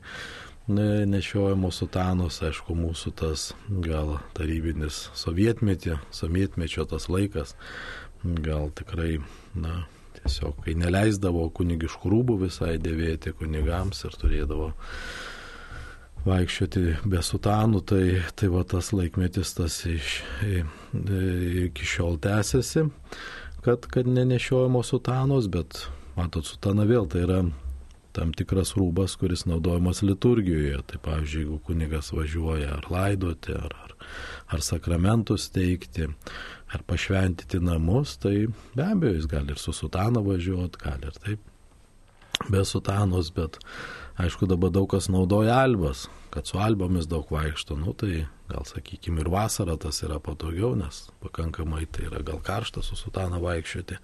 [1.12, 3.51] nešiojamos sutanos, aišku, mūsų tas
[3.85, 7.52] gal tarybinis sovietmetį, sovietmečio tas laikas
[8.24, 9.18] gal tikrai,
[9.55, 9.85] na,
[10.18, 14.72] tiesiog, kai neleisdavo kunigiškų rūbų visai dėvėti kunigams ir turėdavo
[16.24, 18.05] vaikščioti be sutanų, tai,
[18.39, 20.22] tai va tas laikmetis tas iš,
[21.66, 22.86] iki šiol tęsiasi,
[23.64, 25.85] kad, kad nenešiojamos sutanos, bet
[26.16, 27.43] matot, sutana vėl tai yra
[28.14, 30.78] tam tikras rūbas, kuris naudojamas liturgijoje.
[30.90, 33.94] Tai pavyzdžiui, jeigu kunigas važiuoja ar laidoti, ar, ar,
[34.55, 36.09] ar sakramentus teikti,
[36.74, 41.51] ar pašventyti namus, tai be abejo jis gali ir su sutana važiuoti, gali ir taip
[42.51, 43.59] be sutanos, bet
[44.20, 49.22] aišku dabar daug kas naudoja albas, kad su albomis daug vaikšto, nu tai gal sakykime
[49.22, 53.98] ir vasarą tas yra patogiau, nes pakankamai tai yra gal karšta su sutana vaikščioti.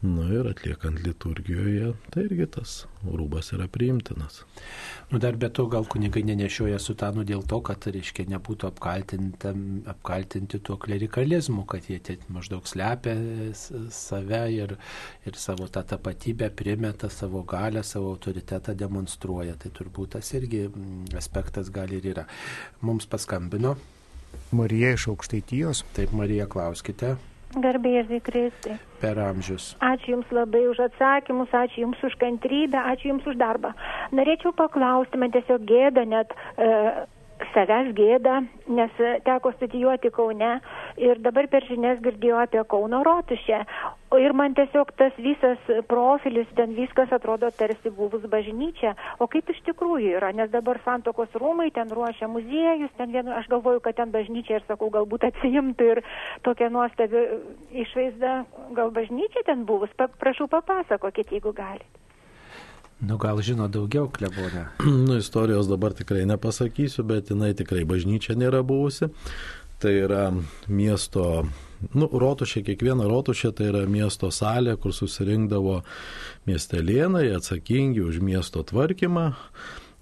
[0.00, 4.42] Nu ir atliekant liturgijoje, tai irgi tas rūbas yra priimtinas.
[5.08, 8.68] Nu dar be to gal kunigai nenešioja sutanų dėl to, kad, reiškia, nebūtų
[9.88, 13.14] apkaltinti tuo klerikalizmu, kad jie maždaug slepia
[13.56, 14.74] save ir,
[15.24, 19.56] ir savo tą tapatybę primeta, savo galę, savo autoritetą demonstruoja.
[19.62, 22.26] Tai turbūt tas irgi mm, aspektas gal ir yra.
[22.84, 23.78] Mums paskambino.
[24.52, 25.86] Marija iš aukštaitijos.
[25.96, 27.16] Taip, Marija, klauskite.
[27.54, 28.76] Garbėzai Kristai.
[29.00, 29.74] Per amžius.
[29.84, 33.70] Ačiū Jums labai už atsakymus, ačiū Jums už kantrybę, ačiū Jums už darbą.
[34.12, 36.34] Norėčiau paklausti, man tiesiog gėda net.
[36.58, 37.06] E,
[37.52, 40.56] savęs gėda, nes teko studijuoti Kaune
[41.00, 43.62] ir dabar per žinias girdėjau apie Kauno rotušę.
[44.16, 48.94] Ir man tiesiog tas visas profilis, ten viskas atrodo tarsi buvus bažnyčia.
[49.20, 53.50] O kaip iš tikrųjų yra, nes dabar santokos rūmai, ten ruošia muziejus, ten vien, aš
[53.52, 56.02] galvoju, kad ten bažnyčia ir sakau, galbūt atsijimtų ir
[56.46, 57.26] tokia nuostabi
[57.84, 58.38] išvaizda,
[58.78, 59.92] gal bažnyčia ten buvus.
[59.98, 62.05] Pa, prašau papasakokit, jeigu galite.
[63.00, 64.70] Nu gal žino daugiau klebonė.
[65.06, 69.10] nu, istorijos dabar tikrai nepasakysiu, bet jinai tikrai bažnyčia nėra buvusi.
[69.76, 70.30] Tai yra
[70.72, 71.44] miesto,
[71.92, 75.82] nu, rotušė, kiekviena rotušė tai yra miesto salė, kur susirinkdavo
[76.48, 79.26] miestelėnai atsakingi už miesto tvarkymą.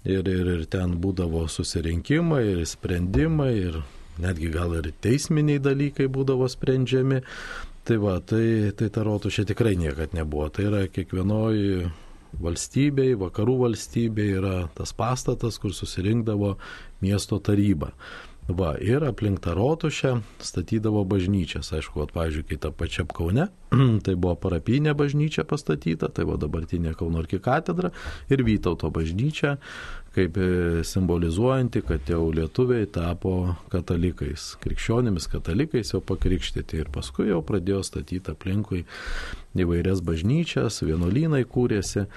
[0.05, 3.81] Ir, ir, ir ten būdavo susirinkimai, ir sprendimai, ir
[4.21, 7.19] netgi gal ir teisminiai dalykai būdavo sprendžiami.
[7.85, 10.47] Tai va, tai, tai ta rotušė tikrai niekad nebuvo.
[10.53, 11.89] Tai yra kiekvienoji
[12.41, 16.55] valstybei, vakarų valstybei yra tas pastatas, kur susirinkdavo
[17.03, 17.93] miesto taryba.
[18.45, 20.11] Va, ir aplink tą rotušę
[20.45, 21.71] statydavo bažnyčias.
[21.73, 23.47] Aišku, at, pavyzdžiui, kai ta pačia Kaune,
[24.05, 27.89] tai buvo parapinė bažnyčia pastatyta, tai buvo dabartinė Kauno arkikatedra
[28.29, 29.55] ir Vytauto bažnyčia,
[30.15, 30.47] kaip e,
[30.87, 33.35] simbolizuojanti, kad jau lietuviai tapo
[33.73, 38.85] katalikais, krikščionimis katalikais jau pakrikštyti ir paskui jau pradėjo statyti aplinkui
[39.59, 42.07] įvairias bažnyčias, vienuolynai kūrėsi.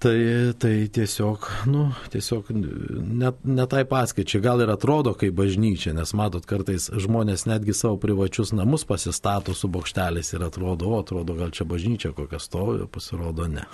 [0.00, 0.16] Tai,
[0.56, 6.86] tai tiesiog, nu, tiesiog net, netai paskaičiai, gal ir atrodo kaip bažnyčia, nes matot, kartais
[7.04, 12.14] žmonės netgi savo privačius namus pasistato su bokšteliais ir atrodo, o atrodo, gal čia bažnyčia
[12.16, 13.66] kokia stovi, pasirodo ne.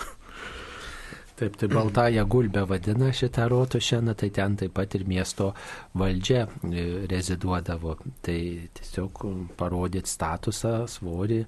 [1.37, 5.51] Taip, tai Baltąją gulbę vadina šitą rotušę, tai ten taip pat ir miesto
[5.95, 7.97] valdžia e, reziduodavo.
[8.25, 8.39] Tai
[8.79, 9.21] tiesiog
[9.57, 11.43] parodyti statusą, svorį,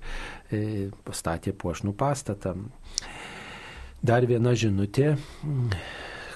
[0.52, 0.60] e,
[1.09, 2.52] pastatė puošnų pastatą.
[4.02, 5.15] Dar viena žinutė.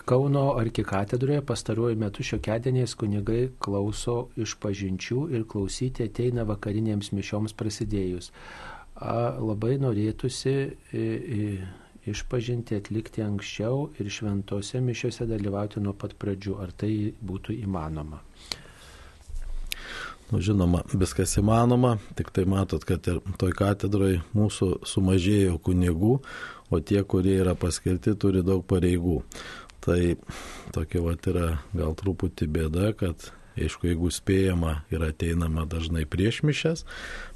[0.08, 8.32] Kauno arkikatedroje pastaruoju metu šiokiadieniais kunigai klauso iš pažinčių ir klausyti ateina vakarinėms mišioms prasidėjus.
[8.96, 10.56] A, labai norėtųsi.
[10.72, 11.04] E,
[11.36, 16.58] e, išpažinti atlikti anksčiau ir šventose mišiuose dalyvauti nuo pat pradžių.
[16.62, 18.22] Ar tai būtų įmanoma?
[20.32, 26.14] Nu, žinoma, viskas įmanoma, tik tai matot, kad ir toj katedroje mūsų sumažėjo kunigų,
[26.72, 29.20] o tie, kurie yra paskirti, turi daug pareigų.
[29.84, 30.00] Tai
[30.72, 31.46] tokia va yra
[31.76, 36.84] gal truputį bėda, kad Aišku, jeigu spėjama ir ateinama dažnai prieš mišes,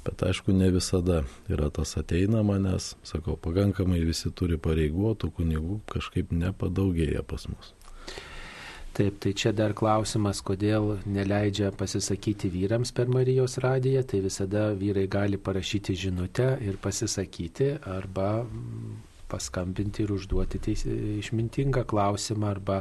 [0.05, 6.33] bet aišku, ne visada yra tas ateinama, nes, sakau, pakankamai visi turi pareiguotų kunigų, kažkaip
[6.33, 7.73] nepadaugėja pas mus.
[8.97, 15.03] Taip, tai čia dar klausimas, kodėl neleidžia pasisakyti vyrams per Marijos radiją, tai visada vyrai
[15.05, 18.31] gali parašyti žinutę ir pasisakyti arba
[19.29, 22.77] paskambinti ir užduoti teis, išmintingą klausimą arba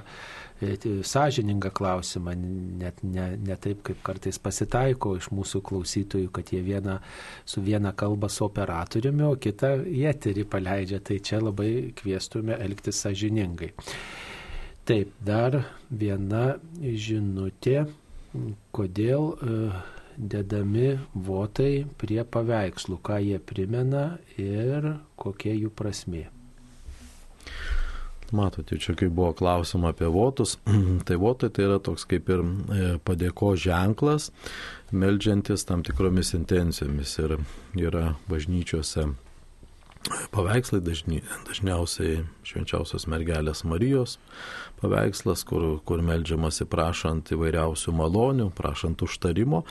[0.62, 2.35] e, sąžiningą klausimą,
[2.82, 7.01] net ne, ne taip, kaip kartais pasitaiko iš mūsų klausytojų, kad jie viena,
[7.44, 11.02] su viena kalba su operatoriumi, o kitą į eterį paleidžia.
[11.06, 13.73] Tai čia labai kviestume elgtis sąžiningai.
[14.86, 15.60] Taip, dar
[15.90, 17.85] viena žinutė,
[18.77, 19.78] kodėl uh,
[20.16, 26.27] dedami votai prie paveikslų, ką jie primena ir kokia jų prasmė.
[28.35, 30.57] Matote, čia kai buvo klausima apie votus,
[31.07, 34.31] tai votai tai yra toks kaip ir e, padėko ženklas,
[34.90, 37.19] melžiantis tam tikromis intencijomis.
[37.23, 37.39] Ir
[37.78, 39.09] yra bažnyčiose
[40.35, 44.19] paveikslai dažni, dažniausiai švenčiausios mergelės Marijos
[44.81, 49.65] paveikslas, kur, kur melžiamasi prašant įvairiausių malonių, prašant užtarimo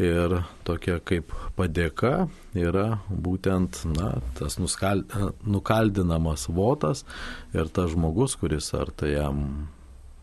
[0.00, 0.32] Ir
[0.64, 5.02] tokia kaip padėka yra būtent na, tas nuskal,
[5.44, 7.04] nukaldinamas votas
[7.52, 9.42] ir tas žmogus, kuris ar tai jam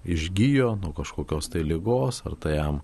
[0.07, 2.79] išgyjo nuo kažkokios tai lygos, ar tai jam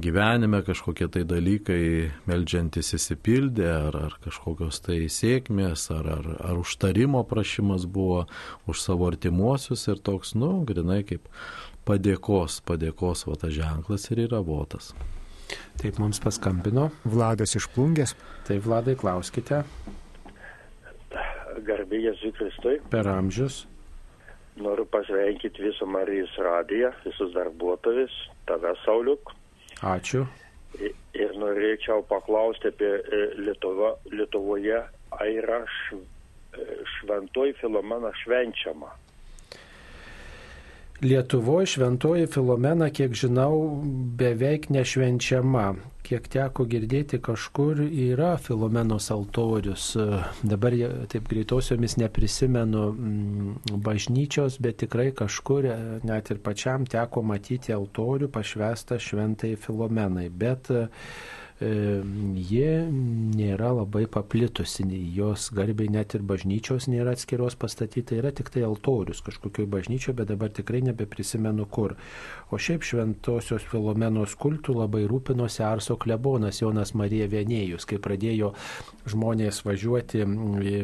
[0.00, 1.82] gyvenime kažkokie tai dalykai
[2.30, 8.24] melžiantis įsipildė, ar, ar kažkokios tai sėkmės, ar, ar, ar užtarimo prašymas buvo
[8.70, 11.28] už savo artimuosius ir toks, nu, grinai kaip
[11.84, 14.94] padėkos, padėkos va tas ženklas ir yra votas.
[15.80, 16.88] Taip mums paskambino.
[17.04, 18.14] Vladas iš plungės.
[18.48, 19.64] Taip, Vladai, klauskite.
[21.64, 22.78] Garbė Jėzui Kristui.
[22.92, 23.64] Per amžius.
[24.56, 28.14] Noriu pasveikinti visą Marijos radiją, visus darbuotojus,
[28.46, 29.32] tave Sauliuk.
[29.82, 30.24] Ačiū.
[31.14, 34.80] Ir norėčiau paklausti apie e, Lietuva, Lietuvoje,
[35.14, 35.98] ar yra e,
[36.96, 38.90] šventoji Filomena švenčiama.
[41.02, 43.82] Lietuvoje šventoji Filomena, kiek žinau,
[44.18, 45.74] beveik nešvenčiama.
[46.04, 49.86] Kiek teko girdėti, kažkur yra Filomenos altorius.
[50.44, 50.76] Dabar
[51.10, 55.70] taip greitosiomis neprisimenu mm, bažnyčios, bet tikrai kažkur
[56.04, 60.28] net ir pačiam teko matyti altorių pašvestą šventai Filomenai.
[60.28, 60.88] Bet E,
[61.64, 62.66] ji
[63.34, 64.84] nėra labai paplitusi,
[65.14, 70.30] jos garbiai net ir bažnyčios nėra atskiros pastatyta, yra tik tai altorius kažkokioje bažnyčioje, bet
[70.32, 71.96] dabar tikrai nebeprisimenu kur.
[72.52, 78.52] O šiaip šventosios Filomenos kultų labai rūpinosi Arso klebonas Jonas Marija Vienėjus, kai pradėjo
[79.08, 80.24] žmonės važiuoti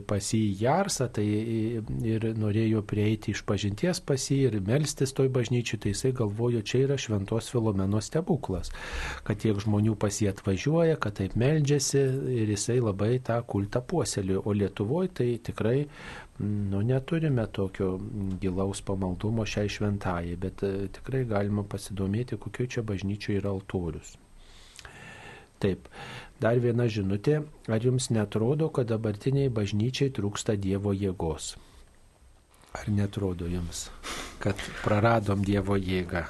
[0.08, 5.28] pas jį į Jarsą, tai ir norėjo prieiti iš pažinties pas jį ir melstis toj
[5.34, 8.72] bažnyčiai, tai jisai galvojo, čia yra šventos Filomenos stebuklas,
[9.26, 11.98] kad tiek žmonių pas jį atvažiuoja važiuoja, kad taip meldžiasi
[12.40, 14.38] ir jisai labai tą kultą puoselį.
[14.44, 15.88] O Lietuvoje tai tikrai
[16.38, 17.98] nu, neturime tokio
[18.40, 24.16] gilaus pamaldumo šiai šventajai, bet e, tikrai galima pasidomėti, kokio čia bažnyčioje yra altorius.
[25.60, 25.88] Taip,
[26.40, 27.42] dar viena žinutė.
[27.68, 31.56] Ar jums netrodo, kad dabartiniai bažnyčiai trūksta Dievo jėgos?
[32.72, 33.90] Ar netrodo jums,
[34.40, 36.24] kad praradom Dievo jėgą?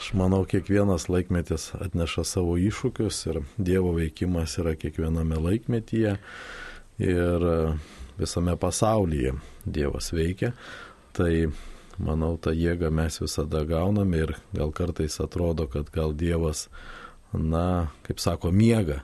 [0.00, 6.14] Aš manau, kiekvienas laikmetis atneša savo iššūkius ir Dievo veikimas yra kiekviename laikmetyje
[7.04, 7.42] ir
[8.16, 9.34] visame pasaulyje
[9.68, 10.54] Dievas veikia.
[11.12, 11.32] Tai
[12.00, 16.70] manau, tą jėgą mes visada gauname ir gal kartais atrodo, kad gal Dievas,
[17.36, 19.02] na, kaip sako, miega.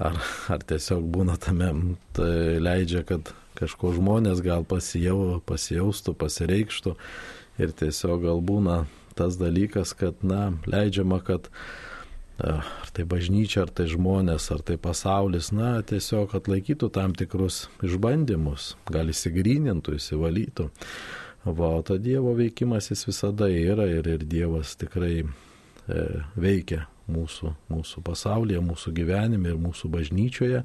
[0.00, 0.16] Ar,
[0.48, 1.68] ar tiesiog būna tame,
[2.16, 6.96] tai leidžia, kad kažko žmonės gal pasijau, pasijaustų, pasireikštų
[7.60, 8.78] ir tiesiog gal būna
[9.20, 11.52] tas dalykas, kad, na, leidžiama, kad
[12.40, 18.74] ar tai bažnyčia, ar tai žmonės, ar tai pasaulis, na, tiesiog atlaikytų tam tikrus išbandymus,
[18.90, 20.70] gal įsigrynintų, įsivalytų.
[21.44, 26.02] Va, o ta Dievo veikimas jis visada yra ir, ir Dievas tikrai e,
[26.36, 30.64] veikia mūsų, mūsų pasaulyje, mūsų gyvenime ir mūsų bažnyčioje.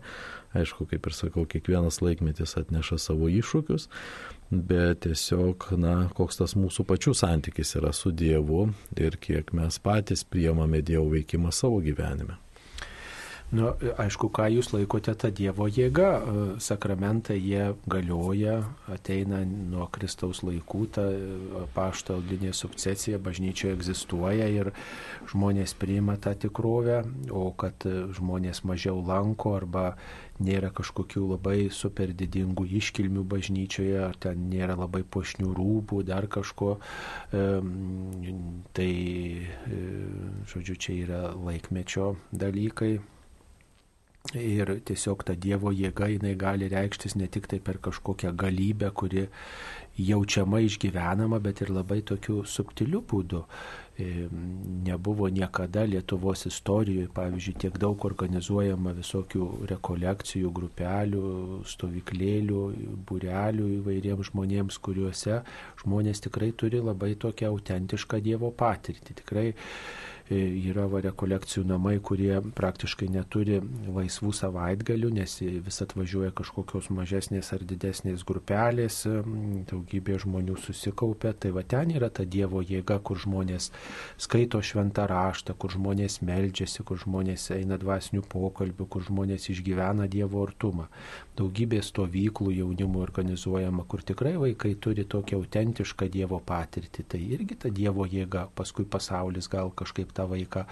[0.55, 3.87] Aišku, kaip ir sakau, kiekvienas laikmetis atneša savo iššūkius,
[4.51, 8.67] bet tiesiog, na, koks tas mūsų pačių santykis yra su Dievu
[8.97, 12.39] ir kiek mes patys priemame Dievo veikimą savo gyvenime.
[13.53, 13.69] Nu,
[14.01, 16.07] aišku, ką jūs laikote tą Dievo jėgą.
[16.63, 18.55] Sakramentai jie galioja,
[18.89, 21.05] ateina nuo Kristaus laikų, ta
[21.75, 24.71] paštalinė sukcesija bažnyčioje egzistuoja ir
[25.29, 27.85] žmonės priima tą tikrovę, o kad
[28.17, 29.91] žmonės mažiau lanko arba
[30.43, 36.77] nėra kažkokių labai super didingų iškilmių bažnyčioje, ar ten nėra labai pošnių rūbų, dar kažko.
[38.75, 38.91] Tai,
[40.51, 42.97] žodžiu, čia yra laikmečio dalykai,
[44.33, 49.27] Ir tiesiog ta Dievo jėga jinai gali reikštis ne tik tai per kažkokią galybę, kuri
[49.95, 53.43] jaučiama išgyvenama, bet ir labai tokiu subtiliu būdu.
[54.87, 61.23] Nebuvo niekada Lietuvos istorijoje, pavyzdžiui, tiek daug organizuojama visokių rekolekcijų, grupelių,
[61.71, 62.63] stovyklėlių,
[63.07, 65.43] būrelių įvairiems žmonėms, kuriuose
[65.85, 69.21] žmonės tikrai turi labai tokią autentišką Dievo patirtį.
[69.21, 69.47] Tikrai
[70.33, 73.59] yra va rekolekcijų namai, kurie praktiškai neturi
[73.93, 79.03] laisvų savaitgalių, nes vis atvažiuoja kažkokios mažesnės ar didesnės grupelės,
[79.69, 81.35] daugybė žmonių susikaupia.
[81.37, 83.69] Tai va ten yra ta Dievo jėga, kur žmonės
[84.17, 90.41] skaito šventą raštą, kur žmonės meldžiasi, kur žmonės eina dvasinių pokalbių, kur žmonės išgyvena Dievo
[90.47, 90.87] artumą.
[91.37, 97.05] Daugybė stovyklų jaunimų organizuojama, kur tikrai vaikai turi tokią autentišką Dievo patirtį.
[97.13, 100.65] Tai irgi ta Dievo jėga, paskui pasaulis gal kažkaip tą vaiką,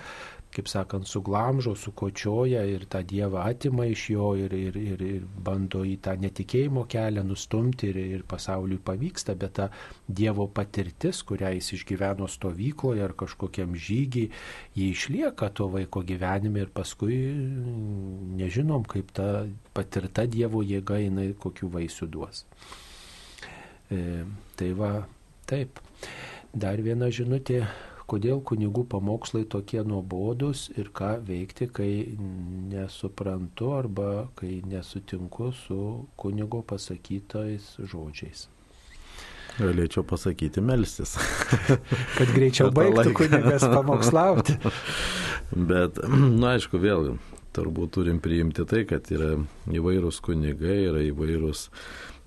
[0.53, 5.81] kaip sakant, suglamžo, sukočioja ir tą Dievą atima iš jo ir, ir, ir, ir bando
[5.87, 9.69] į tą netikėjimo kelią nustumti ir, ir pasauliui pavyksta, bet ta
[10.07, 14.29] Dievo patirtis, kurią jis išgyveno stovykloje ar kažkokiam žygiai,
[14.77, 17.17] jį išlieka to vaiko gyvenime ir paskui
[18.41, 22.45] nežinom, kaip ta patirta Dievo jėga jinai kokių vaisių duos.
[23.89, 24.21] E,
[24.59, 24.93] tai va,
[25.49, 25.81] taip.
[26.53, 27.63] Dar viena žinutė
[28.13, 31.91] kodėl kunigų pamokslai tokie nuobodus ir ką veikti, kai
[32.71, 34.09] nesuprantu arba
[34.39, 35.79] kai nesutinku su
[36.19, 38.47] kunigo pasakytais žodžiais.
[39.53, 41.13] Galėčiau pasakyti melstis.
[42.17, 44.57] Kad greičiau baigtų kunigas pamokslauti.
[45.71, 47.13] Bet, na, nu, aišku, vėl
[47.53, 49.35] turbūt turim priimti tai, kad yra
[49.69, 51.67] įvairūs kunigai, yra įvairūs,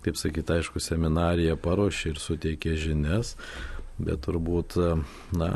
[0.06, 3.34] taip sakyti, aišku, seminarija paruošė ir suteikė žinias,
[3.98, 4.76] bet turbūt,
[5.36, 5.50] na,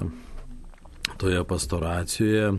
[1.21, 2.53] toje pastoracijoje,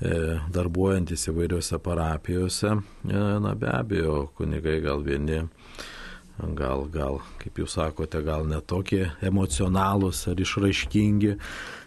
[0.00, 0.18] e,
[0.52, 5.42] darbuojantis įvairiose parapijose, e, na be abejo, kunigai gal vieni,
[6.58, 11.36] gal, gal, kaip jūs sakote, gal netokie emocionalūs ar išraiškingi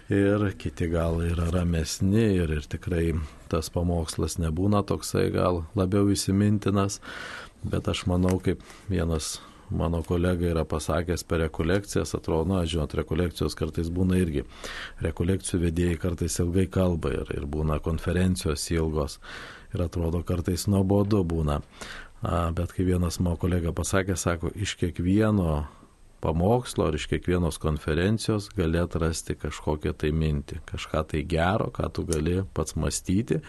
[0.09, 3.11] ir kiti gal yra ramesni ir, ir tikrai
[3.51, 6.97] tas pamokslas nebūna toksai gal labiau įsimintinas,
[7.61, 9.37] bet aš manau, kaip vienas
[9.69, 14.45] mano kolega yra pasakęs per rekolekcijas, atrodo, na, žinot, rekolekcijos kartais būna irgi.
[15.05, 19.19] Rekolekcijų vedėjai kartais ilgai kalba ir, ir būna konferencijos ilgos
[19.73, 21.59] ir atrodo kartais nuobodu būna.
[22.19, 25.61] A, bet kai vienas mano kolega pasakė, sako, iš kiekvieno
[26.19, 32.03] pamokslo ar iš kiekvienos konferencijos gali atrasti kažkokią tai mintį, kažką tai gero, ką tu
[32.07, 33.39] gali pats mąstyti,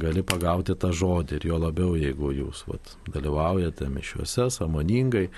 [0.00, 5.28] gali pagauti tą žodį ir jo labiau, jeigu jūs vat, dalyvaujate mišiuose samoningai,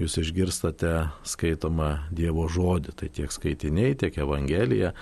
[0.00, 4.92] jūs išgirstate skaitomą Dievo žodį, tai tiek skaitiniai, tiek Evangelija.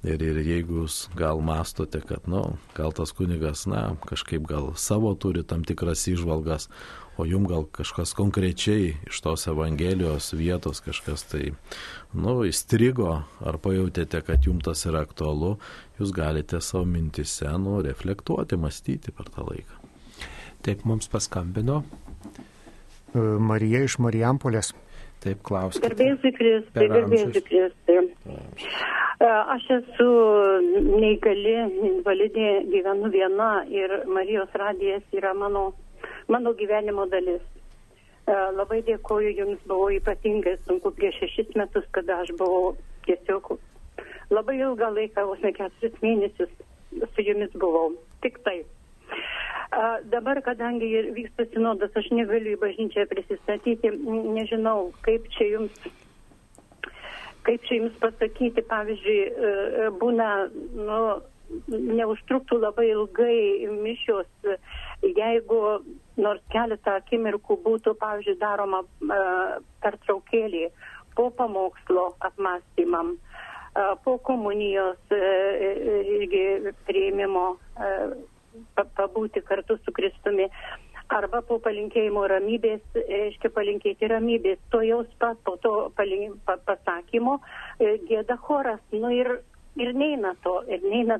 [0.00, 4.70] Ir, ir jeigu jūs gal mastote, kad, na, nu, gal tas kunigas, na, kažkaip gal
[4.80, 6.70] savo turi tam tikras išvalgas,
[7.20, 11.50] o jum gal kažkas konkrečiai iš tos Evangelijos vietos kažkas tai,
[12.16, 15.58] nu, įstrigo, ar pajutėte, kad jums tas yra aktualu,
[16.00, 19.80] jūs galite savo mintise, nu, reflektuoti, mąstyti per tą laiką.
[20.66, 21.82] Taip mums paskambino.
[23.14, 23.20] E,
[23.50, 24.72] Marija iš Marijampolės.
[25.20, 25.90] Taip, klauskite.
[25.90, 27.98] Garbėsiu Kristui, garbėsiu Kristui.
[29.20, 30.08] E, aš esu
[30.80, 31.54] neįgali,
[31.92, 35.70] invalidė, gyvenu viena ir Marijos radijas yra mano
[36.30, 37.42] mano gyvenimo dalis.
[38.26, 42.76] E, labai dėkoju Jums, buvo ypatingai sunku prieš šešis metus, kada aš buvau
[43.08, 43.56] tiesiog
[44.30, 46.52] labai ilgą laiką, vos ne keturis mėnesius
[47.14, 47.94] su Jumis buvau.
[48.24, 48.68] Tik taip.
[49.70, 53.92] A, dabar, kadangi vyksta sinodas, aš negaliu į bažnyčią prisistatyti,
[54.34, 55.84] nežinau, kaip čia jums,
[57.46, 59.52] kaip čia jums pasakyti, pavyzdžiui, e,
[59.84, 60.30] e, būna,
[60.74, 61.02] nu,
[61.70, 64.28] neužtruktų labai ilgai mišios,
[65.02, 65.60] jeigu
[66.20, 70.68] nors keletą akimirkų būtų, pavyzdžiui, daroma uh, pertraukėlį
[71.16, 73.16] po pamokslo apmąstymam,
[74.04, 76.44] po komunijos uh, irgi
[76.88, 77.46] prieimimo.
[78.76, 80.48] Pabūti kartu su Kristumi.
[81.10, 87.40] Arba po palinkėjimo ramybės, reiškia palinkėti ramybės, to jau pat po to palink, pa, pasakymo
[87.82, 88.78] e, gėda choras.
[88.94, 89.32] Nu ir,
[89.82, 91.18] ir neina to, ir neina,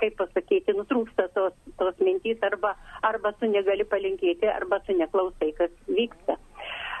[0.00, 2.72] kaip pasakyti, nutrūksta tos, tos mintys, arba,
[3.04, 6.38] arba tu negali palinkėti, arba tu neklausai, kas vyksta.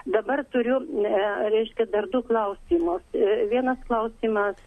[0.06, 1.12] Dabar turiu, e,
[1.50, 3.02] reiškia, dar du klausimus.
[3.12, 4.58] E, vienas klausimas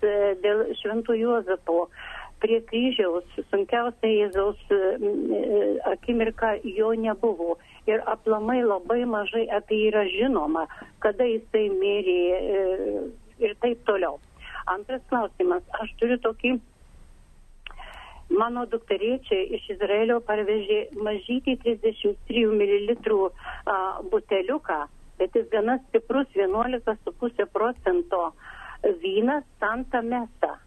[0.43, 1.85] dėl Švento Juozapo
[2.43, 4.59] prie kryžiaus sunkiausia Jėzaus
[5.91, 7.57] akimirka jo nebuvo.
[7.87, 10.65] Ir aplamai labai mažai apie jį yra žinoma,
[11.03, 12.19] kada jisai mirė
[13.39, 14.19] ir taip toliau.
[14.67, 15.63] Antras klausimas.
[15.81, 16.59] Aš turiu tokį.
[18.29, 22.93] Mano dukterėčiai iš Izraelio parvežė mažytį 33 ml
[24.11, 24.79] buteliuką,
[25.19, 28.33] bet jis gana stiprus 11,5 procento
[29.03, 30.57] vynas Santa Mesa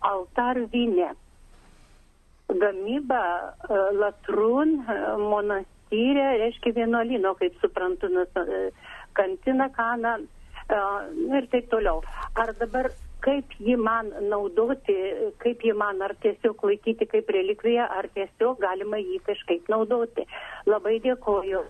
[0.00, 1.14] altar vyne.
[2.48, 3.22] Gamyba
[3.68, 8.60] e, Latrun e, monastyrė, reiškia vienuolino, kaip suprantu, e,
[9.18, 10.20] kantina kaną
[11.38, 12.00] ir taip toliau.
[12.38, 12.90] Ar dabar
[13.22, 14.94] kaip jį man naudoti,
[15.42, 20.26] kaip jį man ar tiesiog laikyti kaip relikviją, ar tiesiog galima jį kažkaip naudoti.
[20.66, 21.62] Labai dėkoju.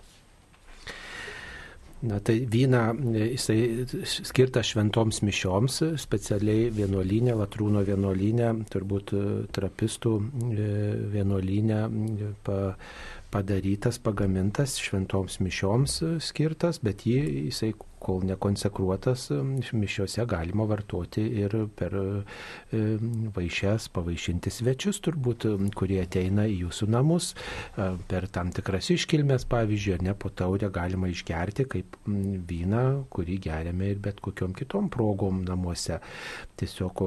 [2.05, 9.15] Na tai vyna, jisai skirtas šventoms mišioms, specialiai vienuolynė, Latrūno vienuolynė, turbūt
[9.57, 10.67] trapistų e,
[11.15, 11.79] vienuolynė
[12.45, 12.59] pa,
[13.33, 15.97] padarytas, pagamintas šventoms mišioms
[16.27, 17.17] skirtas, bet jį,
[17.49, 17.73] jisai
[18.07, 19.27] kol nekonsekruotas,
[19.75, 22.83] mišiuose galima vartoti ir per e,
[23.35, 25.47] vaišes pavaišinti svečius, turbūt,
[25.77, 30.71] kurie ateina į jūsų namus, e, per tam tikras iškilmes, pavyzdžiui, ar ne po taurę
[30.73, 35.99] galima išgerti kaip vyną, kurį geriame ir bet kokiom kitom progom namuose.
[36.57, 37.05] Tiesiog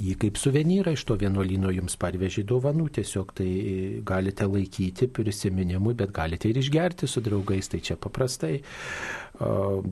[0.00, 3.48] jį kaip suvenyrą iš to vienuolino jums parvežė dovanų, tiesiog tai
[4.08, 8.62] galite laikyti prisiminimui, bet galite ir išgerti su draugais, tai čia paprastai.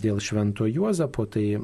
[0.00, 1.54] Dėl Švento Juozapo, tai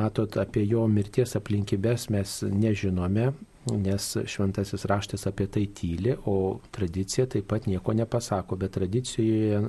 [0.00, 3.30] matot, apie jo mirties aplinkybės mes nežinome,
[3.70, 9.60] nes šventasis raštas apie tai tyli, o tradicija taip pat nieko nepasako, bet tradicijoje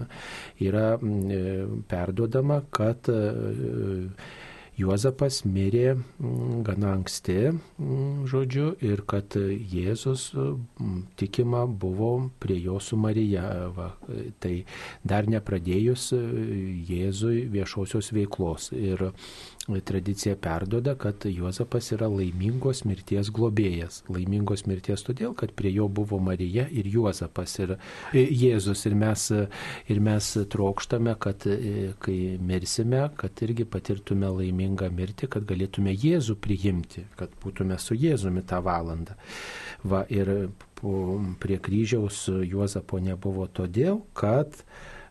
[0.64, 0.86] yra
[1.92, 3.10] perduodama, kad
[4.82, 12.80] Juozapas mirė mm, gana anksti, mm, žodžiu, ir kad Jėzus mm, tikima buvo prie jo
[12.82, 13.46] su Marija.
[13.76, 13.92] Va,
[14.44, 14.54] tai
[15.08, 16.12] dar nepradėjus
[16.90, 18.72] Jėzui viešosios veiklos.
[18.76, 19.12] Ir
[19.68, 24.02] tradicija perdoda, kad Juozapas yra laimingos mirties globėjas.
[24.10, 28.86] Laimingos mirties todėl, kad prie jo buvo Marija ir Juozapas ir e, Jėzus.
[28.90, 29.28] Ir mes,
[29.88, 36.38] ir mes trokštame, kad e, kai mirsime, kad irgi patirtume laimingą mirtį, kad galėtume Jėzų
[36.42, 39.18] priimti, kad būtume su Jėzumi tą valandą.
[39.86, 40.50] Va, ir
[41.40, 44.64] prie kryžiaus Juozapo nebuvo todėl, kad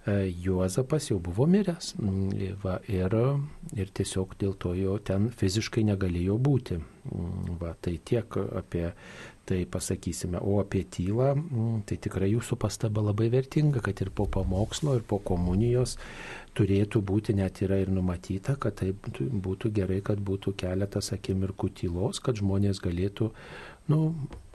[0.06, 1.93] Juozapas jau buvo miręs
[2.62, 3.16] va, ir,
[3.77, 6.78] ir tiesiog dėl to jo ten fiziškai negalėjo būti.
[7.60, 8.86] Va, tai tiek apie
[9.51, 10.39] tai pasakysime.
[10.40, 11.35] O apie tylą,
[11.85, 15.97] tai tikrai jūsų pastaba labai vertinga, kad ir po pamokslo, ir po komunijos
[16.56, 22.22] turėtų būti, net yra ir numatyta, kad tai būtų gerai, kad būtų keletas akimirkų tylos,
[22.24, 23.32] kad žmonės galėtų
[23.90, 24.01] nu,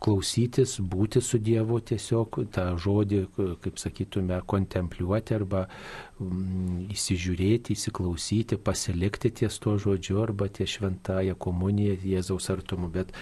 [0.06, 3.22] klausytis, būti su Dievu, tiesiog tą žodį,
[3.64, 11.98] kaip sakytume, kontempliuoti arba mm, įsižiūrėti, įsiklausyti, pasilikti ties tuo žodžiu arba ties šventąją komuniją
[12.06, 12.92] Jėzaus artumu.
[12.94, 13.16] Bet,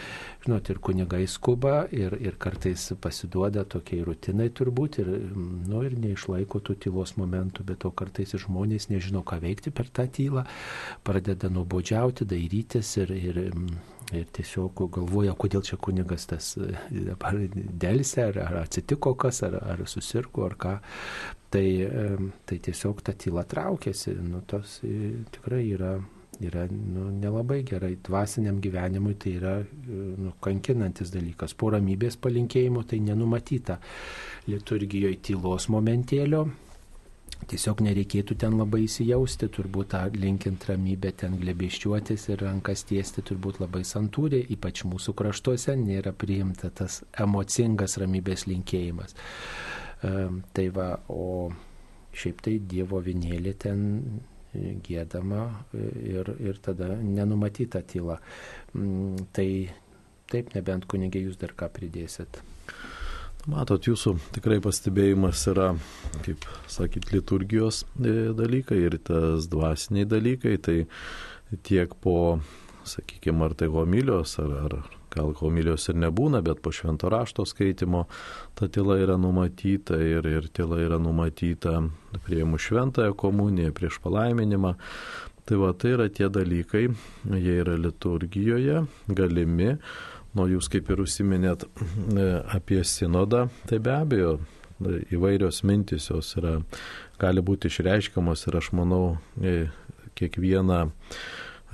[0.44, 5.14] žinot, ir kunigai skuba ir, ir kartais pasiduoda tokiai rutinai turbūt ir,
[5.70, 9.88] nu, ir neišlaiko tų tylos momentų, bet to kartais ir žmonės nežino, ką veikti per
[9.88, 10.44] tą tylą,
[11.08, 13.44] pradeda nuobodžiauti, dairytis ir, ir
[14.18, 16.72] ir tiesiog galvoja, kodėl čia kunigas tas e,
[17.10, 20.73] dabar dėlse, ar, ar atsitiko kas, ar, ar susirgo, ar ką.
[21.53, 22.10] Tai, e,
[22.49, 25.95] tai tiesiog ta tyla traukėsi, nu, tas e, tikrai yra
[26.44, 27.94] yra nu, nelabai gerai.
[28.03, 29.53] Dvasiniam gyvenimui tai yra
[29.85, 31.53] nu, kankinantis dalykas.
[31.53, 33.77] Po ramybės palinkėjimo tai nenumatyta
[34.49, 36.48] liturgijoje tylos momentėlio,
[37.49, 43.60] Tiesiog nereikėtų ten labai įsijausti, turbūt tą linkint ramybę ten glebiščiuotis ir rankas tiesti turbūt
[43.64, 49.18] labai santūriai, ypač mūsų kraštuose nėra priimta tas emocingas ramybės linkėjimas.
[50.03, 51.49] Tai va, o
[52.14, 53.84] šiaip tai Dievo vinėlė ten
[54.53, 58.20] gėdama ir, ir tada nenumatyta tyla.
[58.76, 59.48] Mm, tai
[60.30, 62.44] taip, nebent kunigė jūs dar ką pridėsit.
[63.44, 65.74] Matot, jūsų tikrai pastebėjimas yra,
[66.24, 70.76] kaip sakyt, liturgijos e, dalykai ir tas dvasiniai dalykai, tai
[71.68, 72.38] tiek po,
[72.88, 74.78] sakykime, ar tai homilijos, ar, ar
[75.11, 78.06] gal homilijos ir nebūna, bet po švento rašto skaitimo
[78.56, 81.82] ta tyla yra numatyta ir, ir tyla yra numatyta
[82.24, 84.78] prieimu šventąją komuniją, prieš palaiminimą.
[85.44, 86.88] Tai va, tai yra tie dalykai,
[87.28, 89.74] jie yra liturgijoje galimi
[90.34, 92.28] Nu, jūs kaip ir užsiminėt e,
[92.58, 96.58] apie sinodą, tai be abejo e, įvairios mintis jos yra,
[97.22, 99.04] gali būti išreiškiamos ir aš manau,
[99.38, 99.68] e,
[100.18, 100.88] kiekviena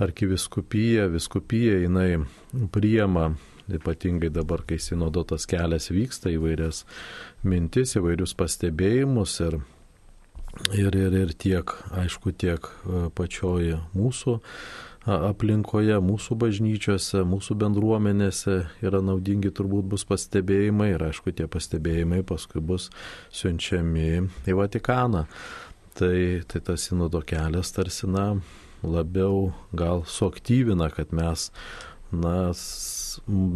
[0.00, 2.22] arkiviskupija, viskupija jinai
[2.72, 3.30] priema,
[3.70, 6.84] ypatingai dabar, kai sinodotas kelias vyksta, įvairias
[7.46, 9.58] mintis, įvairius pastebėjimus ir,
[10.74, 12.68] ir, ir, ir tiek, aišku, tiek
[13.16, 14.40] pačioje mūsų
[15.08, 22.60] aplinkoje, mūsų bažnyčiose, mūsų bendruomenėse yra naudingi turbūt bus pastebėjimai ir aišku tie pastebėjimai paskui
[22.60, 22.90] bus
[23.32, 25.26] siunčiami į Vatikaną.
[25.96, 26.16] Tai,
[26.48, 28.36] tai tas sinodo kelias tarsi na,
[28.84, 31.48] labiau gal suaktyvina, kad mes
[32.12, 32.52] na,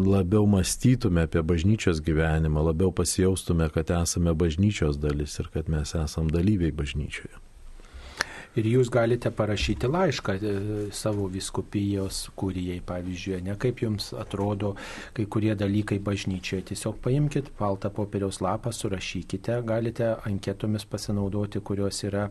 [0.05, 6.33] labiau mąstytume apie bažnyčios gyvenimą, labiau pasijaustume, kad esame bažnyčios dalis ir kad mes esame
[6.35, 7.45] dalyviai bažnyčioje
[8.59, 10.53] ir jūs galite parašyti laišką e,
[10.95, 14.75] savo viskupijos kurijai, pavyzdžiui, ne kaip jums atrodo
[15.17, 16.69] kai kurie dalykai bažnyčioje.
[16.71, 22.29] Tiesiog paimkite baltą popieriaus lapą, surašykite, galite anketomis pasinaudoti, kurios yra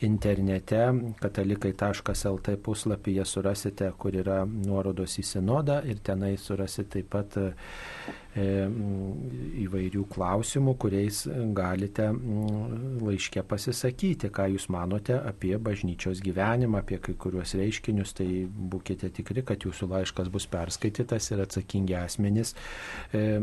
[0.00, 0.80] internete,
[1.20, 7.38] katalikai.lt puslapyje surasite, kur yra nuorodos į sinodą ir tenai surasite taip pat
[8.34, 8.44] E,
[9.62, 11.20] įvairių klausimų, kuriais
[11.54, 19.12] galite laiškė pasisakyti, ką jūs manote apie bažnyčios gyvenimą, apie kai kuriuos reiškinius, tai būkite
[19.14, 22.56] tikri, kad jūsų laiškas bus perskaitytas ir atsakingi asmenys
[23.14, 23.38] e,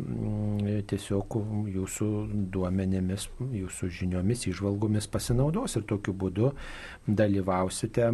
[0.91, 1.39] tiesiog
[1.71, 2.11] jūsų
[2.51, 3.29] duomenėmis,
[3.61, 5.79] jūsų žiniomis, išvalgomis pasinaudos.
[5.79, 6.50] Ir tokiu būdu
[7.07, 8.11] dalyvausite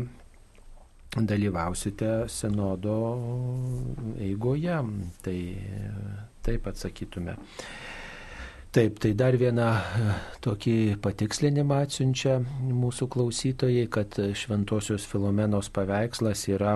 [1.15, 3.19] dalyvausite senodo
[4.19, 4.84] eigoje.
[5.22, 5.55] Tai
[6.41, 7.35] taip atsakytume.
[8.72, 9.80] Taip, tai dar vieną e,
[10.43, 16.76] tokį patikslinimą atsiunčia mūsų klausytojai, kad Šventojios Filomenos paveikslas yra,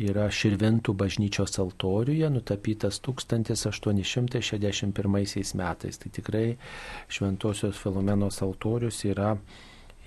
[0.00, 5.98] yra Širvintų bažnyčios altoriuje, nutapytas 1861 metais.
[6.00, 6.56] Tai tikrai
[7.12, 9.36] Šventojios Filomenos altorius yra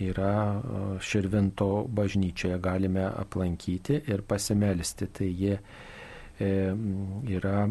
[0.01, 0.61] yra
[1.01, 5.07] Širvinto bažnyčioje, galime aplankyti ir pasimelsti.
[5.13, 5.57] Tai jie
[6.39, 7.67] yra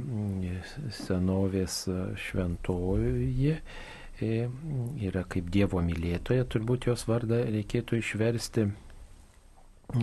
[0.94, 1.82] senovės
[2.24, 3.56] šventoji,
[4.22, 4.30] e,
[5.02, 8.68] yra kaip Dievo mylėtoja, turbūt jos vardą reikėtų išversti,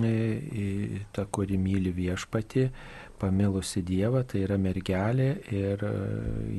[0.03, 2.67] e, ta, kuri myli viešpati,
[3.19, 5.83] pamilusi Dievą, tai yra mergelė ir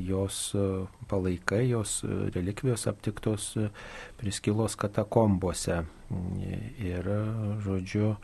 [0.07, 0.39] jos
[1.11, 1.99] palaikai, jos
[2.35, 3.51] relikvijos aptiktos
[4.21, 5.81] priskilos katakombose.
[6.83, 7.07] Ir,
[7.63, 8.15] žodžiu,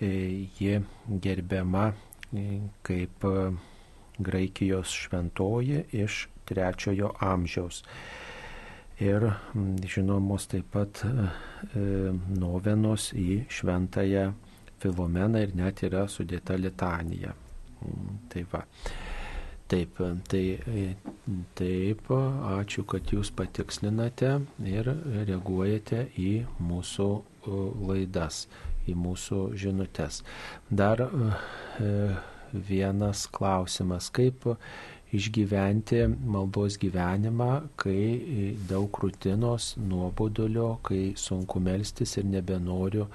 [0.00, 0.78] ji
[1.20, 1.88] gerbiama
[2.82, 3.52] kaip e,
[4.18, 7.82] Graikijos šventoji iš trečiojo amžiaus.
[9.00, 9.30] Ir
[9.88, 11.10] žinomos taip pat e,
[11.80, 11.84] e,
[12.36, 14.30] novenos į šventąją
[14.80, 17.34] Filomeną ir net yra sudėta litanija.
[18.30, 18.64] Tai va.
[19.70, 20.44] Taip, tai,
[21.54, 24.32] taip, ačiū, kad jūs patikslinate
[24.66, 24.90] ir
[25.28, 27.06] reaguojate į mūsų
[27.86, 28.48] laidas
[28.88, 30.22] į mūsų žinutės.
[30.70, 31.90] Dar e,
[32.52, 34.46] vienas klausimas, kaip
[35.14, 37.50] išgyventi maldos gyvenimą,
[37.80, 43.08] kai daug rutinos, nuobodulio, kai sunku melstis ir nebenoriu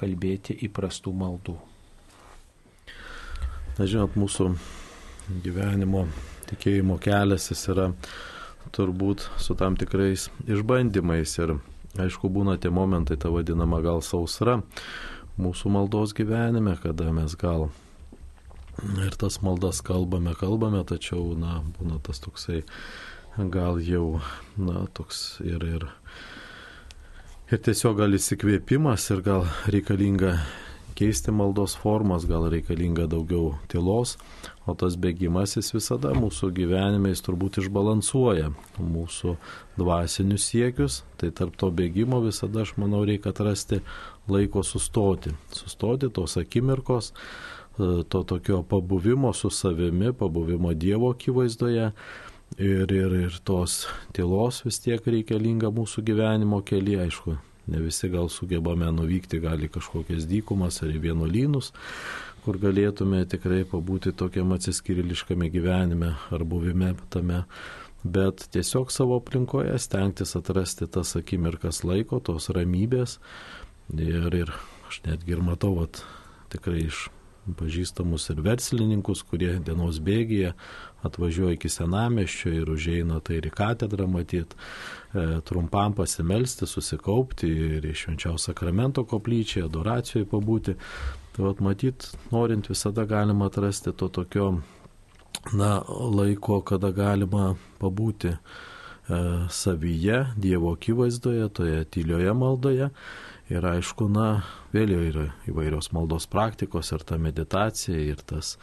[0.00, 1.58] kalbėti įprastų maldų.
[3.78, 4.50] Na, žinot, mūsų
[5.44, 6.04] gyvenimo
[6.50, 7.86] tikėjimo kelias jis yra
[8.76, 11.54] turbūt su tam tikrais išbandymais ir
[12.02, 14.58] aišku būna tie momentai, ta vadinama gal sausra,
[15.40, 17.70] mūsų maldos gyvenime, kada mes gal
[19.00, 22.62] ir tas maldas kalbame, kalbame, tačiau, na, būna tas toksai
[23.52, 24.20] gal jau,
[24.60, 25.88] na, toks ir, ir,
[27.48, 30.36] ir tiesiog gal įsikvėpimas ir gal reikalinga
[30.96, 34.16] keisti maldos formas, gal reikalinga daugiau tylos,
[34.66, 39.36] o tas bėgimas jis visada mūsų gyvenime jis turbūt išbalansuoja mūsų
[39.80, 43.80] dvasinius siekius, tai tarp to bėgimo visada aš manau reikia atrasti
[44.30, 51.92] laiko sustoti, sustoti tos akimirkos, e, to tokio pabuvimo su savimi, pabuvimo Dievo akivaizdoje
[52.58, 58.28] ir, ir, ir tos tylos vis tiek reikalinga mūsų gyvenimo kelyje, aišku, ne visi gal
[58.32, 61.72] sugebame nuvykti gali kažkokias dykumas ar į vienuolynus,
[62.42, 67.44] kur galėtume tikrai pabūti tokiam atsiskyriliškame gyvenime ar buvime tame,
[68.02, 73.18] bet tiesiog savo aplinkoje stengtis atrasti tas akimirkas laiko, tos ramybės.
[73.92, 74.50] Ir, ir
[74.88, 76.02] aš netgi ir matau, vat,
[76.50, 77.06] tikrai iš
[77.58, 80.52] pažįstamus ir verslininkus, kurie dienos bėgyje
[81.02, 84.58] atvažiuoja iki senameščio ir užeina tai ir į katedrą matyti,
[85.14, 90.76] e, trumpam pasimelsti, susikaupti ir iš švenčiausio sakramento koplyčiai, adoracijoje pabūti.
[91.32, 94.50] Tai vat matyt, norint visada galima atrasti to tokio,
[95.56, 98.38] na, laiko, kada galima pabūti e,
[99.50, 102.90] savyje, Dievo akivaizdoje, toje tylioje maldoje
[103.52, 108.54] Ir aišku, na, vėl yra įvairios maldos praktikos ir ta meditacija ir tas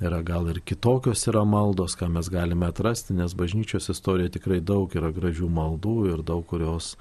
[0.00, 4.92] yra gal ir kitokios yra maldos, ką mes galime atrasti, nes bažnyčios istorija tikrai daug
[4.94, 6.94] yra gražių maldų ir daug kurios,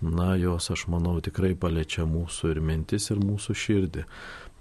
[0.00, 4.06] na, jos, aš manau, tikrai paliečia mūsų ir mintis, ir mūsų širdį.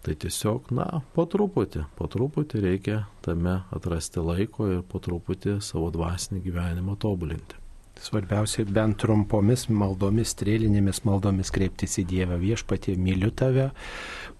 [0.07, 5.89] Tai tiesiog, na, po truputį, po truputį reikia tame atrasti laiko ir po truputį savo
[5.91, 7.63] dvasinį gyvenimą tobulinti.
[7.97, 13.71] Svarbiausia, bent trumpomis maldomis, strėlinėmis maldomis kreiptis į Dievą viešpatį, myliu tave,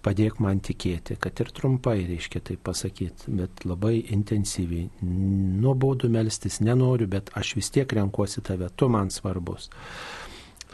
[0.04, 4.88] padėk man tikėti, kad ir trumpai reiškia tai pasakyti, bet labai intensyviai.
[5.02, 9.70] Nuobaudų melstis nenoriu, bet aš vis tiek renkuosi tave, tu man svarbus.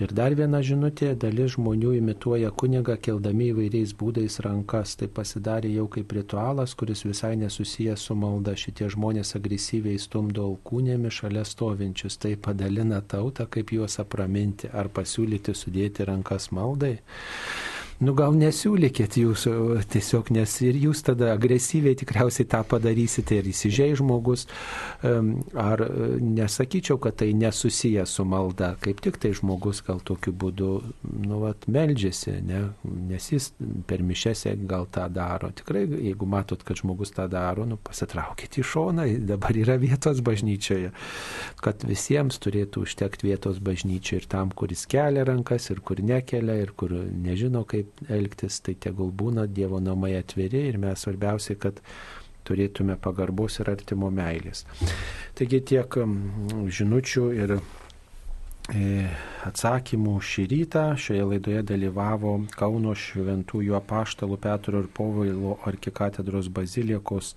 [0.03, 4.97] Ir dar viena žinutė, dalis žmonių imituoja kunigą, keldami įvairiais būdais rankas.
[4.99, 8.57] Tai pasidarė jau kaip ritualas, kuris visai nesusijęs su malda.
[8.59, 12.19] Šitie žmonės agresyviai stumdo alkūnėmis šalia stovinčius.
[12.19, 16.97] Tai padalina tautą, kaip juos apraminti ar pasiūlyti sudėti rankas maldai.
[18.03, 19.45] Nu gal nesiūlykit jūs
[19.93, 24.49] tiesiog, nes ir jūs tada agresyviai tikriausiai tą padarysite ir įsižei žmogus.
[25.05, 30.71] Ar e, nesakyčiau, kad tai nesusiję su malda, kaip tik tai žmogus gal tokiu būdu,
[31.23, 32.65] nu, vat, meldžiasi, ne?
[33.13, 33.53] nes jis
[33.87, 35.53] per mišęsę gal tą daro.
[35.55, 40.91] Tikrai, jeigu matot, kad žmogus tą daro, nu, pasitraukit į šoną, dabar yra vietos bažnyčioje,
[41.63, 46.75] kad visiems turėtų užtekti vietos bažnyčioje ir tam, kuris kelia rankas ir kur nekelia ir
[46.75, 51.81] kur nežino, kaip elgtis, tai tegul būna Dievo namai atviri ir mes svarbiausia, kad
[52.45, 54.65] turėtume pagarbos ir artimo meilės.
[55.39, 55.97] Taigi tiek
[56.79, 57.61] žinučių ir e,
[59.49, 60.85] atsakymų šį rytą.
[61.01, 67.35] Šioje laidoje dalyvavo Kauno šventųjų apaštalų Petro ir Povailo arkikatedros bazilikos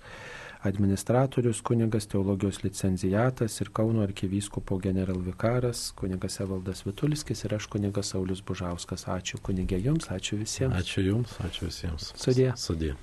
[0.62, 8.42] administratorius, kunigas teologijos licencijatas ir Kauno arkivyskupo generalvikaras, kunigas Evaldas Vitulskis ir aš kunigas Saulis
[8.42, 9.06] Bužauskas.
[9.06, 10.74] Ačiū kunigė Jums, ačiū visiems.
[10.74, 12.12] Ačiū Jums, ačiū visiems.
[12.18, 12.52] Sudė.
[12.56, 12.96] Sudė.